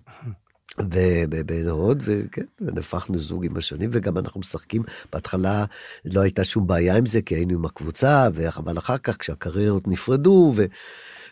ובעין 1.30 1.68
הוד, 1.68 2.02
וכן, 2.04 2.42
ונהפכנו 2.60 3.18
זוג 3.18 3.44
עם 3.44 3.56
השנים, 3.56 3.90
וגם 3.92 4.18
אנחנו 4.18 4.40
משחקים. 4.40 4.82
בהתחלה 5.12 5.64
לא 6.04 6.20
הייתה 6.20 6.44
שום 6.44 6.66
בעיה 6.66 6.96
עם 6.96 7.06
זה, 7.06 7.22
כי 7.22 7.34
היינו 7.34 7.54
עם 7.54 7.64
הקבוצה, 7.64 8.28
ו- 8.34 8.48
אבל 8.56 8.78
אחר 8.78 8.98
כך, 8.98 9.16
כשהקריירות 9.18 9.88
נפרדו, 9.88 10.52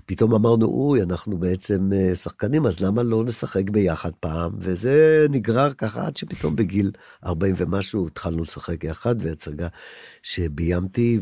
ופתאום 0.05 0.35
אמרנו, 0.35 0.67
אוי, 0.67 1.03
אנחנו 1.03 1.39
בעצם 1.39 1.91
אה, 1.93 2.15
שחקנים, 2.15 2.67
אז 2.67 2.81
למה 2.81 3.03
לא 3.03 3.25
נשחק 3.25 3.71
ביחד 3.71 4.11
פעם? 4.21 4.53
וזה 4.59 5.27
נגרר 5.31 5.73
ככה 5.73 6.07
עד 6.07 6.17
שפתאום 6.17 6.57
בגיל 6.57 6.91
40 7.27 7.55
ומשהו 7.59 8.07
התחלנו 8.07 8.43
לשחק 8.43 8.85
יחד, 8.85 9.15
והצגה 9.19 9.69
שביימתי, 10.23 11.19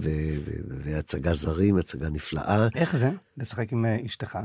והצגה 0.84 1.32
זרים, 1.32 1.76
הצגה 1.76 2.10
נפלאה. 2.10 2.68
איך 2.74 2.96
זה? 2.96 3.10
לשחק 3.38 3.72
עם 3.72 3.84
אה, 3.84 3.96
אשתך. 4.06 4.38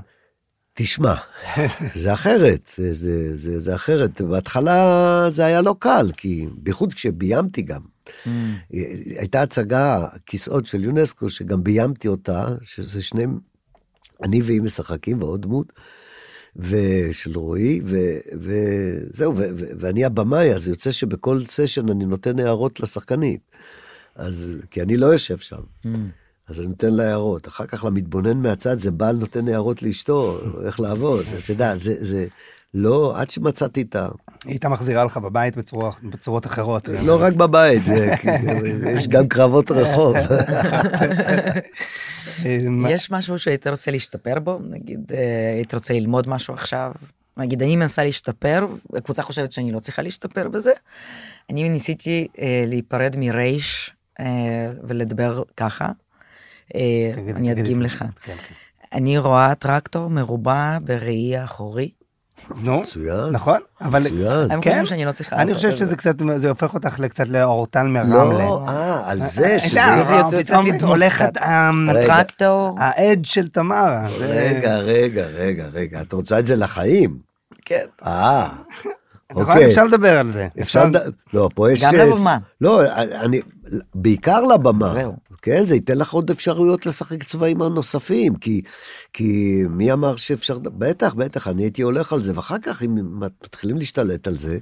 תשמע, 0.73 1.15
זה 2.03 2.13
אחרת, 2.13 2.71
זה, 2.77 3.35
זה, 3.35 3.59
זה 3.59 3.75
אחרת. 3.75 4.21
בהתחלה 4.21 5.25
זה 5.29 5.45
היה 5.45 5.61
לא 5.61 5.75
קל, 5.79 6.11
כי 6.17 6.47
בייחוד 6.57 6.93
כשביימתי 6.93 7.61
גם. 7.61 7.81
הייתה 9.17 9.41
הצגה, 9.41 10.07
כיסאות 10.25 10.65
של 10.65 10.83
יונסקו, 10.83 11.29
שגם 11.29 11.63
ביימתי 11.63 12.07
אותה, 12.07 12.45
שזה 12.61 13.03
שניהם, 13.03 13.39
אני 14.23 14.41
והיא 14.41 14.61
משחקים 14.61 15.21
ועוד 15.21 15.41
דמות, 15.41 15.73
ושל 16.55 17.37
רועי, 17.37 17.81
ו- 17.85 18.17
וזהו, 18.39 19.37
ו- 19.37 19.49
ו- 19.57 19.71
ואני 19.79 20.05
הבמאי, 20.05 20.53
אז 20.53 20.67
יוצא 20.67 20.91
שבכל 20.91 21.41
סשן 21.47 21.89
אני 21.89 22.05
נותן 22.05 22.39
הערות 22.39 22.79
לשחקנית. 22.79 23.41
אז, 24.15 24.53
כי 24.71 24.81
אני 24.81 24.97
לא 24.97 25.05
יושב 25.05 25.37
שם. 25.37 25.61
אז 26.47 26.59
אני 26.59 26.67
נותן 26.67 26.93
לה 26.93 27.03
הערות. 27.03 27.47
אחר 27.47 27.65
כך 27.65 27.85
למתבונן 27.85 28.37
מהצד 28.37 28.79
זה 28.79 28.91
בעל 28.91 29.15
נותן 29.15 29.47
הערות 29.47 29.83
לאשתו, 29.83 30.39
איך 30.65 30.79
לעבוד. 30.79 31.25
אתה 31.43 31.51
יודע, 31.51 31.75
זה, 31.75 31.95
זה 31.99 32.27
לא, 32.73 33.13
עד 33.15 33.29
שמצאתי 33.29 33.81
את 33.81 33.95
ה... 33.95 34.07
היא 34.45 34.51
הייתה 34.51 34.69
מחזירה 34.69 35.05
לך 35.05 35.17
בבית 35.17 35.57
בצורה, 35.57 35.91
בצורות 36.03 36.45
אחרות. 36.45 36.87
לא 36.87 37.21
רק 37.21 37.33
בבית, 37.33 37.85
זה, 37.85 38.13
יש 38.95 39.07
גם 39.07 39.27
קרבות 39.27 39.71
רחוב. 39.71 40.15
יש 42.89 43.11
משהו 43.11 43.39
שהיית 43.39 43.67
רוצה 43.67 43.91
להשתפר 43.91 44.39
בו? 44.39 44.59
נגיד, 44.69 45.11
אה, 45.13 45.53
היית 45.55 45.73
רוצה 45.73 45.93
ללמוד 45.93 46.29
משהו 46.29 46.53
עכשיו? 46.53 46.91
נגיד, 47.37 47.63
אני 47.63 47.75
מנסה 47.75 48.03
להשתפר, 48.03 48.67
הקבוצה 48.95 49.21
חושבת 49.23 49.51
שאני 49.53 49.71
לא 49.71 49.79
צריכה 49.79 50.01
להשתפר 50.01 50.47
בזה. 50.47 50.71
אני 51.49 51.69
ניסיתי 51.69 52.27
אה, 52.39 52.63
להיפרד 52.67 53.15
מרייש 53.17 53.91
אה, 54.19 54.25
ולדבר 54.83 55.43
ככה. 55.57 55.87
אה, 56.75 57.11
תגיד- 57.15 57.35
אני 57.35 57.51
אדגים. 57.51 57.81
לך. 57.81 57.99
כן, 57.99 58.07
כן. 58.21 58.33
אני 58.93 59.17
רואה 59.17 59.55
טרקטור 59.55 60.09
מרובע 60.09 60.77
בראי 60.83 61.37
האחורי. 61.37 61.89
נו, 62.61 62.79
מצוין. 62.81 63.29
נכון, 63.31 63.57
אבל 63.81 63.99
מצוין. 63.99 64.51
הם 64.51 64.61
כן? 64.61 64.69
חושבים 64.69 64.85
שאני 64.85 65.05
לא 65.05 65.11
צריכה 65.11 65.35
אני 65.35 65.43
לעשות 65.45 65.55
חושב 65.55 65.67
את 65.67 65.77
זה. 65.77 65.85
שזה 65.85 65.95
קצת, 65.95 66.15
זה 66.37 66.49
הופך 66.49 66.73
אותך 66.73 66.99
לקצת 66.99 67.27
לאורטל 67.27 67.83
לא, 67.83 67.87
מרמלה. 67.89 68.43
אה, 68.67 69.01
על 69.11 69.25
זה, 69.25 69.59
שזה... 69.59 69.81
אה, 69.83 70.03
זה 70.03 70.13
יוצא- 70.15 70.35
יוצא 70.35 70.43
פתאום 70.53 70.65
לי 70.65 70.71
דמות 70.71 70.91
הולכת 70.91 71.29
קצת. 71.37 71.43
אמ. 71.43 71.89
הטרקטור, 71.89 72.75
העד 72.79 73.25
של 73.25 73.47
תמרה. 73.47 74.03
רגע, 74.19 74.77
רגע, 74.77 75.25
רגע, 75.25 75.65
רגע, 75.73 76.01
את 76.01 76.13
רוצה 76.13 76.39
את 76.39 76.45
זה 76.45 76.55
לחיים? 76.55 77.17
כן. 77.65 77.85
אה, 78.05 78.47
נכון, 79.31 79.43
אוקיי. 79.43 79.67
אפשר 79.67 79.83
לדבר 79.85 80.19
על 80.19 80.29
זה. 80.29 80.47
אפשר, 80.61 80.85
לא, 81.33 81.49
פה 81.55 81.71
יש... 81.71 81.83
גם 81.83 81.95
אה, 81.95 82.05
לבמה. 82.05 82.37
לא, 82.61 82.81
אני, 83.21 83.39
בעיקר 83.95 84.41
לבמה. 84.41 84.93
זהו. 84.93 85.15
כן, 85.47 85.65
זה 85.65 85.75
ייתן 85.75 85.97
לך 85.97 86.11
עוד 86.13 86.29
אפשרויות 86.29 86.85
לשחק 86.85 87.23
צבעים 87.23 87.61
הנוספים, 87.61 88.35
כי, 88.35 88.61
כי 89.13 89.63
מי 89.69 89.93
אמר 89.93 90.15
שאפשר, 90.15 90.59
בטח, 90.59 91.13
בטח, 91.13 91.47
אני 91.47 91.63
הייתי 91.63 91.81
הולך 91.81 92.13
על 92.13 92.23
זה, 92.23 92.31
ואחר 92.35 92.55
כך 92.61 92.83
אם 92.83 93.19
מתחילים 93.19 93.77
להשתלט 93.77 94.27
על 94.27 94.37
זה, 94.37 94.57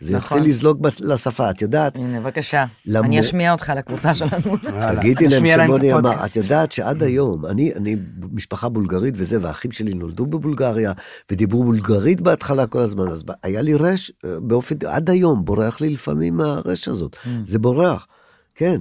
זה 0.00 0.16
נכון. 0.16 0.38
יתחיל 0.38 0.50
לזלוג 0.50 0.82
בס- 0.82 1.00
לשפה, 1.00 1.50
את 1.50 1.62
יודעת, 1.62 1.96
הנה, 1.96 2.20
בבקשה. 2.20 2.64
למור- 2.86 3.06
אני 3.06 3.20
אשמיע 3.20 3.52
אותך 3.52 3.72
לקבוצה 3.76 4.14
שלנו. 4.14 4.56
תגידי 4.96 5.28
להם 5.28 5.46
שמוני 5.46 5.92
אמר. 5.92 6.24
את 6.26 6.36
יודעת 6.36 6.72
שעד 6.72 7.02
היום, 7.02 7.46
אני, 7.46 7.74
אני 7.74 7.96
משפחה 8.32 8.68
בולגרית 8.68 9.14
וזה, 9.16 9.38
והאחים 9.42 9.72
שלי 9.72 9.94
נולדו 9.94 10.26
בבולגריה, 10.26 10.92
ודיברו 11.30 11.64
בולגרית 11.64 12.20
בהתחלה 12.20 12.66
כל 12.66 12.78
הזמן, 12.80 13.08
אז 13.08 13.22
היה 13.42 13.62
לי 13.62 13.74
רש, 13.74 14.12
אה, 14.24 14.40
באופן, 14.40 14.74
עד 14.86 15.10
היום, 15.10 15.44
בורח 15.44 15.80
לי 15.80 15.90
לפעמים 15.90 16.40
הרש 16.40 16.88
הזאת, 16.88 17.16
זה 17.44 17.58
בורח, 17.58 18.06
כן. 18.54 18.80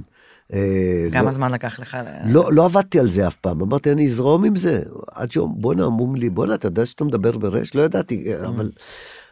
אה, 0.54 1.08
כמה 1.12 1.24
לא- 1.24 1.32
זמן 1.32 1.52
לקח 1.52 1.80
לך? 1.80 1.98
לא, 2.26 2.54
לא 2.54 2.66
עבדתי 2.66 3.00
על 3.00 3.10
זה 3.10 3.28
אף 3.28 3.36
פעם, 3.36 3.62
אמרתי, 3.62 3.91
אני 3.91 4.06
אזרום 4.06 4.44
עם 4.44 4.56
זה. 4.56 4.82
עד 5.12 5.32
שיום, 5.32 5.56
בואנה, 5.58 5.86
אמרו 5.86 6.14
לי, 6.16 6.30
בואנה, 6.30 6.56
אתה 6.56 6.68
יודע 6.68 6.86
שאתה 6.86 7.04
מדבר 7.04 7.38
ברש? 7.38 7.76
לא 7.76 7.82
ידעתי, 7.82 8.34
אבל... 8.46 8.72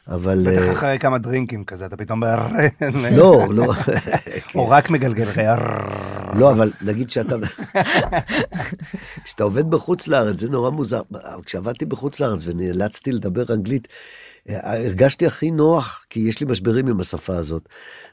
אבל... 0.08 0.48
בטח 0.48 0.62
אה, 0.62 0.72
אחרי 0.72 1.00
כמה 1.00 1.18
דרינקים 1.18 1.64
כזה, 1.64 1.86
אתה 1.86 1.98
פתאום... 1.98 2.24
לא, 3.12 3.48
לא, 3.54 3.74
או 4.56 4.70
רק 4.70 4.90
מגלגל 4.90 5.28
ריח. 5.36 5.60
לא, 6.34 6.52
אבל 6.52 6.72
נגיד 6.82 7.10
שאתה... 7.10 7.36
כשאתה 9.24 9.44
עובד 9.44 9.70
בחוץ 9.70 10.08
לארץ, 10.08 10.40
זה 10.40 10.50
נורא 10.50 10.70
מוזר. 10.70 11.02
כשעבדתי 11.46 11.86
בחוץ 11.86 12.20
לארץ 12.20 12.42
ונאלצתי 12.46 13.12
לדבר 13.12 13.54
אנגלית, 13.54 13.88
אה, 13.88 14.21
הרגשתי 14.50 15.26
הכי 15.28 15.52
נוח, 15.52 16.06
כי 16.10 16.20
יש 16.20 16.40
לי 16.40 16.46
משברים 16.50 16.88
עם 16.88 17.00
השפה 17.00 17.36
הזאת. 17.36 17.70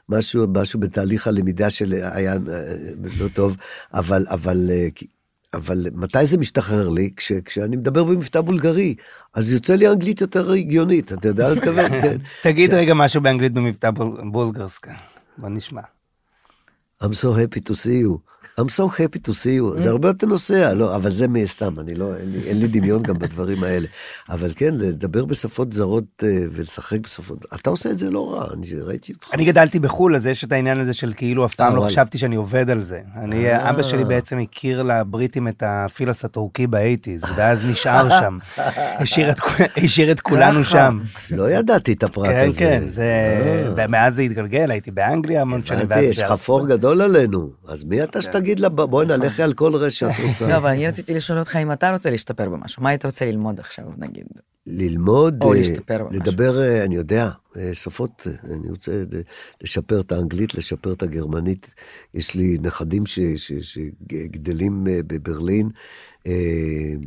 משהו, 0.09 0.45
משהו 0.47 0.79
בתהליך 0.79 1.27
הלמידה 1.27 1.69
של 1.69 1.93
היה 2.11 2.33
אה, 2.33 2.39
לא 3.19 3.27
טוב, 3.33 3.57
אבל, 3.93 4.25
אבל, 4.29 4.67
אה, 4.71 4.87
אבל 5.53 5.87
מתי 5.93 6.25
זה 6.25 6.37
משתחרר 6.37 6.89
לי? 6.89 7.09
כש, 7.15 7.31
כשאני 7.45 7.75
מדבר 7.75 8.03
במבטא 8.03 8.41
בולגרי, 8.41 8.95
אז 9.33 9.53
יוצא 9.53 9.75
לי 9.75 9.87
אנגלית 9.87 10.21
יותר 10.21 10.51
הגיונית, 10.51 11.13
אתה 11.13 11.27
יודע 11.27 11.43
מה 11.43 11.51
אני 11.51 11.57
מתכוון? 11.59 11.89
כן. 12.01 12.17
תגיד 12.43 12.73
רגע 12.73 12.93
משהו 12.93 13.21
באנגלית 13.21 13.53
במבטא 13.53 13.91
בול- 13.91 14.21
בולגרסקה. 14.31 14.93
בוא 15.37 15.49
נשמע. 15.49 15.81
I'm 17.03 17.13
so 17.13 17.27
happy 17.27 17.59
to 17.69 17.73
see 17.73 18.03
you. 18.05 18.17
I'm 18.59 18.69
so 18.69 18.87
happy 18.87 19.19
to 19.19 19.31
see 19.31 19.55
you. 19.59 19.81
זה 19.81 19.89
הרבה 19.89 20.07
יותר 20.07 20.27
נוסע, 20.27 20.73
לא, 20.73 20.95
אבל 20.95 21.11
זה 21.11 21.27
מסתם, 21.27 21.79
אני 21.79 21.95
לא, 21.95 22.15
אין 22.15 22.31
לי, 22.31 22.39
אין 22.47 22.59
לי 22.59 22.67
דמיון 22.67 23.03
גם 23.03 23.19
בדברים 23.19 23.63
האלה. 23.63 23.87
אבל 24.29 24.51
כן, 24.55 24.73
לדבר 24.77 25.25
בשפות 25.25 25.73
זרות 25.73 26.23
אה, 26.23 26.29
ולשחק 26.51 26.99
בשפות, 26.99 27.45
אתה 27.55 27.69
עושה 27.69 27.89
את 27.89 27.97
זה 27.97 28.09
לא 28.09 28.33
רע, 28.33 28.47
אני 28.53 28.67
ראיתי 28.81 29.13
אותך. 29.13 29.33
אני 29.33 29.45
גדלתי 29.45 29.79
בחו"ל, 29.79 30.15
אז 30.15 30.27
יש 30.27 30.43
את 30.43 30.51
העניין 30.51 30.79
הזה 30.79 30.93
של 30.93 31.13
כאילו 31.15 31.45
אף 31.45 31.55
פעם 31.55 31.67
אה, 31.67 31.73
לא 31.73 31.79
וואלה. 31.79 31.91
חשבתי 31.91 32.17
שאני 32.17 32.35
עובד 32.35 32.69
על 32.69 32.83
זה. 32.83 32.99
אני, 33.15 33.51
אה. 33.51 33.69
אבא 33.69 33.83
שלי 33.83 34.05
בעצם 34.05 34.39
הכיר 34.39 34.83
לבריטים 34.83 35.47
את 35.47 35.63
הפילוס 35.65 36.25
הטורקי 36.25 36.67
באייטיז, 36.67 37.23
ואז 37.35 37.69
נשאר 37.69 38.09
שם. 38.09 38.37
השאיר 39.83 40.11
את 40.11 40.19
כולנו. 40.19 40.63
שם. 40.63 40.99
לא 41.31 41.51
ידעתי 41.51 41.93
את 41.93 42.03
הפרט 42.03 42.25
כן, 42.25 42.45
הזה. 42.47 42.59
כן, 42.59 42.83
זה... 42.87 43.03
אה, 43.03 43.73
ומאז 43.75 44.15
זה 44.15 44.21
התגלגל, 44.21 44.71
הייתי 44.71 44.91
באנגליה 44.91 45.41
המון 45.41 45.65
שנים. 45.65 45.81
הבנתי, 45.81 46.01
יש 46.01 46.21
לך 46.21 46.31
פור. 46.31 46.67
גדול 46.67 47.01
עלינו, 47.01 47.49
אז 47.67 47.83
מי 47.83 48.03
אתה 48.03 48.21
שתגיד 48.39 48.59
לה, 48.59 48.69
בואי 48.69 49.05
נלך 49.05 49.39
על 49.39 49.53
כל 49.53 49.75
רשת 49.75 49.97
שאת 49.99 50.19
לא, 50.19 50.27
רוצה. 50.27 50.57
אבל 50.57 50.69
אני 50.69 50.87
רציתי 50.87 51.13
לשאול 51.13 51.39
אותך 51.39 51.55
אם 51.55 51.71
אתה 51.71 51.91
רוצה 51.91 52.09
להשתפר 52.09 52.49
במשהו, 52.49 52.83
מה 52.83 52.89
היית 52.89 53.05
רוצה 53.05 53.25
ללמוד 53.25 53.59
עכשיו, 53.59 53.85
נגיד? 53.97 54.25
ללמוד, 54.67 55.43
או 55.43 55.53
אה, 55.53 55.57
להשתפר 55.57 56.03
במשהו. 56.03 56.21
לדבר, 56.21 56.61
אה, 56.61 56.83
אני 56.85 56.95
יודע, 56.95 57.29
אה, 57.57 57.73
שפות, 57.73 58.27
אני 58.43 58.69
רוצה 58.69 59.03
לשפר 59.63 59.99
את 59.99 60.11
האנגלית, 60.11 60.55
לשפר 60.55 60.93
את 60.93 61.03
הגרמנית. 61.03 61.73
יש 62.13 62.35
לי 62.35 62.57
נכדים 62.61 63.05
ש- 63.05 63.19
ש- 63.35 63.53
שגדלים 63.73 64.83
בברלין, 64.85 65.69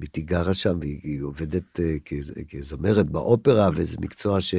בתי 0.01 0.20
גרה 0.20 0.55
שם, 0.55 0.78
והיא 0.80 1.01
היא 1.03 1.22
עובדת 1.22 1.80
כז- 2.05 2.33
כזמרת 2.51 3.11
באופרה, 3.11 3.70
וזה 3.74 3.97
מקצוע 4.01 4.41
ש... 4.41 4.55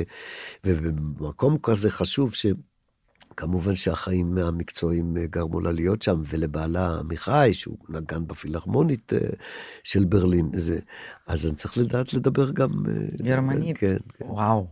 ובמקום 0.66 1.58
כזה 1.64 1.90
חשוב 1.90 2.34
ש... 2.34 2.46
כמובן 3.38 3.76
שהחיים 3.76 4.38
המקצועיים 4.38 5.18
אה, 5.18 5.26
גרמו 5.30 5.60
לה 5.62 5.72
להיות 5.72 6.02
שם, 6.02 6.22
ולבעלה 6.30 6.96
עמיחי, 7.00 7.50
שהוא 7.54 7.78
נגן 7.90 8.28
בפילהרמונית 8.28 9.14
אה, 9.14 9.20
של 9.84 10.04
ברלין. 10.06 10.50
זה, 10.56 10.80
אז 11.28 11.46
אני 11.48 11.56
צריך 11.56 11.78
לדעת 11.78 12.14
לדבר 12.14 12.52
גם... 12.52 12.70
אה, 12.88 12.94
גרמנית. 13.24 13.78
כן, 13.78 13.96
כן. 14.18 14.26
וואו. 14.28 14.68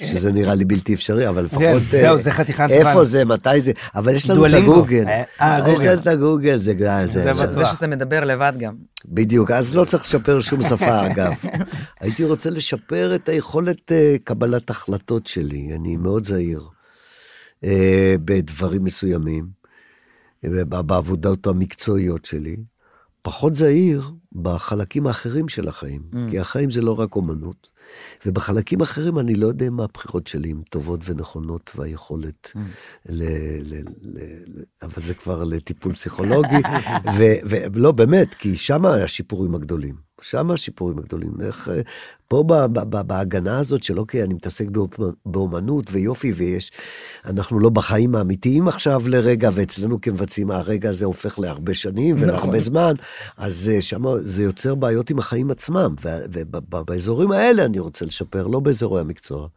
שזה 0.00 0.32
נראה 0.32 0.54
לי 0.54 0.64
בלתי 0.64 0.94
אפשרי, 0.94 1.28
אבל 1.28 1.44
לפחות... 1.44 1.62
כן, 1.62 1.72
אה, 1.72 1.78
זהו, 2.02 2.18
זה 2.18 2.30
חתיכת 2.30 2.64
זמן. 2.68 2.86
איפה 2.88 3.04
זה, 3.04 3.24
מתי 3.24 3.60
זה, 3.60 3.72
אבל 3.94 4.14
יש 4.14 4.30
לנו 4.30 4.46
את. 4.46 4.52
הגוגל. 4.52 5.04
אה, 5.08 5.22
אה, 5.40 5.58
יש 5.58 5.74
גוגל. 5.76 5.92
לנו 5.92 6.00
את 6.00 6.06
הגוגל, 6.06 6.58
זה. 6.58 6.74
זה- 7.06 7.32
זה 7.32 7.52
זה 7.52 7.64
שזה 7.66 7.86
מדבר 7.86 8.24
לבד 8.24 8.52
גם. 8.58 8.74
בדיוק, 9.06 9.50
אז 9.50 9.74
לא 9.74 9.84
צריך 9.84 10.02
לשפר 10.02 10.40
שום 10.40 10.62
שפה 10.62 11.06
אגב. 11.06 11.32
הייתי 12.00 12.24
רוצה 12.24 12.50
לשפר 12.50 13.14
את 13.14 13.28
היכולת 13.28 13.92
קבלת 14.24 14.70
החלטות 14.70 15.26
שלי, 15.26 15.70
אני 15.76 15.96
מאוד 15.96 16.24
זהיר 16.24 16.62
בדברים 18.24 18.84
מסוימים, 18.84 19.48
אה, 20.44 20.64
בעבודות 20.64 21.46
המקצועיות 21.46 22.24
שלי, 22.24 22.56
פחות 23.22 23.54
זהיר 23.54 24.10
בחלקים 24.32 25.06
האחרים 25.06 25.48
של 25.48 25.68
החיים, 25.68 26.02
כי 26.30 26.38
החיים 26.38 26.70
זה 26.70 26.82
לא 26.82 27.00
רק 27.00 27.16
אומנות, 27.16 27.68
ובחלקים 28.26 28.80
אחרים 28.80 29.18
אני 29.18 29.34
לא 29.34 29.46
יודע 29.46 29.70
מה 29.70 29.84
הבחירות 29.84 30.26
שלי, 30.26 30.52
אם 30.52 30.62
טובות 30.70 31.00
ונכונות 31.04 31.70
והיכולת, 31.76 32.52
ל, 33.08 33.22
ל, 33.62 33.82
ל, 34.02 34.20
ל, 34.46 34.62
אבל 34.82 35.02
זה 35.02 35.14
כבר 35.14 35.44
לטיפול 35.44 35.94
פסיכולוגי, 35.94 36.56
ולא 37.72 37.92
באמת, 37.92 38.34
כי 38.34 38.56
שם 38.56 38.86
השיפורים 38.86 39.54
הגדולים. 39.54 40.07
שם 40.20 40.50
השיפורים 40.50 40.98
הגדולים. 40.98 41.32
איך, 41.40 41.68
אה, 41.68 41.80
פה 42.28 42.44
ב- 42.46 42.52
ב- 42.52 42.96
ב- 42.96 43.00
בהגנה 43.06 43.58
הזאת 43.58 43.82
של 43.82 43.98
אוקיי, 43.98 44.22
אני 44.22 44.34
מתעסק 44.34 44.66
באומנות 45.26 45.86
ויופי, 45.92 46.32
ויש, 46.32 46.72
אנחנו 47.24 47.60
לא 47.60 47.70
בחיים 47.70 48.14
האמיתיים 48.14 48.68
עכשיו 48.68 49.02
לרגע, 49.06 49.50
ואצלנו 49.54 50.00
כמבצעים 50.00 50.50
הרגע 50.50 50.88
הזה 50.88 51.04
הופך 51.04 51.38
להרבה 51.38 51.74
שנים 51.74 52.16
ולהרבה 52.18 52.60
זמן, 52.60 52.94
אז 53.36 53.70
אה, 53.74 53.82
שם 53.82 54.04
זה 54.20 54.42
יוצר 54.42 54.74
בעיות 54.74 55.10
עם 55.10 55.18
החיים 55.18 55.50
עצמם, 55.50 55.94
ובאזורים 56.72 57.30
האלה 57.32 57.64
אני 57.64 57.78
רוצה 57.78 58.04
לשפר, 58.04 58.46
לא 58.46 58.60
באזורי 58.60 59.00
המקצוע. 59.00 59.48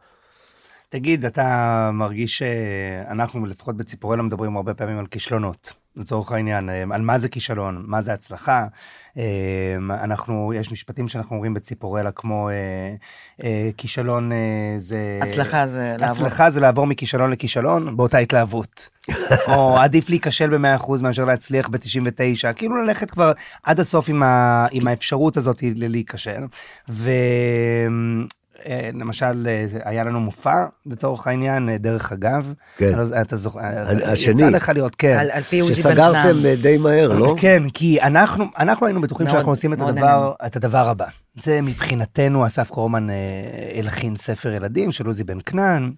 תגיד, 0.92 1.24
אתה 1.24 1.90
מרגיש 1.92 2.38
שאנחנו, 2.38 3.46
לפחות 3.46 3.76
בציפורלה, 3.76 4.22
מדברים 4.22 4.56
הרבה 4.56 4.74
פעמים 4.74 4.98
על 4.98 5.06
כישלונות. 5.06 5.72
לצורך 5.96 6.32
העניין, 6.32 6.70
אה, 6.70 6.82
על 6.90 7.00
מה 7.00 7.18
זה 7.18 7.28
כישלון, 7.28 7.84
מה 7.86 8.02
זה 8.02 8.12
הצלחה. 8.12 8.66
אה, 9.18 9.76
אנחנו, 9.90 10.52
יש 10.56 10.72
משפטים 10.72 11.08
שאנחנו 11.08 11.36
אומרים 11.36 11.54
בציפורלה, 11.54 12.12
כמו 12.12 12.48
אה, 12.48 12.54
אה, 13.44 13.70
כישלון 13.76 14.32
אה, 14.32 14.38
זה... 14.76 15.18
הצלחה 15.22 15.66
זה 15.66 15.96
לעבור. 16.00 16.16
הצלחה 16.16 16.50
זה 16.50 16.60
לעבור 16.60 16.86
מכישלון 16.86 17.30
לכישלון 17.30 17.96
באותה 17.96 18.18
התלהבות. 18.18 18.88
או 19.54 19.78
עדיף 19.78 20.08
להיכשל 20.08 20.58
ב-100% 20.58 21.02
מאשר 21.02 21.24
להצליח 21.24 21.68
ב-99, 21.68 22.52
כאילו 22.56 22.82
ללכת 22.82 23.10
כבר 23.10 23.32
עד 23.62 23.80
הסוף 23.80 24.08
עם, 24.08 24.22
ה, 24.22 24.66
עם 24.70 24.88
האפשרות 24.88 25.36
הזאת 25.36 25.62
להיכשל. 25.62 26.40
ולמשל, 28.68 29.48
היה 29.84 30.04
לנו 30.04 30.20
מופע, 30.20 30.54
לצורך 30.86 31.26
העניין, 31.26 31.68
אה, 31.68 31.78
דרך 31.78 32.12
אגב. 32.12 32.52
כן. 32.76 32.86
אני 32.86 33.10
לא- 33.10 33.20
אתה 33.20 33.36
זוכר, 33.36 33.60
השני. 34.04 34.32
יצא 34.42 34.48
לך 34.48 34.68
להיות, 34.74 34.94
כן. 34.96 35.16
על- 35.18 35.30
על 35.30 35.42
פי 35.42 35.60
עוזי 35.60 35.72
בן 35.82 35.90
שסגרתם. 35.90 36.36
אה, 36.46 36.54
די 36.62 36.76
מהר, 36.78 37.08
לא? 37.18 37.34
כן, 37.38 37.62
כי 37.74 38.00
אנחנו, 38.02 38.44
אנחנו 38.58 38.86
היינו 38.86 39.00
בטוחים 39.00 39.24
מאוד, 39.26 39.36
שאנחנו 39.36 39.52
עושים 39.52 39.72
את 39.72 39.80
הדבר, 39.80 40.32
את 40.46 40.56
הדבר 40.56 40.88
הבא. 40.88 41.06
זה 41.40 41.60
מבחינתנו, 41.60 42.46
אסף 42.46 42.70
קורמן 42.70 43.10
אה, 43.10 43.14
הלחין 43.78 44.16
ספר 44.16 44.52
ילדים 44.52 44.92
של 44.92 45.06
עוזי 45.06 45.24
בן 45.24 45.38
כנען. 45.46 45.92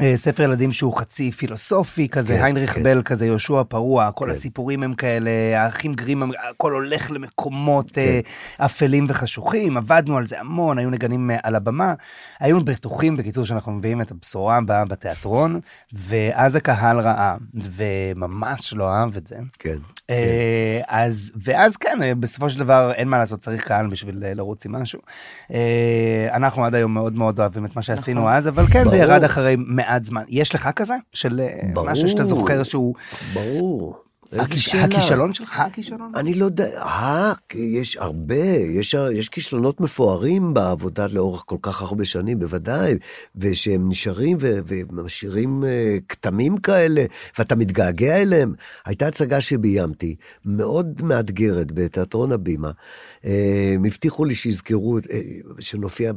אה, 0.00 0.16
ספר 0.16 0.42
ילדים 0.42 0.72
שהוא 0.72 0.96
חצי 0.96 1.32
פילוסופי 1.32 2.08
כזה, 2.08 2.36
כן, 2.36 2.44
היינריך 2.44 2.74
כן. 2.74 2.82
בל 2.82 3.02
כזה, 3.02 3.26
יהושע 3.26 3.62
פרוע, 3.68 4.12
כל 4.12 4.24
כן. 4.24 4.30
הסיפורים 4.30 4.82
הם 4.82 4.94
כאלה, 4.94 5.30
האחים 5.56 5.94
גרים, 5.94 6.22
הכל 6.50 6.72
הולך 6.72 7.10
למקומות 7.10 7.92
כן. 7.92 8.00
אה, 8.00 8.20
אפלים 8.66 9.06
וחשוכים, 9.08 9.76
עבדנו 9.76 10.16
על 10.16 10.26
זה 10.26 10.40
המון, 10.40 10.78
היו 10.78 10.90
נגנים 10.90 11.30
אה, 11.30 11.36
על 11.42 11.54
הבמה, 11.54 11.94
היינו 12.40 12.64
בטוחים, 12.64 13.16
בקיצור, 13.16 13.44
שאנחנו 13.44 13.72
מביאים 13.72 14.00
את 14.00 14.10
הבשורה 14.10 14.56
הבאה 14.56 14.84
בתיאטרון, 14.84 15.60
ואז 15.92 16.56
הקהל 16.56 17.00
ראה, 17.00 17.36
וממש 17.54 18.74
לא 18.74 18.92
אהב 18.92 19.16
את 19.16 19.26
זה. 19.26 19.36
כן. 19.58 19.76
אה, 20.10 20.80
אז, 20.88 21.32
ואז 21.42 21.76
כן, 21.76 22.20
בסופו 22.20 22.50
של 22.50 22.58
דבר 22.58 22.92
אין 22.94 23.08
מה 23.08 23.18
לעשות, 23.18 23.40
צריך 23.40 23.64
קהל 23.64 23.86
בשביל 23.86 24.24
לרוץ 24.34 24.66
עם 24.66 24.72
משהו. 24.72 25.00
אנחנו 26.32 26.64
עד 26.64 26.74
היום 26.74 26.94
מאוד 26.94 27.18
מאוד 27.18 27.40
אוהבים 27.40 27.64
את 27.64 27.76
מה 27.76 27.82
שעשינו 27.82 28.20
נכון. 28.20 28.32
אז, 28.32 28.48
אבל 28.48 28.66
כן, 28.66 28.90
זה. 28.90 28.96
ירד 28.96 29.24
אחרי 29.24 29.56
מעט 29.84 30.04
זמן. 30.04 30.22
יש 30.28 30.54
לך 30.54 30.68
כזה? 30.76 30.94
של 31.12 31.40
אה, 31.40 31.72
ברור. 31.72 31.90
משהו 31.90 32.08
שאתה 32.08 32.24
זוכר 32.24 32.62
שהוא... 32.62 32.94
ברור. 33.34 34.04
איזה 34.40 34.60
שאלה. 34.60 34.84
הכישלון 34.84 35.34
שלך? 35.34 35.60
הכישלון? 35.60 36.10
אני 36.16 36.34
לא 36.34 36.44
יודע, 36.44 36.82
אה, 36.82 37.32
יש 37.54 37.96
הרבה, 37.96 38.44
יש, 38.74 38.96
יש 39.12 39.28
כישלונות 39.28 39.80
מפוארים 39.80 40.54
בעבודה 40.54 41.06
לאורך 41.06 41.42
כל 41.46 41.56
כך 41.62 41.82
הרבה 41.82 42.04
שנים, 42.04 42.38
בוודאי, 42.38 42.94
ושהם 43.36 43.88
נשארים 43.88 44.36
ו, 44.40 44.58
ומשאירים 44.66 45.64
אה, 45.64 45.96
כתמים 46.08 46.56
כאלה, 46.56 47.04
ואתה 47.38 47.56
מתגעגע 47.56 48.16
אליהם. 48.22 48.54
הייתה 48.84 49.06
הצגה 49.06 49.40
שביימתי, 49.40 50.16
מאוד 50.44 51.02
מאתגרת 51.02 51.72
בתיאטרון 51.72 52.32
הבימה. 52.32 52.70
אה, 53.24 53.72
הם 53.74 53.84
הבטיחו 53.84 54.24
לי 54.24 54.34
שיזכרו, 54.34 54.98
אה, 54.98 55.20
שנופיע 55.60 56.12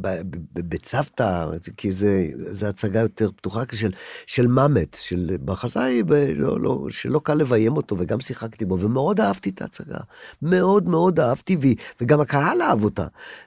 בצוותא, 0.54 1.46
כי 1.78 1.92
זה, 1.92 2.26
זה 2.36 2.70
הצגה 2.70 3.00
יותר 3.00 3.30
פתוחה, 3.36 3.64
של, 3.74 3.92
של 4.28 4.48
ממט, 4.48 4.98
של 5.02 5.38
מחזאי, 5.48 6.04
לא, 6.36 6.62
לא, 6.62 6.88
שלא 6.90 7.20
קל 7.24 7.34
לביים 7.34 7.78
אותו, 7.78 7.96
וגם 8.00 8.20
שיחקתי 8.20 8.66
בו, 8.66 8.80
ומאוד 8.80 9.20
אהבתי 9.20 9.50
את 9.50 9.62
ההצגה. 9.62 9.98
מאוד 10.42 10.88
מאוד 10.88 11.20
אהבתי, 11.20 11.58
וגם 12.02 12.20
הקהל 12.20 12.62
אהב 12.62 12.84
אותה. 12.84 13.06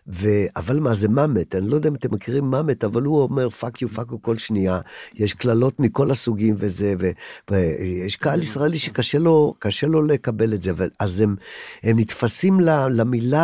ו, 0.09 0.29
אבל 0.57 0.81
מה 0.81 0.95
זה 0.95 1.09
ממט? 1.09 1.55
אני 1.55 1.69
לא 1.69 1.75
יודע 1.75 1.89
אם 1.89 1.95
אתם 1.95 2.15
מכירים 2.15 2.51
ממט, 2.51 2.85
אבל 2.85 3.03
הוא 3.03 3.23
אומר 3.23 3.51
fuck 3.51 3.83
you 3.83 3.89
fuck 3.89 4.07
you 4.13 4.23
כל 4.23 4.39
שנייה. 4.39 4.81
יש 5.15 5.35
קללות 5.35 5.81
מכל 5.81 6.11
הסוגים 6.11 6.55
וזה, 6.59 6.95
ו, 6.99 7.11
ויש 7.51 8.17
קהל 8.17 8.43
ישראלי 8.43 8.79
שקשה 8.79 9.19
לו, 9.19 9.55
לו 9.89 10.03
לקבל 10.03 10.55
את 10.55 10.63
זה, 10.63 10.71
אבל, 10.71 10.89
אז 10.99 11.21
הם, 11.21 11.37
הם 11.83 11.99
נתפסים 11.99 12.61
ל- 12.61 12.89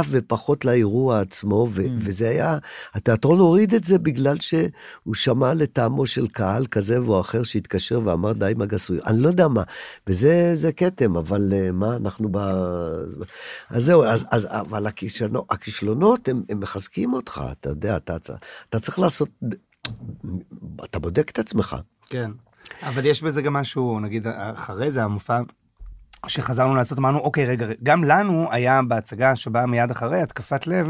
למילה 0.06 0.18
ופחות 0.24 0.64
לאירוע 0.64 1.20
עצמו, 1.20 1.68
ו, 1.70 1.82
וזה 1.98 2.28
היה, 2.28 2.58
התיאטרון 2.94 3.38
הוריד 3.38 3.74
את 3.74 3.84
זה 3.84 3.98
בגלל 3.98 4.40
שהוא 4.40 5.14
שמע 5.14 5.54
לטעמו 5.54 6.06
של 6.06 6.28
קהל 6.28 6.66
כזה 6.66 6.98
או 6.98 7.20
אחר 7.20 7.42
שהתקשר 7.42 8.00
ואמר 8.04 8.32
די 8.32 8.50
עם 8.50 8.62
הגסוי. 8.62 8.98
אני 9.06 9.22
לא 9.22 9.28
יודע 9.28 9.48
מה, 9.48 9.62
וזה 10.06 10.50
זה 10.54 10.72
כתם, 10.72 11.16
אבל 11.16 11.52
אה, 11.52 11.72
מה, 11.72 11.96
אנחנו 11.96 12.28
ב... 12.32 12.36
אז 13.70 13.84
זהו, 13.84 14.04
אז, 14.04 14.24
אז 14.30 14.46
אבל 14.50 14.86
הכישלונות, 14.86 15.46
הכישלונות 15.50 16.28
הם, 16.28 16.42
הם 16.48 16.60
מחזקים 16.60 17.12
אותך, 17.12 17.42
אתה 17.52 17.68
יודע, 17.68 17.96
אתה, 17.96 18.18
צ- 18.18 18.30
אתה 18.68 18.80
צריך 18.80 18.98
לעשות, 18.98 19.28
אתה 20.84 20.98
בודק 20.98 21.30
את 21.30 21.38
עצמך. 21.38 21.76
כן. 22.06 22.30
אבל 22.82 23.06
יש 23.06 23.22
בזה 23.22 23.42
גם 23.42 23.52
משהו, 23.52 24.00
נגיד, 24.00 24.26
אחרי 24.26 24.90
זה, 24.90 25.04
המופע 25.04 25.40
שחזרנו 26.26 26.74
לעשות, 26.74 26.98
אמרנו, 26.98 27.18
אוקיי, 27.18 27.46
רגע, 27.46 27.66
גם 27.82 28.04
לנו 28.04 28.48
היה 28.50 28.80
בהצגה 28.88 29.36
שבאה 29.36 29.66
מיד 29.66 29.90
אחרי, 29.90 30.22
התקפת 30.22 30.66
לב, 30.66 30.88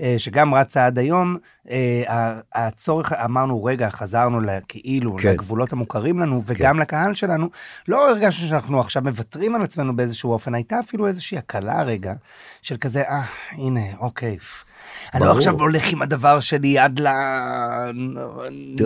אה, 0.00 0.14
שגם 0.18 0.54
רצה 0.54 0.86
עד 0.86 0.98
היום, 0.98 1.36
אה, 1.70 2.40
הצורך, 2.54 3.12
אמרנו, 3.12 3.64
רגע, 3.64 3.90
חזרנו 3.90 4.40
כאילו 4.68 5.16
כן. 5.16 5.32
לגבולות 5.32 5.72
המוכרים 5.72 6.18
לנו, 6.18 6.42
וגם 6.46 6.78
לקהל 6.78 7.14
שלנו, 7.14 7.48
לא 7.88 8.10
הרגשנו 8.10 8.48
שאנחנו 8.48 8.80
עכשיו 8.80 9.02
מוותרים 9.02 9.54
על 9.54 9.62
עצמנו 9.62 9.96
באיזשהו 9.96 10.32
אופן, 10.32 10.54
הייתה 10.54 10.80
אפילו 10.80 11.06
איזושהי 11.06 11.38
הקלה 11.38 11.82
רגע, 11.82 12.12
של 12.62 12.76
כזה, 12.76 13.02
אה, 13.02 13.22
הנה, 13.50 13.96
אוקיי. 13.98 14.36
אני 15.14 15.24
לא. 15.24 15.36
עכשיו 15.36 15.60
הולך 15.60 15.92
עם 15.92 16.02
הדבר 16.02 16.40
שלי 16.40 16.78
עד 16.78 17.00
ל... 17.00 17.06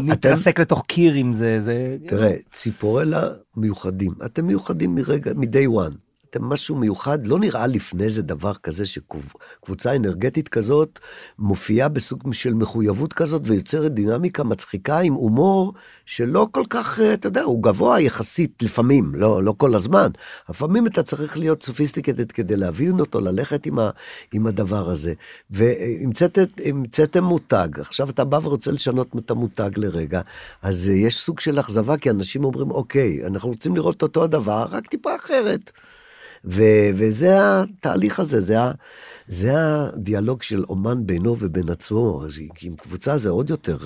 נתרסק 0.02 0.60
לתוך 0.60 0.84
קיר 0.86 1.14
עם 1.14 1.32
זה, 1.32 1.60
זה... 1.60 1.96
תראה, 2.06 2.34
ציפורלה 2.52 3.28
מיוחדים. 3.56 4.12
אתם 4.24 4.46
מיוחדים 4.46 4.94
מרגע, 4.94 5.32
מ-day 5.34 5.88
one. 5.88 6.11
משהו 6.40 6.76
מיוחד, 6.76 7.26
לא 7.26 7.38
נראה 7.38 7.66
לפני 7.66 8.10
זה 8.10 8.22
דבר 8.22 8.54
כזה 8.54 8.86
שקבוצה 8.86 9.96
אנרגטית 9.96 10.48
כזאת 10.48 10.98
מופיעה 11.38 11.88
בסוג 11.88 12.32
של 12.32 12.54
מחויבות 12.54 13.12
כזאת 13.12 13.42
ויוצרת 13.44 13.94
דינמיקה 13.94 14.44
מצחיקה 14.44 14.98
עם 14.98 15.12
הומור 15.12 15.72
שלא 16.06 16.48
כל 16.52 16.64
כך, 16.70 17.00
אה, 17.00 17.14
אתה 17.14 17.26
יודע, 17.26 17.42
הוא 17.42 17.62
גבוה 17.62 18.00
יחסית 18.00 18.62
לפעמים, 18.62 19.14
לא, 19.14 19.42
לא 19.42 19.54
כל 19.56 19.74
הזמן. 19.74 20.10
לפעמים 20.50 20.86
אתה 20.86 21.02
צריך 21.02 21.38
להיות 21.38 21.62
סופיסטיקטד 21.62 22.32
כדי 22.32 22.56
להבין 22.56 23.00
אותו, 23.00 23.20
ללכת 23.20 23.66
עם, 23.66 23.78
ה, 23.78 23.90
עם 24.32 24.46
הדבר 24.46 24.90
הזה. 24.90 25.14
והמצאתם 25.50 27.24
מותג, 27.24 27.68
עכשיו 27.80 28.10
אתה 28.10 28.24
בא 28.24 28.38
ורוצה 28.42 28.70
לשנות 28.70 29.08
את 29.18 29.30
המותג 29.30 29.70
לרגע, 29.76 30.20
אז 30.62 30.88
אה, 30.88 30.94
יש 30.94 31.20
סוג 31.20 31.40
של 31.40 31.60
אכזבה, 31.60 31.96
כי 31.96 32.10
אנשים 32.10 32.44
אומרים, 32.44 32.70
אוקיי, 32.70 33.26
אנחנו 33.26 33.48
רוצים 33.48 33.76
לראות 33.76 34.02
אותו 34.02 34.24
הדבר, 34.24 34.66
רק 34.70 34.86
טיפה 34.86 35.16
אחרת. 35.16 35.70
ו- 36.44 36.90
וזה 36.94 37.36
התהליך 37.60 38.20
הזה, 38.20 38.40
זה, 38.40 38.60
ה- 38.60 38.72
זה 39.28 39.52
הדיאלוג 39.56 40.42
של 40.42 40.64
אומן 40.68 41.06
בינו 41.06 41.36
ובין 41.38 41.68
עצמו, 41.68 42.22
אז 42.24 42.40
עם 42.62 42.76
קבוצה 42.76 43.16
זה 43.16 43.30
עוד 43.30 43.50
יותר 43.50 43.78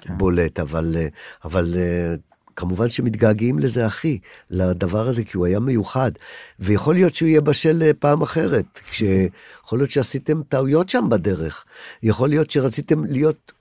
כן. 0.00 0.18
בולט, 0.18 0.60
אבל, 0.60 0.96
אה, 0.96 1.06
אבל 1.44 1.74
אה, 1.76 2.14
כמובן 2.56 2.88
שמתגעגעים 2.88 3.58
לזה 3.58 3.86
הכי, 3.86 4.18
לדבר 4.50 5.08
הזה, 5.08 5.24
כי 5.24 5.36
הוא 5.36 5.46
היה 5.46 5.60
מיוחד. 5.60 6.10
ויכול 6.58 6.94
להיות 6.94 7.14
שהוא 7.14 7.28
יהיה 7.28 7.40
בשל 7.40 7.82
אה, 7.82 7.90
פעם 7.98 8.22
אחרת, 8.22 8.80
כשיכול 8.90 9.78
להיות 9.78 9.90
שעשיתם 9.90 10.42
טעויות 10.48 10.88
שם 10.88 11.06
בדרך. 11.10 11.64
יכול 12.02 12.28
להיות 12.28 12.50
שרציתם 12.50 13.04
להיות 13.04 13.52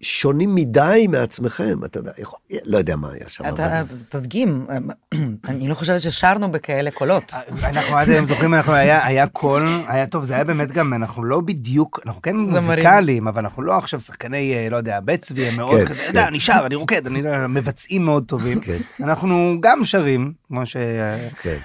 שונים 0.00 0.54
מדי 0.54 1.06
מעצמכם, 1.10 1.84
אתה 1.84 1.98
יודע, 1.98 2.10
יכול, 2.18 2.38
לא 2.64 2.78
יודע 2.78 2.96
מה 2.96 3.12
היה 3.12 3.28
שם. 3.28 3.44
אתה 3.48 3.80
אבל- 3.80 3.96
תדגים, 4.08 4.66
אני 5.48 5.68
לא 5.68 5.74
חושבת 5.74 6.00
ששרנו 6.00 6.50
בכאלה 6.50 6.90
קולות. 6.90 7.32
אנחנו 7.64 7.96
עד 7.96 8.08
היום 8.08 8.26
זוכרים, 8.26 8.54
אנחנו 8.54 8.72
היה, 8.72 9.06
היה 9.06 9.26
קול, 9.26 9.62
היה 9.88 10.06
טוב, 10.06 10.24
זה 10.24 10.34
היה 10.34 10.44
באמת 10.44 10.72
גם, 10.72 10.94
אנחנו 10.94 11.24
לא 11.24 11.40
בדיוק, 11.40 12.00
אנחנו 12.06 12.22
כן. 12.22 12.36
מוזיקליים, 12.36 13.28
אבל 13.28 13.42
אנחנו 13.44 13.62
לא 13.62 13.76
עכשיו 13.78 14.00
שחקני, 14.00 14.54
אה, 14.54 14.68
לא 14.70 14.76
יודע, 14.76 15.00
בית 15.00 15.22
צבי, 15.22 15.46
הם 15.46 15.56
מאוד 15.56 15.80
כן, 15.80 15.86
כזה, 15.86 16.02
כן. 16.02 16.08
יודע, 16.08 16.28
אני 16.28 16.40
שר, 16.40 16.62
אני 16.66 16.74
רוקד, 16.74 17.06
אני 17.06 17.22
לא 17.22 17.28
יודע, 17.28 17.46
מבצעים 17.46 18.04
מאוד 18.04 18.24
טובים. 18.26 18.60
כן. 18.60 18.76
אנחנו 19.00 19.56
גם 19.60 19.84
שרים, 19.84 20.32
כמו 20.48 20.66
ש... 20.66 20.76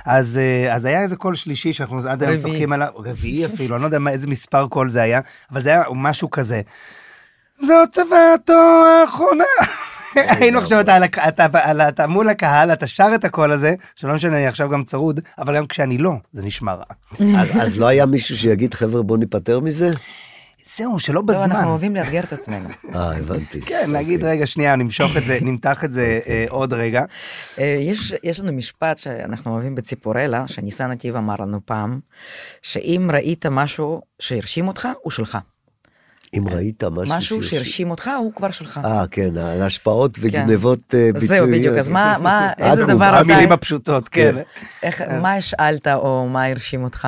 אז, 0.05 0.37
אה, 0.37 0.75
אז 0.75 0.85
היה 0.85 1.01
איזה 1.01 1.15
קול 1.15 1.35
שלישי 1.35 1.73
שאנחנו 1.73 1.99
עד 2.09 2.23
היום. 2.23 2.37
צוחקים 2.39 2.73
עליו, 2.73 2.87
רביעי 2.95 3.45
אפילו, 3.45 3.75
אני 3.75 3.81
לא 3.81 3.87
יודע 3.87 3.99
מה- 3.99 4.11
איזה 4.11 4.27
מספר 4.27 4.67
קול 4.67 4.89
זה 4.89 5.01
היה, 5.01 5.19
אבל 5.51 5.61
זה 5.61 5.69
היה 5.69 5.83
משהו 5.95 6.31
כזה. 6.31 6.61
זאת 7.59 7.89
צוואתו 7.91 8.85
האחרונה. 8.85 9.43
היינו 10.15 10.59
עכשיו 10.59 10.79
אתה, 11.87 12.07
מול 12.07 12.29
הקהל, 12.29 12.73
אתה 12.73 12.87
שר 12.87 13.11
את 13.15 13.25
הקול 13.25 13.51
הזה, 13.51 13.75
שלא 13.95 14.13
משנה, 14.13 14.37
אני 14.37 14.47
עכשיו 14.47 14.69
גם 14.69 14.83
צרוד, 14.83 15.19
אבל 15.37 15.57
גם 15.57 15.67
כשאני 15.67 15.97
לא, 15.97 16.13
זה 16.31 16.45
נשמע 16.45 16.73
רע. 16.73 16.83
אז, 17.39 17.61
אז 17.61 17.79
לא 17.79 17.87
היה 17.87 18.05
מישהו 18.05 18.37
שיגיד, 18.37 18.73
חבר'ה, 18.73 19.01
בוא 19.01 19.17
ניפטר 19.17 19.59
מזה? 19.59 19.91
זהו, 20.65 20.99
שלא 20.99 21.15
לא, 21.15 21.21
בזמן. 21.21 21.51
אנחנו 21.51 21.69
אוהבים 21.69 21.95
לאתגר 21.95 22.23
את 22.23 22.33
עצמנו. 22.33 22.69
אה, 22.95 23.17
הבנתי. 23.17 23.61
כן, 23.61 23.89
להגיד, 23.89 24.23
רגע, 24.23 24.45
שנייה, 24.45 24.75
נמשוך 24.75 25.17
את 25.17 25.23
זה, 25.23 25.37
נמתח 25.41 25.83
את 25.83 25.93
זה 25.93 26.19
אה, 26.27 26.45
עוד 26.49 26.73
רגע. 26.73 27.03
אה, 27.59 27.77
יש, 27.79 28.13
יש 28.23 28.39
לנו 28.39 28.53
משפט 28.53 28.97
שאנחנו 28.97 29.53
אוהבים 29.53 29.75
בציפורלה, 29.75 30.47
שניסן 30.47 30.91
נתיב 30.91 31.15
אמר 31.15 31.35
לנו 31.39 31.59
פעם, 31.65 31.99
שאם 32.61 33.09
ראית 33.13 33.45
משהו 33.45 34.01
שהרשים 34.19 34.67
אותך, 34.67 34.87
הוא 35.01 35.11
שלך. 35.11 35.37
אם 36.37 36.47
ראית 36.47 36.83
משהו... 36.83 37.17
משהו 37.17 37.43
שהרשים 37.43 37.91
אותך, 37.91 38.11
הוא 38.19 38.33
כבר 38.33 38.51
שלך. 38.51 38.79
אה, 38.85 39.05
כן, 39.11 39.37
על 39.37 39.61
השפעות 39.61 40.17
וגנבות 40.19 40.95
אה, 40.95 41.09
ביצועיות. 41.13 41.45
זהו, 41.45 41.59
בדיוק, 41.59 41.77
אז 41.77 41.89
מה, 41.89 42.17
מה, 42.21 42.51
איזה 42.59 42.83
עכו"ם, 42.83 42.95
דבר 42.95 43.09
אתה... 43.09 43.19
המילים 43.19 43.51
הפשוטות, 43.51 44.09
כן. 44.09 44.35
איך, 44.83 45.01
מה 45.21 45.33
השאלת 45.33 45.87
או 45.87 46.29
מה 46.29 46.45
הרשים 46.45 46.83
אותך? 46.83 47.07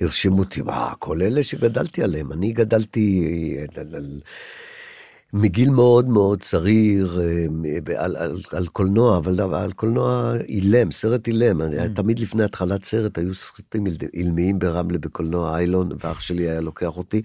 הרשימו 0.00 0.38
אותי, 0.38 0.62
מה, 0.62 0.92
כל 0.98 1.22
אלה 1.22 1.42
שגדלתי 1.42 2.02
עליהם. 2.02 2.32
אני 2.32 2.52
גדלתי 2.52 3.24
אה, 3.58 3.82
על, 3.94 4.20
מגיל 5.32 5.70
מאוד 5.70 6.08
מאוד 6.08 6.42
צעיר 6.42 7.20
אה, 7.20 8.04
על, 8.04 8.16
על, 8.16 8.36
על 8.52 8.66
קולנוע, 8.66 9.16
אבל 9.16 9.40
על 9.54 9.72
קולנוע 9.72 10.34
אילם, 10.48 10.90
סרט 10.90 11.26
אילם. 11.26 11.60
Mm. 11.62 11.64
תמיד 11.94 12.18
לפני 12.18 12.44
התחלת 12.44 12.84
סרט 12.84 13.18
היו 13.18 13.34
סרטים 13.34 13.86
איל- 13.86 13.96
אילמיים 14.14 14.58
ברמלה 14.58 14.98
בקולנוע 14.98 15.56
איילון, 15.56 15.88
ואח 16.00 16.20
שלי 16.20 16.48
היה 16.48 16.60
לוקח 16.60 16.96
אותי. 16.96 17.22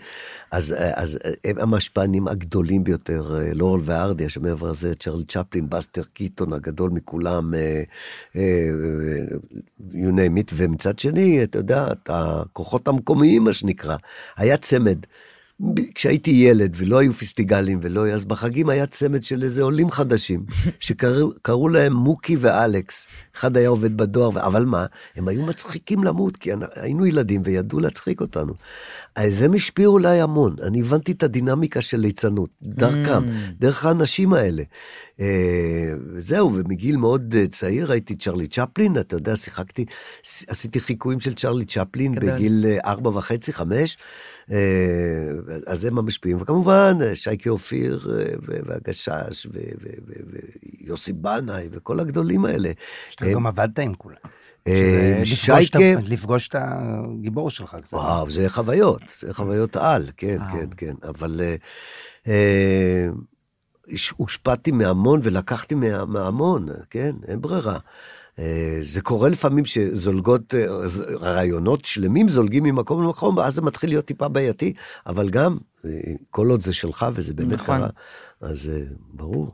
אז, 0.52 0.74
אה, 0.74 1.02
אז 1.02 1.20
אה, 1.26 1.32
הם 1.46 1.58
המשפיענים 1.60 2.28
הגדולים 2.28 2.84
ביותר, 2.84 3.36
לורל 3.54 3.82
והארדי, 3.84 4.30
שמעבר 4.30 4.70
לזה 4.70 4.96
צ'רלי 4.96 5.26
צ'פלין, 5.26 5.70
בסטר 5.70 6.04
קיטון 6.14 6.54
הגדול 6.54 6.90
מכולם, 6.90 7.54
you 9.94 10.12
name 10.12 10.38
it, 10.40 10.52
ומצד 10.54 11.00
שני, 11.00 11.44
אתה 11.44 11.58
יודע, 11.60 11.88
הכוחות 12.10 12.88
המקומיים, 12.88 13.44
מה 13.44 13.54
שנקרא. 13.54 13.96
היה 14.38 14.58
צמד. 14.58 14.98
כשהייתי 15.96 16.32
ילד 16.32 16.74
ולא 16.78 17.00
היו 17.00 17.14
פסטיגלים 17.14 17.80
ולא 17.82 18.04
היה, 18.04 18.16
אז 18.16 18.26
בחגים 18.26 18.70
היה 18.70 18.86
צמד 18.86 19.24
של 19.24 19.44
איזה 19.44 19.64
עולים 19.64 19.92
חדשים, 19.92 20.46
שקראו 20.80 21.70
להם 21.70 21.94
מוקי 21.94 22.36
ואלכס. 22.40 23.08
אחד 23.36 23.58
היה 23.58 23.70
עובד 23.70 23.98
בדואר, 23.98 24.46
אבל 24.46 24.66
מה, 24.66 24.86
הם 25.16 25.28
היו 25.28 25.46
מצחיקים 25.46 26.04
למות, 26.04 26.38
כי 26.38 26.50
היינו 26.76 27.06
ילדים 27.06 27.42
וידעו 27.46 27.80
להצחיק 27.80 28.22
אותנו. 28.22 28.54
אז 29.16 29.42
הם 29.42 29.54
השפיעו 29.54 29.98
עליי 29.98 30.22
המון, 30.22 30.56
אני 30.62 30.82
הבנתי 30.82 31.12
את 31.12 31.24
הדינמיקה 31.24 31.82
של 31.82 31.98
ליצנות, 31.98 32.50
דרכם, 32.62 33.24
דרך 33.60 33.86
האנשים 33.86 34.34
האלה. 34.34 34.64
אה, 35.20 35.94
זהו, 36.18 36.54
ומגיל 36.54 36.98
מאוד 36.98 37.36
אה, 37.38 37.48
צעיר 37.48 37.92
הייתי 37.92 38.16
צ'רלי 38.16 38.48
צ'פלין, 38.48 38.98
אתה 38.98 39.16
יודע, 39.16 39.36
שיחקתי, 39.36 39.86
עשיתי 40.48 40.80
חיקויים 40.80 41.20
של 41.20 41.34
צ'רלי 41.34 41.66
צ'פלין 41.66 42.16
גדול. 42.16 42.32
בגיל 42.32 42.66
אה, 42.66 42.78
ארבע 42.92 43.10
וחצי, 43.10 43.54
חמש. 43.54 43.98
אז 45.68 45.86
הם 45.86 45.98
המשפיעים, 45.98 46.38
וכמובן 46.40 46.98
שייקה 47.14 47.50
אופיר 47.50 48.08
והגשש 48.42 49.48
ויוסי 50.82 51.14
בנאי 51.14 51.68
וכל 51.72 52.00
הגדולים 52.00 52.46
האלה. 52.46 52.72
שאתה 53.10 53.32
גם 53.34 53.48
עבדת 53.48 53.80
עם 53.80 53.94
כולם. 53.94 54.18
אה, 54.68 55.22
שייקה, 55.26 55.80
לפגוש 56.04 56.48
את 56.48 56.56
הגיבור 56.60 57.50
שלך 57.50 57.78
קצת. 57.84 57.94
וואו, 57.94 58.30
זה 58.30 58.50
חוויות, 58.50 59.02
זה 59.20 59.34
חוויות 59.34 59.76
על, 59.76 60.06
כן, 60.18 60.38
וואו. 60.40 60.52
כן, 60.52 60.68
כן, 60.78 60.94
אבל 61.10 61.42
אה, 61.44 61.56
אה, 62.28 63.08
הושפעתי 64.16 64.72
מהמון 64.72 65.20
ולקחתי 65.24 65.76
מה- 65.76 66.06
מהמון, 66.06 66.68
כן, 66.90 67.16
אין 67.28 67.42
ברירה. 67.42 67.78
אה, 68.40 68.78
זה 68.82 69.02
קורה 69.02 69.30
לפעמים 69.30 69.66
שזולגות, 69.66 70.54
אה, 70.56 70.66
רעיונות 71.20 71.86
שלמים 71.86 72.30
זולגים 72.30 72.64
ממקום 72.64 73.04
למקום, 73.04 73.38
ואז 73.38 73.54
זה 73.56 73.62
מתחיל 73.62 73.90
להיות 73.90 74.06
טיפה 74.06 74.28
בעייתי, 74.28 74.74
אבל 75.08 75.30
גם, 75.30 75.58
אה, 75.86 75.90
כל 76.30 76.50
עוד 76.50 76.62
זה 76.62 76.74
שלך 76.74 77.06
וזה 77.14 77.34
באמת 77.34 77.54
נכון. 77.56 77.78
קרה, 77.78 77.90
אז 78.42 78.70
אה, 78.74 78.82
ברור. 79.14 79.52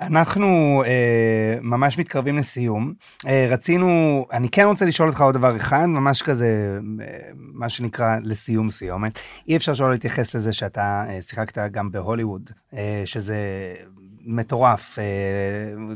אנחנו 0.00 0.82
אה, 0.86 1.58
ממש 1.62 1.98
מתקרבים 1.98 2.38
לסיום. 2.38 2.92
אה, 3.26 3.46
רצינו, 3.50 4.24
אני 4.32 4.48
כן 4.48 4.64
רוצה 4.64 4.84
לשאול 4.84 5.08
אותך 5.08 5.20
עוד 5.20 5.34
דבר 5.34 5.56
אחד, 5.56 5.86
ממש 5.86 6.22
כזה, 6.22 6.78
אה, 7.00 7.06
מה 7.34 7.68
שנקרא 7.68 8.16
לסיום 8.22 8.70
סיומת. 8.70 9.18
אי 9.48 9.56
אפשר 9.56 9.74
שלא 9.74 9.92
להתייחס 9.92 10.34
לזה 10.34 10.52
שאתה 10.52 11.04
אה, 11.08 11.22
שיחקת 11.22 11.70
גם 11.72 11.90
בהוליווד, 11.90 12.50
אה, 12.74 13.02
שזה 13.04 13.36
מטורף, 14.26 14.98
אה, 14.98 15.04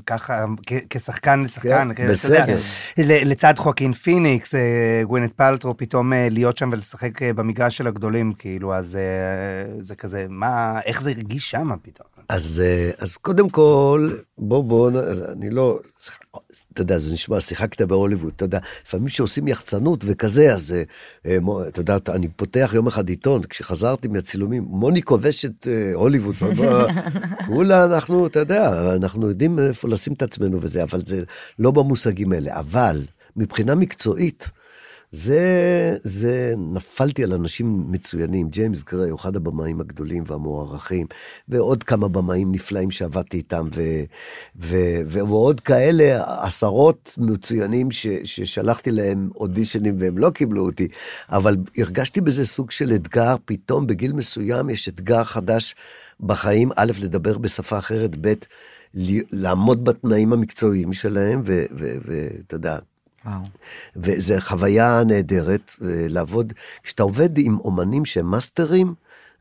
ככה, 0.06 0.44
כשחקן 0.90 1.42
לשחקן, 1.42 1.68
כן, 1.88 2.06
כ- 2.16 2.24
אתה 2.24 2.32
יודע, 2.32 2.46
בסדר. 2.46 2.58
לצד 2.98 3.54
חואקין 3.58 3.92
פיניקס, 3.92 4.54
אה, 4.54 4.60
גווינט 5.04 5.32
פלטרו, 5.32 5.76
פתאום 5.76 6.12
אה, 6.12 6.28
להיות 6.30 6.58
שם 6.58 6.70
ולשחק 6.72 7.22
במגרש 7.22 7.76
של 7.76 7.86
הגדולים, 7.86 8.32
כאילו, 8.38 8.74
אז 8.74 8.98
זה 9.80 9.94
כזה, 9.94 10.26
מה, 10.28 10.80
איך 10.84 11.02
זה 11.02 11.10
הרגיש 11.10 11.50
שם 11.50 11.68
פתאום? 11.82 12.08
אז, 12.28 12.62
אז 12.98 13.16
קודם 13.16 13.48
כל, 13.50 14.10
בוא, 14.38 14.64
בוא, 14.64 14.90
אני 15.32 15.50
לא, 15.50 15.78
אתה 16.78 16.84
יודע, 16.84 16.98
זה 16.98 17.14
נשמע, 17.14 17.40
שיחקת 17.40 17.82
בהוליווד, 17.82 18.32
אתה 18.36 18.44
יודע, 18.44 18.58
לפעמים 18.84 19.06
כשעושים 19.06 19.48
יחצנות 19.48 20.04
וכזה, 20.06 20.52
אז 20.52 20.72
אה, 20.72 20.82
אה, 21.26 21.68
אתה 21.68 21.80
יודע, 21.80 21.96
אני 22.08 22.28
פותח 22.28 22.70
יום 22.74 22.86
אחד 22.86 23.08
עיתון, 23.08 23.42
כשחזרתי 23.42 24.08
מהצילומים, 24.08 24.62
מוני 24.68 25.02
כובש 25.02 25.44
את 25.44 25.68
אה, 25.70 25.90
הוליווד, 25.94 26.34
כולה 27.46 27.84
אנחנו, 27.84 28.26
אתה 28.26 28.38
יודע, 28.38 28.92
אנחנו 28.96 29.28
יודעים 29.28 29.58
איפה 29.58 29.88
לשים 29.88 30.12
את 30.12 30.22
עצמנו 30.22 30.58
וזה, 30.62 30.82
אבל 30.82 31.02
זה 31.06 31.24
לא 31.58 31.70
במושגים 31.70 32.32
האלה. 32.32 32.58
אבל 32.58 33.04
מבחינה 33.36 33.74
מקצועית, 33.74 34.48
זה, 35.10 35.96
זה, 36.00 36.54
נפלתי 36.58 37.24
על 37.24 37.32
אנשים 37.32 37.84
מצוינים, 37.90 38.48
ג'יימס 38.48 38.82
גריי 38.82 39.14
אחד 39.14 39.36
הבמאים 39.36 39.80
הגדולים 39.80 40.24
והמוערכים, 40.26 41.06
ועוד 41.48 41.82
כמה 41.82 42.08
במאים 42.08 42.52
נפלאים 42.52 42.90
שעבדתי 42.90 43.36
איתם, 43.36 43.68
ו, 43.74 43.82
ו, 44.60 44.76
ועוד 45.08 45.60
כאלה 45.60 46.24
עשרות 46.44 47.14
מצוינים 47.18 47.90
ש, 47.90 48.06
ששלחתי 48.24 48.90
להם 48.90 49.30
אודישנים 49.36 49.96
והם 49.98 50.18
לא 50.18 50.30
קיבלו 50.30 50.66
אותי, 50.66 50.88
אבל 51.28 51.56
הרגשתי 51.78 52.20
בזה 52.20 52.46
סוג 52.46 52.70
של 52.70 52.92
אתגר, 52.94 53.36
פתאום 53.44 53.86
בגיל 53.86 54.12
מסוים 54.12 54.70
יש 54.70 54.88
אתגר 54.88 55.24
חדש 55.24 55.74
בחיים, 56.20 56.70
א', 56.76 56.92
לדבר 57.00 57.38
בשפה 57.38 57.78
אחרת, 57.78 58.10
ב', 58.20 58.34
לעמוד 59.32 59.84
בתנאים 59.84 60.32
המקצועיים 60.32 60.92
שלהם, 60.92 61.42
ואתה 61.44 62.56
יודע, 62.56 62.78
וואו. 63.28 63.40
וזו 63.96 64.34
חוויה 64.40 65.02
נהדרת 65.06 65.72
אה, 65.82 65.86
לעבוד. 66.08 66.52
כשאתה 66.82 67.02
עובד 67.02 67.38
עם 67.38 67.58
אומנים 67.58 68.04
שהם 68.04 68.26
מאסטרים, 68.26 68.94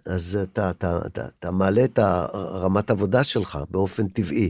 אז 0.06 0.40
אתה, 0.44 0.70
אתה, 0.70 1.00
אתה, 1.06 1.28
אתה 1.40 1.52
מעלה 1.52 1.84
את 1.84 2.00
ה- 2.00 2.26
רמת 2.34 2.92
עבודה 2.92 3.24
שלך 3.24 3.60
באופן 3.72 4.08
טבעי. 4.08 4.50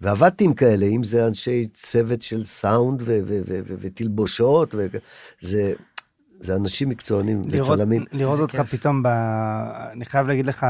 ועבדתי 0.00 0.44
עם 0.44 0.54
כאלה, 0.54 0.86
אם 0.86 1.02
זה 1.02 1.26
אנשי 1.26 1.66
צוות 1.74 2.22
של 2.22 2.44
סאונד 2.44 3.02
ותלבושות, 3.80 4.74
וזה 4.74 5.72
זה 6.44 6.56
אנשים 6.56 6.88
מקצוענים 6.88 7.42
לראות, 7.46 7.70
וצלמים. 7.70 8.04
לראות 8.12 8.40
אותך 8.40 8.56
כיף. 8.56 8.74
פתאום, 8.74 9.02
ב... 9.02 9.06
אני 9.92 10.04
חייב 10.04 10.26
להגיד 10.26 10.46
לך, 10.46 10.66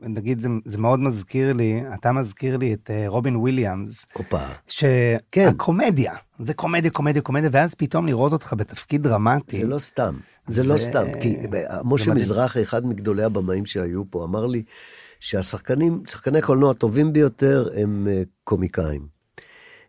נגיד, 0.00 0.40
זה, 0.40 0.48
זה 0.64 0.78
מאוד 0.78 1.00
מזכיר 1.00 1.52
לי, 1.52 1.82
אתה 1.94 2.12
מזכיר 2.12 2.56
לי 2.56 2.74
את 2.74 2.90
אה, 2.90 3.04
רובין 3.08 3.36
וויליאמס, 3.36 4.06
הופה. 4.12 4.38
כן. 4.38 4.54
שהקומדיה, 4.68 6.12
זה 6.40 6.54
קומדיה, 6.54 6.90
קומדיה, 6.90 7.22
קומדיה, 7.22 7.50
ואז 7.52 7.74
פתאום 7.74 8.06
לראות 8.06 8.32
אותך 8.32 8.54
בתפקיד 8.58 9.02
דרמטי. 9.02 9.60
זה 9.60 9.66
לא 9.66 9.78
סתם, 9.78 10.14
זה, 10.48 10.62
זה- 10.62 10.72
לא 10.72 10.78
סתם, 10.78 11.04
כי 11.20 11.36
משה. 11.84 12.14
מזרחי, 12.14 12.62
אחד 12.62 12.86
מגדולי 12.86 13.22
הבמאים 13.22 13.66
שהיו 13.66 14.02
פה, 14.10 14.24
אמר 14.24 14.46
לי 14.46 14.62
שהשחקנים, 15.20 16.02
שחקני 16.08 16.38
הקולנוע 16.38 16.70
הטובים 16.70 17.12
ביותר 17.12 17.68
הם 17.76 18.08
אה, 18.10 18.22
קומיקאים. 18.44 19.19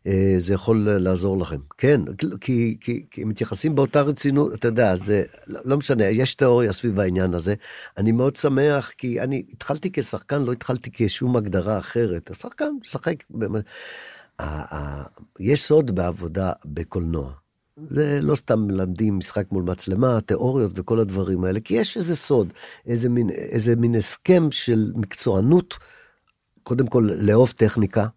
אה, 0.08 0.36
זה 0.38 0.54
יכול 0.54 0.90
לעזור 0.90 1.38
לכם. 1.38 1.60
כן, 1.78 2.02
כי, 2.42 2.78
כי, 2.82 3.06
כי 3.12 3.24
מתייחסים 3.24 3.76
באותה 3.76 4.02
רצינות, 4.02 4.54
אתה 4.54 4.68
יודע, 4.68 4.96
זה 4.96 5.24
לא, 5.48 5.60
לא 5.66 5.78
משנה, 5.78 6.06
יש 6.06 6.36
תיאוריה 6.36 6.74
סביב 6.74 7.00
העניין 7.00 7.34
הזה. 7.34 7.56
אני 7.98 8.12
מאוד 8.12 8.36
שמח, 8.36 8.92
כי 8.98 9.22
אני 9.22 9.44
התחלתי 9.54 9.90
כשחקן, 9.94 10.42
לא 10.42 10.52
התחלתי 10.52 10.90
כשום 10.94 11.36
הגדרה 11.36 11.78
אחרת. 11.78 12.32
השחקן 12.32 12.70
משחק. 12.82 13.16
יש 15.40 15.64
סוד 15.64 15.96
בעבודה 15.96 16.52
בקולנוע. 16.66 17.32
זה 17.90 18.20
לא 18.22 18.36
סתם 18.36 18.60
מלמדים 18.60 19.18
משחק 19.18 19.52
מול 19.52 19.64
מצלמה, 19.64 20.22
תיאוריות 20.22 20.72
וכל 20.76 21.00
הדברים 21.00 21.44
האלה, 21.44 21.60
כי 21.60 21.74
יש 21.74 21.98
איזה 21.98 22.16
סוד, 22.16 22.54
איזה 22.86 23.10
מין, 23.10 23.30
איזה 23.30 23.76
מין 23.76 23.96
הסכם 23.96 24.52
של 24.52 24.92
מקצוענות, 24.96 25.78
קודם 26.64 26.88
כל 26.88 27.10
לאהוב 27.18 27.54
טכניקה, 27.58 28.08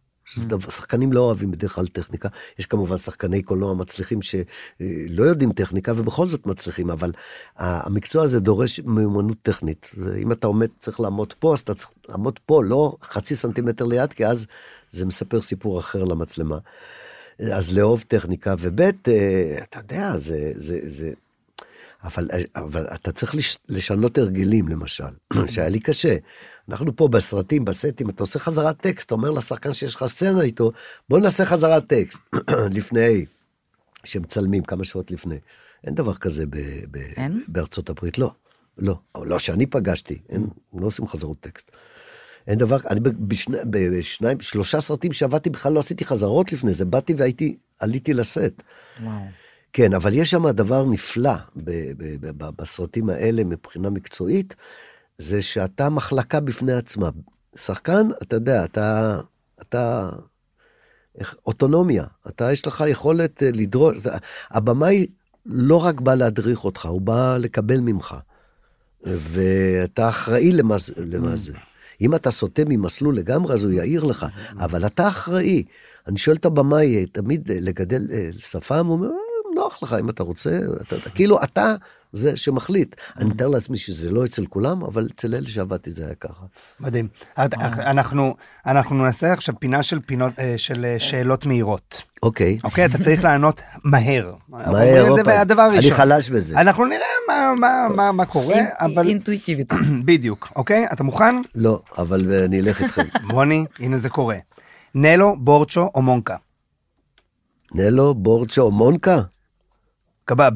שחקנים 0.70 1.12
לא 1.12 1.20
אוהבים 1.20 1.50
בדרך 1.50 1.74
כלל 1.74 1.86
טכניקה. 1.86 2.28
יש 2.58 2.66
כמובן 2.66 2.96
שחקני 2.96 3.42
קולנוע 3.42 3.74
מצליחים 3.74 4.22
שלא 4.22 5.22
יודעים 5.22 5.52
טכניקה 5.52 5.92
ובכל 5.96 6.26
זאת 6.26 6.46
מצליחים, 6.46 6.90
אבל 6.90 7.12
המקצוע 7.56 8.24
הזה 8.24 8.40
דורש 8.40 8.80
מיומנות 8.80 9.36
טכנית. 9.42 9.90
אם 10.18 10.32
אתה 10.32 10.46
עומד, 10.46 10.68
צריך 10.80 11.00
לעמוד 11.00 11.32
פה, 11.32 11.52
אז 11.52 11.58
אתה 11.58 11.74
צריך 11.74 11.92
לעמוד 12.08 12.38
פה, 12.46 12.64
לא 12.64 12.96
חצי 13.02 13.36
סנטימטר 13.36 13.84
ליד, 13.84 14.12
כי 14.12 14.26
אז 14.26 14.46
זה 14.90 15.06
מספר 15.06 15.42
סיפור 15.42 15.80
אחר 15.80 16.04
למצלמה. 16.04 16.58
אז 17.52 17.72
לאהוב 17.72 18.04
טכניקה, 18.08 18.54
וב' 18.60 18.80
אה, 18.80 18.90
אתה 19.62 19.78
יודע, 19.78 20.16
זה, 20.16 20.52
זה, 20.54 20.78
זה, 20.82 21.12
אבל, 22.04 22.28
אבל 22.56 22.86
אתה 22.94 23.12
צריך 23.12 23.34
לשנות 23.68 24.18
הרגלים, 24.18 24.68
למשל, 24.68 25.04
שהיה 25.52 25.68
לי 25.68 25.80
קשה. 25.80 26.16
אנחנו 26.68 26.96
פה 26.96 27.08
בסרטים, 27.08 27.64
בסטים, 27.64 28.10
אתה 28.10 28.22
עושה 28.22 28.38
חזרת 28.38 28.80
טקסט, 28.80 29.06
אתה 29.06 29.14
אומר 29.14 29.30
לשחקן 29.30 29.72
שיש 29.72 29.94
לך 29.94 30.06
סצנה 30.06 30.42
איתו, 30.42 30.72
בוא 31.08 31.18
נעשה 31.18 31.44
חזרת 31.44 31.86
טקסט, 31.86 32.20
לפני 32.76 33.24
שמצלמים, 34.04 34.62
כמה 34.62 34.84
שעות 34.84 35.10
לפני. 35.10 35.38
אין 35.84 35.94
דבר 35.94 36.14
כזה 36.14 36.46
ב, 36.46 36.56
ב, 36.90 36.96
אין? 36.96 37.42
בארצות 37.48 37.90
הברית, 37.90 38.18
לא. 38.18 38.30
לא, 38.78 38.98
לא 39.16 39.38
שאני 39.38 39.66
פגשתי, 39.66 40.18
אין, 40.28 40.46
לא 40.74 40.86
עושים 40.86 41.06
חזרות 41.06 41.40
טקסט. 41.40 41.70
אין 42.46 42.58
דבר, 42.58 42.76
אני 42.90 43.00
בשני, 43.00 43.56
בשניים, 43.70 44.40
שלושה 44.40 44.80
סרטים 44.80 45.12
שעבדתי 45.12 45.50
בכלל 45.50 45.72
לא 45.72 45.78
עשיתי 45.78 46.04
חזרות 46.04 46.52
לפני 46.52 46.72
זה, 46.72 46.84
באתי 46.84 47.14
והייתי, 47.14 47.56
עליתי 47.78 48.14
לסט. 48.14 48.62
וואו. 49.02 49.20
כן, 49.72 49.94
אבל 49.94 50.14
יש 50.14 50.30
שם 50.30 50.50
דבר 50.50 50.84
נפלא 50.84 51.34
ב, 51.56 51.70
ב, 51.96 52.16
ב, 52.20 52.50
בסרטים 52.56 53.10
האלה 53.10 53.44
מבחינה 53.44 53.90
מקצועית, 53.90 54.54
זה 55.18 55.42
שאתה 55.42 55.88
מחלקה 55.88 56.40
בפני 56.40 56.72
עצמה. 56.72 57.10
שחקן, 57.56 58.08
אתה 58.22 58.36
יודע, 58.36 58.64
אתה, 58.64 59.20
אתה, 59.62 60.10
אוטונומיה, 61.46 62.04
אתה, 62.28 62.52
יש 62.52 62.66
לך 62.66 62.84
יכולת 62.88 63.42
אה, 63.42 63.50
לדרוש, 63.52 63.96
הבמאי 64.50 65.06
לא 65.46 65.84
רק 65.84 66.00
בא 66.00 66.14
להדריך 66.14 66.64
אותך, 66.64 66.86
הוא 66.86 67.00
בא 67.00 67.36
לקבל 67.36 67.80
ממך. 67.80 68.16
ואתה 69.04 70.08
אחראי 70.08 70.52
למה, 70.52 70.76
למה 70.96 71.36
זה. 71.36 71.52
אם 72.00 72.14
אתה 72.14 72.30
סוטה 72.30 72.62
ממסלול 72.66 73.16
לגמרי, 73.16 73.54
אז 73.54 73.64
הוא 73.64 73.72
יעיר 73.72 74.04
לך, 74.04 74.26
אבל 74.58 74.86
אתה 74.86 75.08
אחראי. 75.08 75.64
אני 76.06 76.18
שואל 76.18 76.36
את 76.36 76.44
הבמאי, 76.44 77.06
תמיד 77.06 77.52
לגדל 77.52 78.02
אה, 78.12 78.30
שפם, 78.38 78.86
הוא 78.86 78.94
אומר, 78.94 79.06
אה, 79.06 79.54
נוח 79.54 79.82
לך 79.82 79.96
אם 80.00 80.10
אתה 80.10 80.22
רוצה, 80.22 80.58
אתה, 80.82 81.10
כאילו 81.10 81.42
אתה 81.42 81.74
זה 82.14 82.36
שמחליט. 82.36 82.96
אני 83.16 83.28
מתאר 83.28 83.48
לעצמי 83.48 83.76
שזה 83.76 84.10
לא 84.10 84.24
אצל 84.24 84.46
כולם, 84.46 84.84
אבל 84.84 85.08
אצל 85.14 85.34
אלה 85.34 85.48
שעבדתי 85.48 85.90
זה 85.90 86.04
היה 86.04 86.14
ככה. 86.14 86.44
מדהים. 86.80 87.08
אנחנו, 87.38 88.34
אנחנו 88.66 89.04
נעשה 89.04 89.32
עכשיו 89.32 89.54
פינה 89.60 89.82
של, 89.82 90.00
פינות, 90.00 90.32
אה, 90.40 90.54
של 90.56 90.94
שאלות 90.98 91.46
מהירות. 91.46 92.02
אוקיי. 92.22 92.58
אוקיי, 92.64 92.84
אתה 92.84 92.98
צריך 92.98 93.24
לענות 93.24 93.60
מהר. 93.84 94.34
מהר, 94.48 95.14
זה 95.24 95.40
הדבר 95.40 95.62
הראשון. 95.62 95.90
אני 95.90 95.98
חלש 95.98 96.30
בזה. 96.30 96.60
אנחנו 96.60 96.86
נראה 96.86 97.06
מה, 97.28 97.54
מה, 97.60 97.88
מה, 97.96 98.12
מה 98.12 98.26
קורה, 98.26 98.60
אבל... 98.80 99.08
אינטואיטיבית. 99.08 99.72
בדיוק, 100.04 100.52
אוקיי? 100.56 100.86
אתה 100.92 101.04
מוכן? 101.04 101.34
לא, 101.54 101.82
אבל 101.98 102.44
אני 102.44 102.60
אלך 102.60 102.82
איתכם. 102.82 103.02
רוני, 103.30 103.64
הנה 103.78 103.96
זה 103.96 104.08
קורה. 104.08 104.36
נלו, 104.94 105.36
בורצ'ו 105.38 105.90
או 105.94 106.02
מונקה? 106.02 106.36
נלו, 107.74 108.14
בורצ'ו 108.14 108.62
או 108.62 108.70
מונקה? 108.70 109.20
קבב. 110.24 110.52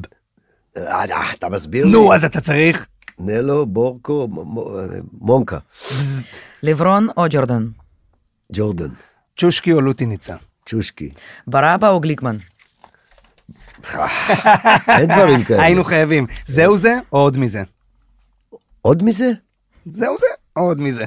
אה, 0.87 1.33
אתה 1.33 1.49
מסביר 1.49 1.85
לי? 1.85 1.93
נו, 1.93 2.15
אז 2.15 2.25
אתה 2.25 2.41
צריך. 2.41 2.87
נלו, 3.19 3.67
בורקו, 3.67 4.29
מונקה. 5.21 5.59
לברון 6.63 7.09
או 7.17 7.25
ג'ורדן? 7.31 7.67
ג'ורדן. 8.53 8.89
צ'ושקי 9.37 9.73
או 9.73 9.81
לוטיניצה? 9.81 10.37
צ'ושקי. 10.67 11.11
ברבא 11.47 11.89
או 11.89 12.01
גליקמן? 12.01 12.37
אין 14.89 15.09
דברים 15.09 15.45
כאלה. 15.45 15.63
היינו 15.63 15.85
חייבים. 15.85 16.27
זהו 16.47 16.77
זה 16.77 16.99
או 17.13 17.19
עוד 17.19 17.39
מזה? 17.39 17.63
עוד 18.83 19.03
מזה? 19.03 19.33
זהו 19.93 20.17
זה 20.19 20.27
או 20.57 20.63
עוד 20.63 20.81
מזה? 20.81 21.05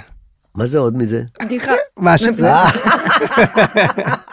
מה 0.55 0.65
זה 0.65 0.79
עוד 0.79 0.97
מזה? 0.97 1.23
בדיחה. 1.41 1.71
משהו 1.97 2.33
זה. 2.33 2.51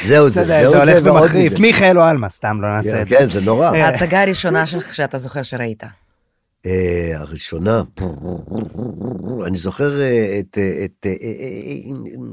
זהו 0.00 0.28
זה, 0.28 0.44
זהו 0.44 0.84
זה 0.84 1.00
ועוד 1.04 1.30
מזה. 1.34 1.58
מיכאל 1.58 1.98
או 1.98 2.02
עלמה, 2.02 2.28
סתם 2.28 2.58
לא 2.62 2.76
נעשה 2.76 3.02
את 3.02 3.08
זה. 3.08 3.16
כן, 3.16 3.26
זה 3.26 3.40
נורא. 3.40 3.66
ההצגה 3.66 4.22
הראשונה 4.22 4.66
שלך 4.66 4.94
שאתה 4.94 5.18
זוכר 5.18 5.42
שראית. 5.42 5.82
אה, 6.66 7.12
הראשונה, 7.14 7.82
אני 9.46 9.56
זוכר 9.56 10.00
אה, 10.00 10.40
את, 10.40 10.58
אה, 10.58 10.84
את 10.84 11.06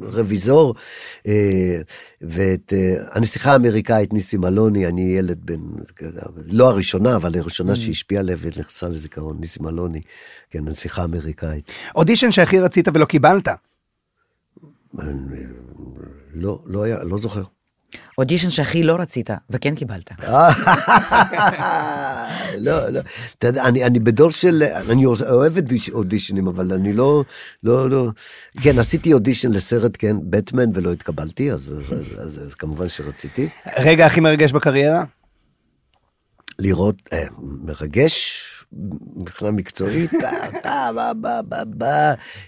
רוויזור 0.02 0.76
ואת 2.22 2.74
הנסיכה 3.12 3.52
האמריקאית 3.52 4.14
ניסים 4.14 4.46
אלוני, 4.46 4.88
אני 4.88 5.02
ילד 5.02 5.38
בן, 5.46 5.62
לא 6.52 6.70
הראשונה, 6.70 7.16
אבל 7.16 7.40
הראשונה 7.40 7.76
שהשפיעה 7.76 8.20
עליה 8.20 8.36
ונכנסה 8.40 8.88
לזיכרון, 8.88 9.38
ניסים 9.40 9.68
אלוני, 9.68 10.02
כן, 10.50 10.68
הנסיכה 10.68 11.02
האמריקאית. 11.02 11.72
אודישן 11.96 12.32
שהכי 12.32 12.60
רצית 12.60 12.88
ולא 12.88 13.06
קיבלת? 13.06 13.48
לא, 16.36 16.60
לא 16.66 16.84
היה, 16.84 17.04
לא 17.04 17.18
זוכר. 17.18 17.44
אודישן 18.18 18.50
שהכי 18.50 18.84
לא 18.84 18.96
רצית, 19.00 19.30
וכן 19.50 19.76
קיבלת. 19.76 20.12
לא, 22.66 22.90
לא. 22.90 23.00
אתה 23.38 23.48
יודע, 23.48 23.64
אני, 23.64 23.84
אני 23.86 24.00
בדור 24.00 24.32
של, 24.32 24.64
אני 24.90 25.06
אוהב 25.06 25.54
אודישנים, 25.92 26.48
אבל 26.48 26.74
אני 26.74 26.94
לא, 26.94 27.24
לא, 27.64 27.90
לא. 27.90 28.08
כן, 28.62 28.80
עשיתי 28.80 29.14
אודישן 29.14 29.52
לסרט, 29.52 29.92
כן, 30.00 30.18
בטמן, 30.30 30.70
ולא 30.74 30.92
התקבלתי, 30.92 31.52
אז, 31.52 31.76
אז, 31.92 32.20
אז, 32.20 32.42
אז 32.46 32.56
כמובן 32.56 32.90
שרציתי. 32.90 33.50
רגע 33.78 34.06
הכי 34.06 34.20
מרגש 34.20 34.52
בקריירה? 34.52 35.04
לראות, 36.60 36.96
אה, 37.14 37.26
מרגש 37.42 38.42
מבחינה 39.16 39.52
מקצועית, 39.52 40.14
אתה, 40.60 40.90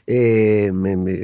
אה, 0.10 0.66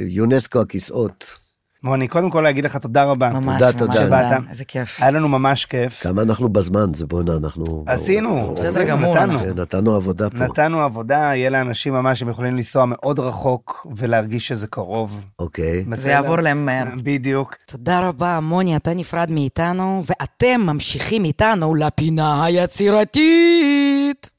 יונסקו 0.08 0.60
הכיסאות. 0.60 1.43
מוני, 1.84 2.08
קודם 2.08 2.30
כל 2.30 2.40
להגיד 2.40 2.64
לך 2.64 2.76
תודה 2.76 3.04
רבה. 3.04 3.30
ממש, 3.30 3.62
תודה, 3.62 3.66
ממש 3.66 3.96
תודה. 3.96 4.02
תודה. 4.02 4.38
איזה 4.50 4.64
כיף. 4.64 5.02
היה 5.02 5.10
לנו 5.10 5.28
ממש 5.28 5.64
כיף. 5.64 6.02
כמה 6.02 6.22
אנחנו 6.22 6.48
בזמן, 6.48 6.94
זה 6.94 7.06
בואנה, 7.06 7.32
אנחנו... 7.36 7.84
עשינו, 7.86 8.54
בסדר 8.56 8.84
גמור, 8.84 9.16
נתנו. 9.16 9.38
כן, 9.38 9.60
נתנו 9.60 9.94
עבודה 9.94 10.30
פה. 10.30 10.38
נתנו 10.38 10.80
עבודה, 10.80 11.16
יהיה 11.16 11.50
לאנשים 11.50 11.92
ממש, 11.92 12.22
הם 12.22 12.28
יכולים 12.28 12.56
לנסוע 12.56 12.84
מאוד 12.86 13.18
רחוק 13.18 13.86
ולהרגיש 13.96 14.48
שזה 14.48 14.66
קרוב. 14.66 15.20
אוקיי. 15.38 15.84
זה 15.94 16.10
יעבור 16.10 16.36
להם 16.36 16.66
מהר. 16.66 16.86
בדיוק. 17.02 17.54
תודה 17.66 18.08
רבה, 18.08 18.40
מוני, 18.40 18.76
אתה 18.76 18.94
נפרד 18.94 19.30
מאיתנו, 19.30 20.02
ואתם 20.06 20.60
ממשיכים 20.60 21.24
איתנו 21.24 21.74
לפינה 21.74 22.44
היצירתית. 22.44 24.33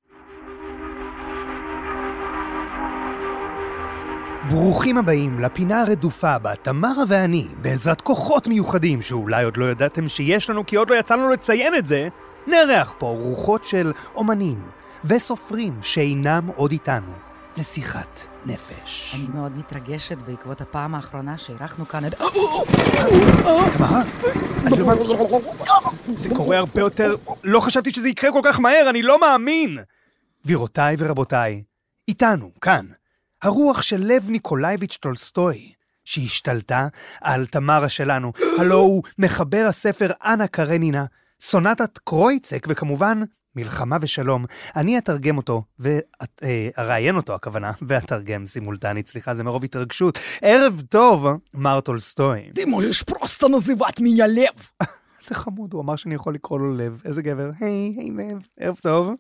ברוכים 4.50 4.98
הבאים 4.98 5.40
לפינה 5.40 5.82
הרדופה 5.82 6.40
בה 6.40 6.56
תמרה 6.56 7.04
ואני, 7.08 7.48
בעזרת 7.62 8.02
כוחות 8.02 8.48
מיוחדים 8.48 9.02
שאולי 9.02 9.44
עוד 9.44 9.58
לא 9.58 9.66
ידעתם 9.72 10.10
שיש 10.10 10.50
לנו 10.50 10.66
כי 10.66 10.76
עוד 10.76 10.90
לא 10.90 10.96
יצא 10.96 11.16
לנו 11.16 11.30
לציין 11.30 11.76
את 11.76 11.88
זה, 11.88 12.08
נארח 12.48 12.94
פה 12.98 13.06
רוחות 13.08 13.64
של 13.64 13.92
אומנים 14.16 14.62
וסופרים 15.06 15.80
שאינם 15.82 16.50
עוד 16.56 16.72
איתנו 16.72 17.12
לשיחת 17.58 18.28
נפש. 18.46 19.16
אני 19.16 19.28
מאוד 19.34 19.58
מתרגשת 19.58 20.18
בעקבות 20.18 20.62
הפעם 20.62 20.96
האחרונה 20.96 21.38
שאירחנו 21.38 21.88
כאן 21.88 22.06
את... 22.06 22.16
תמרה? 23.72 24.02
אני 24.66 24.80
לא 24.80 24.86
מאמין. 24.86 25.18
זה 26.16 26.30
קורה 26.36 26.58
הרבה 26.58 26.82
יותר... 26.82 27.16
לא 27.44 27.60
חשבתי 27.60 27.92
שזה 27.92 28.10
יקרה 28.10 28.32
כל 28.32 28.42
כך 28.44 28.60
מהר, 28.60 28.90
אני 28.90 29.02
לא 29.02 29.20
מאמין! 29.22 29.78
גבירותיי 30.46 30.96
ורבותיי, 31.00 31.64
איתנו, 32.08 32.52
כאן. 32.62 32.86
הרוח 33.45 33.83
של 33.83 34.01
לב 34.01 34.31
ניקולאיביץ' 34.31 34.99
טולסטוי, 35.01 35.73
שהשתלטה 36.05 36.89
על 37.21 37.47
תמרה 37.47 37.89
שלנו, 37.89 38.33
הלו 38.59 38.79
הוא 38.79 39.03
מחבר 39.19 39.65
הספר 39.69 40.11
אנה 40.25 40.47
קרנינה, 40.47 41.05
סונטת 41.41 41.99
קרויצק, 41.99 42.67
וכמובן, 42.69 43.23
מלחמה 43.57 43.97
ושלום. 44.01 44.45
אני 44.77 44.99
אתרגם 44.99 45.37
אותו, 45.37 45.65
ואראיין 45.79 47.17
אותו 47.17 47.35
הכוונה, 47.35 47.73
ואתרגם 47.83 48.47
סימולטנית, 48.47 49.09
סליחה, 49.09 49.35
זה 49.35 49.45
מרוב 49.45 49.65
התרגשות. 49.65 50.19
ערב 50.43 50.83
טוב, 50.89 51.27
מר 51.55 51.81
טולסטוי. 51.81 52.51
Ты 52.55 52.67
можешь 52.67 53.05
просто 53.07 53.49
называть 53.49 54.01
меня 54.01 54.27
Лев. 54.27 54.87
איזה 55.26 55.36
חמוד, 55.36 55.74
הוא 55.74 55.82
אמר 55.82 55.96
שאני 55.96 56.16
יכול 56.16 56.34
לקרוא 56.34 56.60
לו 56.60 56.76
לב. 56.76 57.02
איזה 57.06 57.22
גבר. 57.22 57.50
היי, 57.60 57.94
היי 57.98 58.12
לב, 58.12 58.38
ערב 58.60 58.76
טוב. 58.82 59.14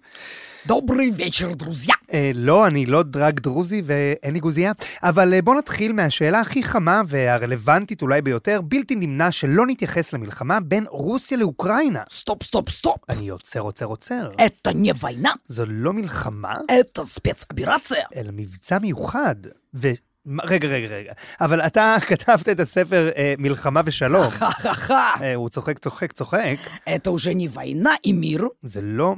добрый 0.68 1.12
вечер, 1.16 1.54
друзья. 1.54 1.96
אה, 2.14 2.32
לא, 2.36 2.68
אני 2.68 2.86
לא 2.86 3.04
דרג 3.04 3.40
דרוזי 3.40 3.82
ואין 3.86 4.34
לי 4.34 4.40
גוזייה, 4.40 4.72
אבל 5.04 5.34
אה, 5.34 5.42
בואו 5.42 5.58
נתחיל 5.58 5.94
מהשאלה 5.94 6.40
הכי 6.40 6.64
חמה 6.64 7.02
והרלוונטית 7.08 8.02
אולי 8.02 8.22
ביותר, 8.22 8.62
בלתי 8.64 8.96
נמנע 8.96 9.32
שלא 9.32 9.68
נתייחס 9.68 10.14
למלחמה 10.14 10.60
בין 10.60 10.86
רוסיה 10.90 11.38
לאוקראינה. 11.38 12.04
стоп, 12.12 12.44
стоп, 12.44 12.70
стоп. 12.70 12.98
אני 13.10 13.30
עוצר, 13.30 13.60
עוצר, 13.60 13.86
עוצר. 13.86 14.32
это 14.46 14.68
не 14.68 14.84
война. 14.84 15.34
זו 15.48 15.64
לא 15.68 15.94
מלחמה? 15.94 16.56
это 16.80 17.00
спецоперация. 17.00 18.06
אלא 18.16 18.32
מבצע 18.34 18.80
מיוחד. 18.80 19.36
ו... 20.27 20.31
מה- 20.31 20.43
רגע, 20.47 20.69
רגע, 20.69 20.87
רגע. 20.97 21.13
אבל 21.41 21.61
אתה 21.61 21.97
כתבת 22.07 22.49
את 22.49 22.61
הספר 22.61 23.11
אה, 23.17 23.35
מלחמה 23.39 23.81
ושלום. 23.85 24.31
Ха-ха-ха. 24.31 25.13
אה, 25.23 25.35
הוא 25.35 25.49
צוחק, 25.49 25.79
צוחק, 25.79 26.13
צוחק. 26.13 26.57
Это 26.89 27.11
уже 27.11 27.35
не 27.35 27.49
война 27.49 27.91
и 28.07 28.13
мир, 28.13 28.45
זה 28.63 28.81
לא 28.83 29.15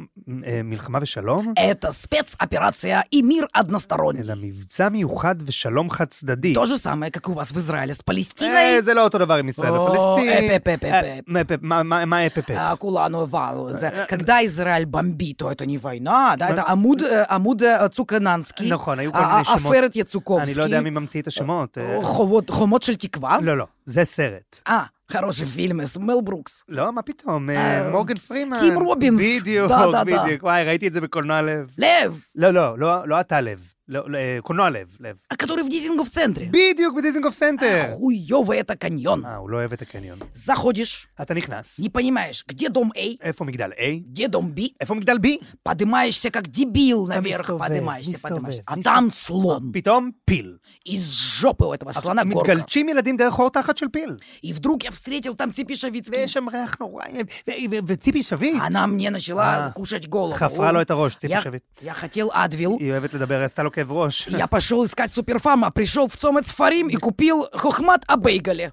אה, 0.47 0.61
מלחמה 0.65 0.99
ושלום, 1.03 1.53
это 1.59 1.89
спецоперация 1.93 3.03
и 3.15 3.23
мир 3.23 3.47
односторонний. 3.59 4.21
אלא 4.23 4.35
מבצע 4.37 4.89
מיוחד 4.89 5.37
ושלום 5.47 5.91
חד 5.91 6.05
צדדי. 6.09 6.55
То 6.55 6.67
же 6.67 6.77
самое, 6.79 7.11
как 7.11 7.29
у 7.29 7.33
вас 7.33 7.51
в 7.53 7.57
Израиле 7.59 7.95
с 7.95 8.01
אה, 8.01 8.05
Палестиной. 8.05 8.83
זה 8.83 8.95
לא 8.95 9.05
אותו 9.05 9.19
דבר 9.19 9.35
עם 9.35 9.49
ישראל 9.49 9.71
או, 9.73 9.83
ופלסטין. 9.87 10.29
אפ, 10.47 10.69
אפ, 10.69 10.69
אפ, 10.69 10.85
אה, 10.85 11.01
אפ. 11.19 11.25
מה, 11.27 11.41
אפ, 11.41 11.47
מה- 11.63 11.83
מה 11.83 12.05
מה 12.05 12.27
אפ, 12.27 12.39
אפ? 12.39 12.51
А, 12.51 12.77
Кулану 12.77 13.25
Ивану. 13.27 13.73
За- 13.73 14.07
Когда 14.09 14.43
Израиль 14.45 14.87
бомбит, 14.87 15.37
то 15.39 15.51
это 15.53 15.67
не 15.67 15.79
война, 15.79 16.37
да, 16.39 16.49
это 16.51 16.65
Амуд, 16.69 17.03
э, 17.03 17.27
Амуд 17.29 17.63
э, 17.63 17.89
Цукананский, 17.89 18.69
נכון, 18.69 18.99
היו 18.99 19.13
כל 19.13 19.19
а- 19.19 19.27
מיני 19.29 19.41
а- 19.41 19.45
שמות. 19.45 19.59
עפרת 19.61 19.73
אני 19.73 19.77
לא 19.77 19.83
יודע 19.85 20.01
יצוקובסקי, 20.01 20.81
מי 20.81 20.91
ממציא 21.00 21.22
את 21.22 21.28
השמות. 21.28 21.78
אה, 21.78 22.00
חומות, 22.04 22.50
חומות 22.50 22.84
של 22.84 22.96
תקווה? 22.96 23.38
לא, 23.42 23.58
לא, 23.58 23.66
זה 23.86 24.04
סרט. 24.06 24.62
אה. 24.68 24.84
Хороший 25.12 25.46
фильм 25.46 25.82
с 25.86 25.98
מל 25.98 26.22
ברוקס. 26.24 26.64
לא, 26.70 26.94
מה 26.94 27.02
פתאום, 27.02 27.50
אה, 27.50 27.56
אה, 27.86 27.92
מורגן 27.92 28.16
פרימן. 28.16 28.58
טים 28.60 28.80
רובינס. 28.80 29.42
בדיוק, 29.42 29.72
בדיוק. 30.06 30.44
וואי, 30.44 30.64
ראיתי 30.64 30.88
את 30.88 30.94
זה 30.94 31.02
בקולנוע 31.02 31.42
לב. 31.42 31.72
לב! 31.78 32.22
לא, 32.36 32.50
לא, 32.52 32.80
לא, 32.80 33.08
לא 33.08 33.20
אתה 33.20 33.42
לב. 33.42 33.60
לא, 33.89 34.11
לא, 34.11 34.19
אה, 34.19 34.39
קולנוע 34.43 34.71
לב, 34.71 34.97
לב. 35.01 35.17
а 35.35 35.37
который 35.37 35.63
в 35.65 35.69
Дизингоф 35.69 36.09
центре. 36.09 36.45
בדיוק 36.51 36.97
בדיזינגוף 36.97 37.35
סנטר. 37.35 37.83
Хуёвый 37.93 38.59
это 38.61 38.77
каньон. 38.77 39.25
אה, 39.25 39.37
הוא 39.37 39.51
לא 39.51 39.57
אוהב 39.57 39.73
את 39.73 39.83
הקניון. 39.83 40.19
Заходишь, 40.35 41.07
אתה 41.23 41.35
נכנס. 41.35 41.81
не 41.81 41.89
понимаешь, 41.89 42.45
где 42.49 42.69
дом 42.69 42.91
A, 42.97 43.23
איפה 43.23 43.45
מגדל 43.45 43.71
A? 43.73 44.03
где 44.13 44.29
дом 44.29 44.55
B, 44.59 44.61
איפה 44.81 44.95
מגדל 44.95 45.17
B? 45.17 45.29
поднимаешься 45.69 46.31
как 46.31 46.49
дебил 46.49 47.07
наверх, 47.09 47.41
מסתובב, 47.51 47.59
поднимаешься, 47.59 48.11
מסתובב, 48.11 48.41
поднимаешься. 48.43 48.63
А 48.67 48.77
מסתובב. 48.77 48.83
там 48.85 49.11
слон. 49.11 49.71
פתאום 49.73 50.11
פיל. 50.31 50.59
Из 50.89 51.03
жопы 51.41 51.65
у 51.65 51.75
этого 51.75 51.93
слона 51.93 52.23
горка. 52.25 52.55
מתגלשים 52.55 52.89
ילדים 52.89 53.17
דרך 53.17 53.35
חור 53.35 53.51
תחת 53.51 53.77
של 53.77 53.87
פיל. 53.89 54.17
И 54.45 54.53
вдруг 54.53 54.85
я 54.85 54.91
встретил 54.91 55.35
там 55.35 55.51
Ципи 55.53 55.75
Шавицкий. 55.75 56.17
ויש 56.17 56.33
שם 56.33 56.49
ריח 56.49 56.77
נורא, 56.81 57.05
ו- 57.49 57.51
ו- 57.71 57.79
וציפי 57.87 58.23
שביט. 58.23 58.63
Она 58.63 58.87
мне 58.87 59.11
начала 59.11 59.67
А. 59.69 59.73
кушать 59.73 60.07
голову. 60.09 60.35
חפרה 60.35 60.73
לו 60.73 60.81
את 60.83 60.91
הראש, 60.91 61.15
ציפי 61.17 61.35
Я, 61.35 61.41
שביט. 61.41 61.63
я 61.85 61.95
хотел 61.95 62.31
Адвил. 62.33 62.77
היא 62.81 62.91
אוהבת 62.93 63.15
לדבר, 63.15 63.43
עשתה 63.43 63.63
לו 63.63 63.71
כאב 63.77 63.93
ראש. 63.93 64.29
Я 64.29 64.47
пошел 64.47 64.85
искать 64.85 65.11
суперфама, 65.11 65.71
пришел 65.71 66.09
в 66.09 66.17
Цомец 66.17 66.53
Фарим 66.53 66.89
и 66.89 66.97
купил 66.97 67.47
хохмат 67.53 68.05
о 68.09 68.17
бейгале. 68.17 68.73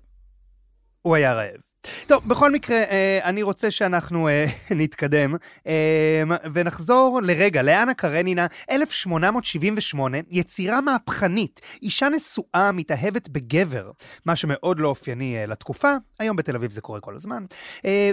הוא 1.01 1.15
היה 1.15 1.33
רעב. 1.33 1.59
טוב, 2.06 2.28
בכל 2.28 2.50
מקרה, 2.50 2.76
אה, 2.76 3.18
אני 3.22 3.42
רוצה 3.42 3.70
שאנחנו 3.70 4.28
אה, 4.28 4.46
נתקדם. 4.70 5.36
אה, 5.66 6.22
ונחזור 6.54 7.20
לרגע 7.22 7.62
לאנה 7.62 7.94
קרנינה, 7.94 8.46
1878, 8.70 10.18
יצירה 10.30 10.80
מהפכנית, 10.80 11.60
אישה 11.82 12.08
נשואה 12.08 12.72
מתאהבת 12.72 13.28
בגבר, 13.28 13.90
מה 14.26 14.36
שמאוד 14.36 14.78
לא 14.78 14.88
אופייני 14.88 15.36
אה, 15.36 15.46
לתקופה, 15.46 15.94
היום 16.18 16.36
בתל 16.36 16.56
אביב 16.56 16.70
זה 16.70 16.80
קורה 16.80 17.00
כל 17.00 17.14
הזמן, 17.14 17.44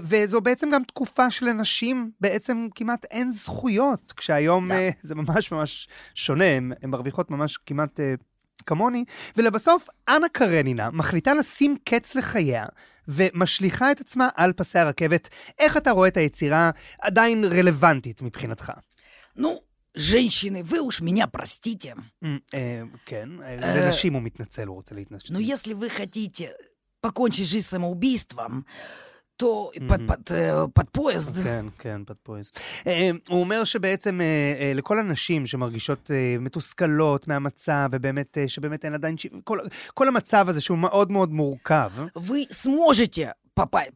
וזו 0.03 0.41
בעצם 0.41 0.69
גם 0.74 0.84
תקופה 0.84 1.32
שלנשים 1.32 2.11
בעצם 2.22 2.67
כמעט 2.76 3.05
אין 3.11 3.32
זכויות, 3.32 4.13
כשהיום 4.17 4.72
אה, 4.72 4.89
זה 5.01 5.15
ממש 5.15 5.51
ממש 5.51 5.88
שונה, 6.15 6.55
הן 6.57 6.89
מרוויחות 6.89 7.32
ממש 7.32 7.57
כמעט... 7.57 7.99
אה, 8.61 8.64
כמוני, 8.66 9.05
ולבסוף, 9.37 9.89
אנה 10.09 10.28
קרנינה 10.28 10.91
מחליטה 10.91 11.34
לשים 11.34 11.76
קץ 11.84 12.14
לחייה, 12.14 12.66
ומשליכה 13.09 13.93
את 13.93 14.01
עצמה 14.01 14.28
על 14.34 14.53
פסי 14.53 14.78
הרכבת. 14.78 15.28
איך 15.59 15.76
אתה 15.76 15.91
רואה 15.91 16.09
את 16.09 16.16
היצירה 16.16 16.70
עדיין 17.01 17.45
רלוונטית 17.45 18.22
מבחינתך? 18.22 18.72
Ну, 19.37 19.61
женщины, 19.95 20.62
вы 20.62 20.80
уж 20.80 21.01
меня 21.01 21.26
простите. 21.26 21.95
אה, 22.24 22.37
אה, 22.55 22.82
כן, 23.07 23.28
אה, 23.43 23.57
לנשים 23.57 24.12
הוא 24.14 24.22
מתנצל, 24.22 24.66
הוא 24.66 24.76
רוצה 24.76 24.95
להתנצל. 24.95 25.32
Но 25.32 25.41
если 25.41 25.74
вы 25.74 25.89
хотите 25.89 26.55
покончить 27.01 27.47
жизнь 27.47 27.66
самоубийством, 27.66 28.64
то 29.41 29.70
под, 29.89 30.01
под, 30.09 30.30
э, 30.32 30.68
под 30.74 30.89
поезд... 30.93 31.43
כן, 31.45 31.66
כן, 31.78 32.01
פדפויז. 32.07 32.51
אה, 32.87 33.11
הוא 33.28 33.41
אומר 33.41 33.64
שבעצם 33.64 34.20
אה, 34.20 34.26
אה, 34.61 34.72
לכל 34.74 34.99
הנשים 34.99 35.47
שמרגישות 35.47 36.11
אה, 36.11 36.37
מתוסכלות 36.41 37.28
מהמצב, 37.28 37.89
ובאמת, 37.93 38.39
אה, 38.39 38.49
שבאמת 38.49 38.84
אין 38.84 38.95
עדיין... 38.95 39.18
ש- 39.18 39.26
כל, 39.45 39.59
כל 39.95 40.09
המצב 40.09 40.49
הזה 40.49 40.61
שהוא 40.61 40.78
מאוד 40.78 41.11
מאוד 41.12 41.32
מורכב, 41.32 41.91
Вы 42.16 42.47
сможете 42.51 43.24
попа- 43.26 43.39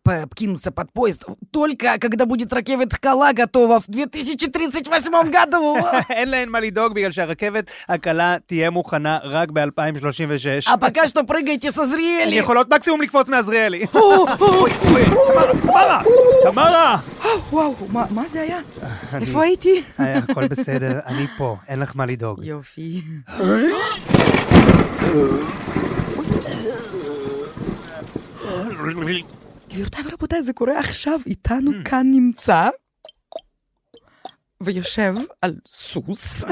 покинуться 0.03 0.73
под 0.73 0.91
поезд 0.93 1.25
только 1.51 1.99
когда 1.99 2.25
будет 2.25 2.51
ракета 2.51 2.89
Хкала 2.97 3.33
готова 3.35 3.79
в 3.81 3.85
2038 3.89 5.31
году. 5.31 5.77
אין 6.11 6.29
להן 6.31 6.49
מה 6.49 6.61
לדאוג 6.61 6.95
בגלל 6.95 7.13
שהרכבת 7.13 7.65
הקלה 7.89 8.37
תהיה 8.47 8.71
מוכנה 8.71 9.19
רק 9.25 9.49
ב-2036. 9.51 10.67
А 10.67 10.79
пока 10.79 11.07
что 11.07 11.25
прыгайте 11.25 11.71
со 11.71 11.83
הן 11.83 11.89
зрели. 11.89 12.35
יכולות 12.37 12.75
מקסימום 12.75 13.01
לקפוץ 13.03 13.29
מעזריאלי. 13.29 13.85
אוי, 13.95 14.31
אוי, 14.41 15.05
תמרה, 15.05 15.53
תמרה, 15.63 16.03
תמרה! 16.43 16.99
וואו, 17.53 17.75
מה- 17.89 18.07
מה 18.11 18.29
זה 18.29 18.41
היה? 18.41 18.59
איפה 19.21 19.43
הייתי? 19.43 19.83
היה, 19.99 20.19
הכל 20.19 20.49
בסדר, 20.49 20.99
אני 21.07 21.27
פה, 21.39 21.57
אין 21.69 21.79
לך 21.81 21.93
מה 21.97 22.07
לדאוג. 22.07 22.41
יופי. 22.45 23.03
גבירותיי 29.76 30.04
ורבותיי, 30.08 30.42
זה 30.44 30.54
קורה 30.54 30.80
עכשיו, 30.80 31.20
איתנו 31.26 31.72
כאן 31.86 32.08
נמצא 32.12 32.70
ויושב 34.62 35.14
על 35.42 35.56
סוס, 35.68 36.44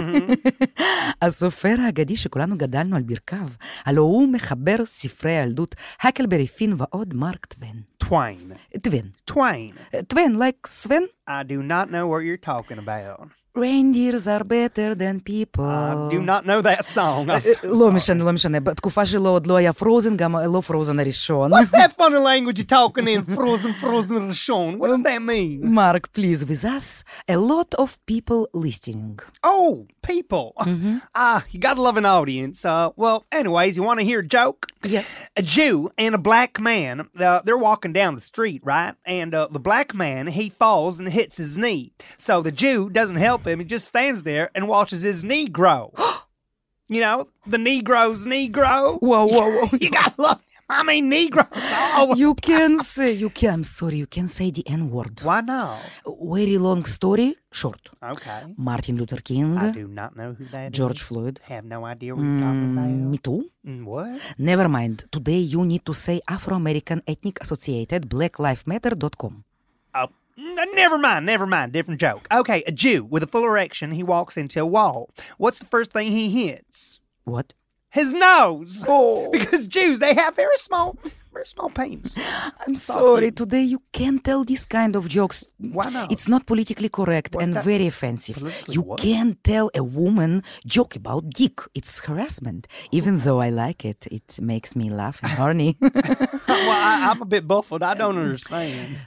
הסופר 1.22 1.76
האגדי 1.86 2.16
שכולנו 2.16 2.58
גדלנו 2.58 2.96
על 2.96 3.02
ברכיו, 3.02 3.48
הלא 3.86 4.02
הוא 4.02 4.28
מחבר 4.34 4.86
ספרי 4.86 5.38
הילדות, 5.38 5.76
הקלברי 6.02 6.48
פין 6.48 6.74
ועוד 6.78 7.14
מרק 7.14 7.46
טווין. 7.46 7.82
טוויין. 7.98 8.52
טווין. 8.82 9.10
טוויין. 9.26 9.72
טווין, 10.08 10.36
like 10.36 10.68
Sven? 10.68 11.04
I 11.30 11.44
do 11.44 11.70
not 11.70 11.92
know 11.92 12.08
what 12.08 12.24
you're 12.24 12.46
talking 12.50 12.78
about. 12.78 13.43
reindeers 13.55 14.29
are 14.29 14.45
better 14.45 14.95
than 14.95 15.19
people. 15.21 15.65
I 15.65 16.09
do 16.11 16.21
not 16.23 16.47
know 16.47 16.61
that 16.63 16.85
song. 16.85 17.29
I'm 17.31 17.43
so 17.43 17.55
לא 17.65 17.77
sorry. 17.85 17.95
משנה, 17.95 18.25
לא 18.25 18.33
משנה, 18.33 18.61
בתקופה 18.61 19.07
שלו 19.07 19.29
עוד 19.31 19.47
לא 19.47 19.57
היה 19.57 19.73
פרוזן, 19.73 20.17
גם 20.17 20.37
לא 20.37 20.61
פרוזן 20.61 21.01
הראשון. 21.01 21.53
What's 21.53 21.71
that 21.71 21.93
funny 21.99 22.19
language 22.19 22.59
you're 22.59 22.65
talking 22.65 23.09
in? 23.09 23.25
Frozen, 23.35 23.73
frozen, 23.81 24.29
ראשון. 24.29 24.79
What 24.79 24.89
does 24.89 25.03
that 25.03 25.23
mean? 25.23 25.73
Mark, 25.75 26.13
please, 26.13 26.45
with 26.45 26.65
us, 26.65 27.03
a 27.29 27.37
lot 27.37 27.75
of 27.79 27.99
people 28.07 28.47
listening. 28.55 29.19
Oh, 29.45 29.87
people. 30.03 30.55
Ah, 31.15 31.45
you 31.51 31.59
gotta 31.59 31.83
love 31.83 31.97
an 31.97 32.07
audience. 32.07 32.65
Uh, 32.65 32.91
well, 32.97 33.27
anyways, 33.33 33.77
you 33.77 33.83
want 33.83 33.99
to 34.01 34.07
hear 34.11 34.21
a 34.21 34.27
joke? 34.39 34.67
Yes. 34.85 35.29
a 35.37 35.43
Jew 35.43 35.91
and 35.99 36.15
a 36.15 36.19
black 36.31 36.61
man, 36.61 37.09
uh, 37.19 37.41
they're 37.45 37.65
walking 37.71 37.93
down 37.93 38.15
the 38.15 38.21
street, 38.33 38.61
right? 38.65 38.95
And 39.05 39.35
uh, 39.35 39.49
the 39.51 39.59
black 39.71 39.89
man, 39.95 40.29
he 40.29 40.49
falls 40.49 41.01
and 41.01 41.09
hits 41.09 41.37
his 41.39 41.59
knee. 41.59 41.85
So 42.17 42.35
the 42.43 42.53
Jew 42.53 42.89
doesn't 42.89 43.17
help 43.17 43.42
help 43.44 43.54
him. 43.54 43.60
He 43.60 43.66
just 43.66 43.88
stands 43.88 44.24
there 44.24 44.50
and 44.56 44.68
watches 44.68 45.02
his 45.04 45.24
knee 45.24 45.48
grow. 45.48 45.94
you 46.88 47.02
know, 47.02 47.28
the 47.46 47.58
knee 47.58 47.82
grows, 47.82 48.26
knee 48.26 48.48
grow. 48.48 48.98
Whoa, 49.02 49.26
whoa, 49.26 49.50
whoa. 49.56 49.70
you 49.82 49.90
gotta 49.90 50.22
love. 50.22 50.40
I 50.70 50.82
mean, 50.82 51.12
Negro. 51.12 51.46
Oh. 51.54 52.16
You 52.16 52.34
can 52.36 52.80
say, 52.80 53.12
you 53.12 53.30
can, 53.30 53.54
I'm 53.56 53.64
sorry, 53.64 53.98
you 53.98 54.08
can 54.08 54.28
say 54.28 54.50
the 54.50 54.64
N 54.66 54.90
word. 54.90 55.22
Why 55.22 55.42
not? 55.42 55.82
Very 56.08 56.58
long 56.58 56.86
story, 56.86 57.36
short. 57.52 57.84
Okay. 58.02 58.42
Martin 58.58 58.96
Luther 58.98 59.22
King. 59.22 59.58
I 59.58 59.72
do 59.72 59.88
not 59.88 60.16
know 60.16 60.34
who 60.34 60.46
that 60.46 60.72
George 60.72 61.02
is. 61.02 61.08
Floyd. 61.08 61.42
Have 61.44 61.66
no 61.66 61.86
idea 61.86 62.16
what 62.16 62.24
mm, 62.24 62.30
you're 62.32 62.48
talking 62.48 62.70
mm, 62.70 62.74
about. 62.74 63.12
Me 63.12 63.18
too. 63.18 63.42
Mm, 63.68 63.84
what? 63.84 64.20
Never 64.38 64.68
mind. 64.70 65.04
Today 65.12 65.42
you 65.54 65.66
need 65.66 65.86
to 65.86 65.94
say 65.94 66.22
Afro 66.28 66.56
American 66.56 67.04
Ethnic 67.06 67.42
Associated 67.44 68.10
BlackLifeMatter.com. 68.10 69.44
Oh, 70.38 70.56
n- 70.60 70.76
never 70.76 70.98
mind, 70.98 71.26
never 71.26 71.46
mind. 71.46 71.74
Different 71.74 72.00
joke. 72.00 72.28
Okay, 72.32 72.64
a 72.66 72.72
Jew 72.72 73.04
with 73.04 73.24
a 73.24 73.28
full 73.28 73.44
erection, 73.44 73.92
he 73.92 74.04
walks 74.04 74.38
into 74.38 74.62
a 74.62 74.66
wall. 74.66 75.10
What's 75.38 75.60
the 75.60 75.66
first 75.66 75.92
thing 75.94 76.08
he 76.12 76.30
hits? 76.30 77.00
What? 77.24 77.54
His 77.90 78.14
nose. 78.14 78.86
Oh. 78.88 79.30
Because 79.38 79.68
Jews, 79.68 80.00
they 80.00 80.14
have 80.16 80.36
very 80.36 80.58
small 80.58 80.98
very 81.32 81.46
small 81.48 81.70
pains. 81.72 82.16
I'm 82.68 82.76
sorry, 82.76 83.32
today 83.32 83.64
you 83.64 83.82
can't 83.92 84.24
tell 84.24 84.44
this 84.44 84.68
kind 84.68 84.96
of 84.96 85.10
jokes. 85.10 85.50
Why 85.58 85.90
not? 85.90 86.12
It's 86.12 86.28
not 86.28 86.46
politically 86.46 86.90
correct 86.90 87.34
What 87.34 87.44
and 87.44 87.56
that- 87.56 87.64
very 87.64 87.88
offensive. 87.88 88.36
Politically 88.38 88.74
You 88.76 88.82
what? 88.84 89.00
can't 89.00 89.44
tell 89.44 89.72
a 89.74 89.84
woman 89.84 90.44
joke 90.68 90.96
about 90.96 91.32
dick. 91.32 91.60
It's 91.74 92.06
harassment. 92.06 92.68
Even 92.92 93.18
though 93.20 93.42
I 93.42 93.50
like 93.50 93.84
it, 93.84 94.06
it 94.12 94.40
makes 94.42 94.76
me 94.76 94.92
laugh 94.92 95.20
and 95.24 95.32
horny. 95.32 95.76
well, 95.82 95.92
I, 96.48 97.08
I'm 97.10 97.22
a 97.22 97.26
bit 97.26 97.48
baffled. 97.54 97.82
I 97.82 97.96
don't 97.96 98.18
understand. 98.20 98.98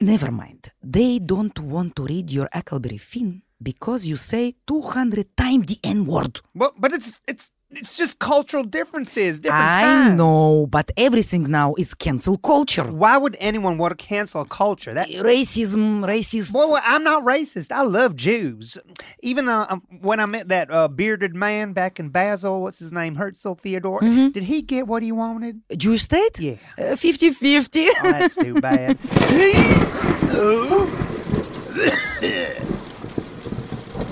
Never 0.00 0.30
mind. 0.30 0.72
They 0.82 1.18
don't 1.18 1.58
want 1.58 1.96
to 1.96 2.04
read 2.04 2.30
your 2.30 2.48
Huckleberry 2.52 2.98
Finn 2.98 3.42
because 3.62 4.06
you 4.06 4.16
say 4.16 4.54
200 4.66 5.36
times 5.36 5.66
the 5.66 5.78
N 5.82 6.04
word. 6.04 6.40
Well, 6.54 6.74
but 6.78 6.92
it's 6.92 7.20
it's 7.26 7.50
it's 7.75 7.95
just 7.95 8.19
cultural 8.19 8.63
differences, 8.63 9.39
different 9.39 9.63
I 9.63 9.81
times. 9.81 10.17
know, 10.17 10.67
but 10.69 10.91
everything 10.97 11.43
now 11.43 11.73
is 11.75 11.93
cancel 11.93 12.37
culture. 12.37 12.83
Why 12.83 13.15
would 13.17 13.37
anyone 13.39 13.77
want 13.77 13.97
to 13.97 14.05
cancel 14.05 14.43
culture? 14.43 14.93
That 14.93 15.07
Racism, 15.07 16.01
racist. 16.01 16.53
Well, 16.53 16.71
well, 16.71 16.81
I'm 16.85 17.03
not 17.03 17.23
racist. 17.23 17.71
I 17.71 17.81
love 17.83 18.15
Jews. 18.17 18.77
Even 19.21 19.47
uh, 19.47 19.67
um, 19.69 19.83
when 20.01 20.19
I 20.19 20.25
met 20.25 20.49
that 20.49 20.69
uh, 20.69 20.89
bearded 20.89 21.33
man 21.33 21.71
back 21.71 21.97
in 21.99 22.09
Basel, 22.09 22.61
what's 22.61 22.79
his 22.79 22.91
name, 22.91 23.15
Herzl 23.15 23.53
Theodore, 23.53 24.01
did 24.01 24.43
he 24.43 24.61
get 24.61 24.85
what 24.87 25.01
he 25.01 25.13
wanted? 25.13 25.61
Jewish 25.77 26.03
state? 26.03 26.39
Yeah. 26.39 26.55
Uh, 26.77 26.95
50-50. 26.95 27.87
Oh, 28.03 28.11
that's 28.11 28.35
too 28.35 28.55
bad. 28.55 28.97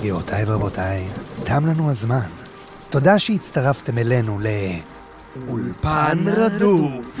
גבירותיי 0.00 0.44
ורבותיי, 0.46 1.08
תם 1.44 1.66
לנו 1.66 1.90
הזמן. 1.90 2.28
תודה 2.95 3.19
שהצטרפתם 3.19 3.97
אלינו 3.97 4.39
לאולפן 4.39 6.17
רדוף. 6.27 7.19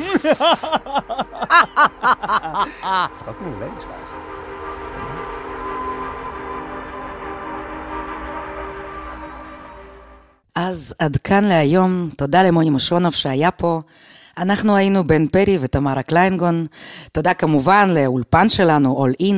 צחוק 3.13 3.41
מעולה 3.41 3.65
יש 3.65 3.83
לך. 3.83 4.11
אז 10.55 10.95
עד 10.99 11.17
כאן 11.17 11.43
להיום, 11.43 12.09
תודה 12.17 12.43
למוני 12.43 12.69
מושונוב 12.69 13.13
שהיה 13.13 13.51
פה. 13.51 13.81
אנחנו 14.37 14.75
היינו 14.75 15.03
בן 15.03 15.27
פרי 15.27 15.57
ותמרה 15.61 16.03
קליינגון. 16.03 16.65
תודה 17.11 17.33
כמובן 17.33 17.89
לאולפן 17.89 18.49
שלנו, 18.49 19.05
All 19.05 19.21
In. 19.21 19.35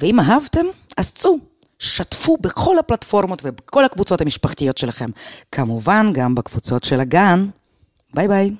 ואם 0.00 0.20
אהבתם, 0.20 0.66
אז 0.96 1.12
צאו, 1.14 1.51
שתפו 1.82 2.36
בכל 2.40 2.78
הפלטפורמות 2.78 3.42
ובכל 3.44 3.84
הקבוצות 3.84 4.20
המשפחתיות 4.20 4.78
שלכם. 4.78 5.06
כמובן, 5.52 6.06
גם 6.12 6.34
בקבוצות 6.34 6.84
של 6.84 7.00
הגן. 7.00 7.46
ביי 8.14 8.28
ביי. 8.28 8.54